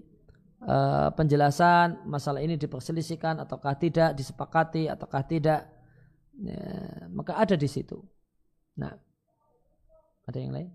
uh, 0.65 1.13
penjelasan 1.13 2.01
masalah 2.09 2.41
ini 2.41 2.57
diperselisihkan 2.57 3.45
ataukah 3.45 3.77
tidak, 3.77 4.17
disepakati 4.17 4.89
ataukah 4.89 5.21
tidak 5.21 5.69
Ya, 6.41 7.05
maka 7.13 7.37
ada 7.37 7.53
di 7.53 7.69
situ. 7.69 8.01
Nah, 8.73 8.97
ada 10.25 10.37
yang 10.41 10.53
lain? 10.53 10.69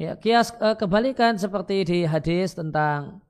Ya, 0.00 0.16
kias 0.16 0.56
uh, 0.64 0.72
kebalikan 0.80 1.36
seperti 1.36 1.84
di 1.84 1.98
hadis 2.08 2.56
tentang 2.56 3.20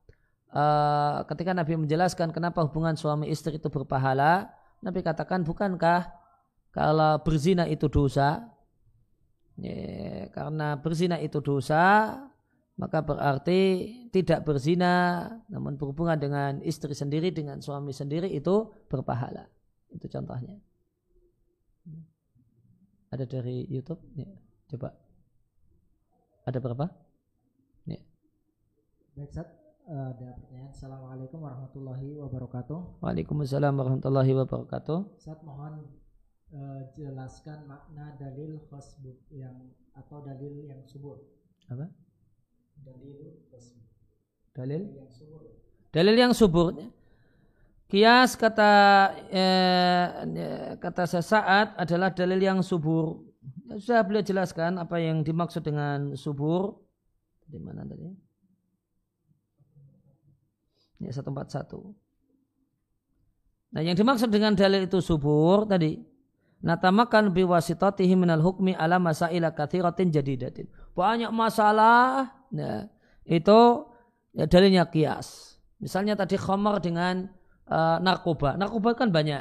uh, 0.55 1.27
ketika 1.27 1.51
Nabi 1.51 1.75
menjelaskan 1.75 2.31
kenapa 2.31 2.63
hubungan 2.63 2.95
suami 2.95 3.27
istri 3.27 3.59
itu 3.59 3.67
berpahala, 3.67 4.55
Nabi 4.79 5.03
katakan 5.03 5.43
bukankah 5.43 6.15
kalau 6.71 7.19
berzina 7.27 7.67
itu 7.67 7.91
dosa? 7.91 8.55
Ya, 9.59 10.31
karena 10.31 10.79
berzina 10.79 11.19
itu 11.19 11.43
dosa 11.43 12.15
maka 12.79 13.03
berarti 13.03 13.91
tidak 14.15 14.47
berzina 14.47 15.27
namun 15.51 15.75
berhubungan 15.75 16.23
dengan 16.23 16.63
istri 16.63 16.95
sendiri 16.95 17.35
dengan 17.35 17.59
suami 17.59 17.91
sendiri 17.91 18.31
itu 18.31 18.71
berpahala. 18.87 19.51
Itu 19.91 20.07
contohnya. 20.07 20.55
Ada 23.11 23.27
dari 23.27 23.67
YouTube? 23.67 23.99
Ya, 24.15 24.31
coba 24.71 24.95
ada 26.51 26.59
berapa 26.59 26.87
ya. 27.87 28.01
baik 29.15 29.31
Eh, 29.91 30.07
ada 30.15 30.39
pertanyaan. 30.39 30.71
Assalamualaikum 30.71 31.43
warahmatullahi 31.43 32.15
wabarakatuh. 32.23 33.03
Waalaikumsalam 33.03 33.75
warahmatullahi 33.75 34.39
wabarakatuh. 34.39 35.19
Saat 35.19 35.43
mohon 35.43 35.83
uh, 36.55 36.87
jelaskan 36.95 37.67
makna 37.67 38.15
dalil 38.15 38.63
khasbut 38.71 39.19
yang 39.35 39.75
atau 39.99 40.23
dalil 40.23 40.63
yang 40.63 40.79
subur. 40.87 41.19
Apa? 41.67 41.91
Dalil 42.87 43.43
khasbut. 43.51 43.83
Dalil? 44.55 44.95
yang 44.95 45.11
subur. 45.11 45.43
Dalil 45.91 46.15
yang 46.15 46.33
subur. 46.39 46.71
Kias 47.91 48.39
kata 48.39 48.73
eh, 49.27 50.79
kata 50.79 51.03
sesaat 51.11 51.75
adalah 51.75 52.15
dalil 52.15 52.39
yang 52.39 52.63
subur. 52.63 53.27
Sudah 53.79 54.03
beliau 54.03 54.27
jelaskan 54.27 54.83
apa 54.83 54.99
yang 54.99 55.23
dimaksud 55.23 55.63
dengan 55.63 56.19
subur. 56.19 56.75
Di 57.47 57.59
mana 57.63 57.87
tadi? 57.87 58.11
Ya, 60.99 61.15
141. 61.15 61.95
Nah 63.71 63.81
yang 63.87 63.95
dimaksud 63.95 64.29
dengan 64.35 64.59
dalil 64.59 64.91
itu 64.91 64.99
subur 64.99 65.71
tadi. 65.71 66.03
Natamakan 66.61 67.33
biwasitatihi 67.33 68.13
minal 68.19 68.45
hukmi 68.45 68.77
ala 68.77 69.01
masaila 69.01 69.55
kathiratin 69.55 70.13
jadidatin. 70.13 70.69
Banyak 70.93 71.33
masalah. 71.33 72.29
Nah, 72.53 72.85
itu 73.25 73.89
ya, 74.37 74.45
dalilnya 74.45 74.85
kias. 74.93 75.57
Misalnya 75.81 76.21
tadi 76.21 76.37
khamar 76.37 76.85
dengan 76.85 77.33
uh, 77.65 77.97
narkoba. 78.05 78.61
Narkoba 78.61 78.93
kan 78.93 79.09
banyak. 79.09 79.41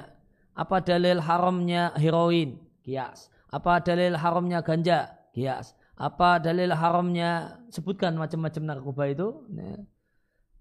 Apa 0.56 0.80
dalil 0.80 1.20
haramnya 1.20 1.92
heroin? 2.00 2.56
Kias. 2.88 3.28
Apa 3.50 3.82
dalil 3.82 4.14
haramnya 4.14 4.62
ganja? 4.62 5.10
Kias. 5.34 5.74
Apa 5.98 6.38
dalil 6.38 6.72
haramnya? 6.74 7.60
Sebutkan 7.74 8.16
macam-macam 8.16 8.64
narkoba 8.66 9.04
itu? 9.10 9.46
Nah, 9.50 9.78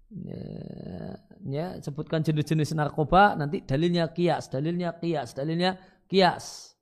ya, 0.09 0.41
ya 1.45 1.65
sebutkan 1.79 2.25
jenis-jenis 2.25 2.73
narkoba 2.73 3.37
nanti 3.37 3.61
dalilnya 3.61 4.09
kias 4.09 4.49
dalilnya 4.49 4.97
kias 4.97 5.37
dalilnya 5.37 5.77
kias. 6.09 6.75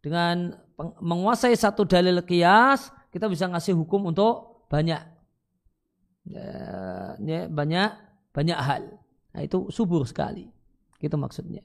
Dengan 0.00 0.56
menguasai 0.80 1.52
satu 1.52 1.84
dalil 1.84 2.24
kias 2.24 2.88
kita 3.12 3.28
bisa 3.28 3.44
ngasih 3.52 3.76
hukum 3.76 4.08
untuk 4.08 4.64
banyak. 4.72 5.02
Ya, 6.24 6.50
ya, 7.20 7.40
banyak 7.52 7.90
banyak 8.32 8.58
hal. 8.58 8.84
Nah, 9.36 9.42
itu 9.44 9.68
subur 9.68 10.08
sekali. 10.08 10.48
Itu 11.00 11.16
maksudnya. 11.20 11.64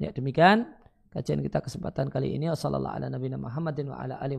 Ya 0.00 0.10
demikian 0.16 0.64
kajian 1.10 1.42
kita 1.42 1.58
kesempatan 1.62 2.10
kali 2.10 2.34
ini. 2.34 2.50
Wassalamualaikum 2.50 3.42
warahmatullahi 3.42 4.38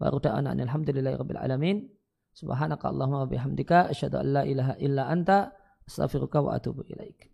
wa 0.00 0.08
alhamdulillahi 0.64 1.16
alamin. 1.38 1.76
Subhanaka 2.32 2.88
Allahumma 2.88 3.28
bihamdika 3.28 3.92
asyhadu 3.92 4.24
an 4.24 4.26
la 4.32 4.42
ilaha 4.48 4.74
illa 4.80 5.04
anta 5.12 5.52
astaghfiruka 5.84 6.40
wa 6.40 6.56
atubu 6.56 6.80
ilaik. 6.88 7.28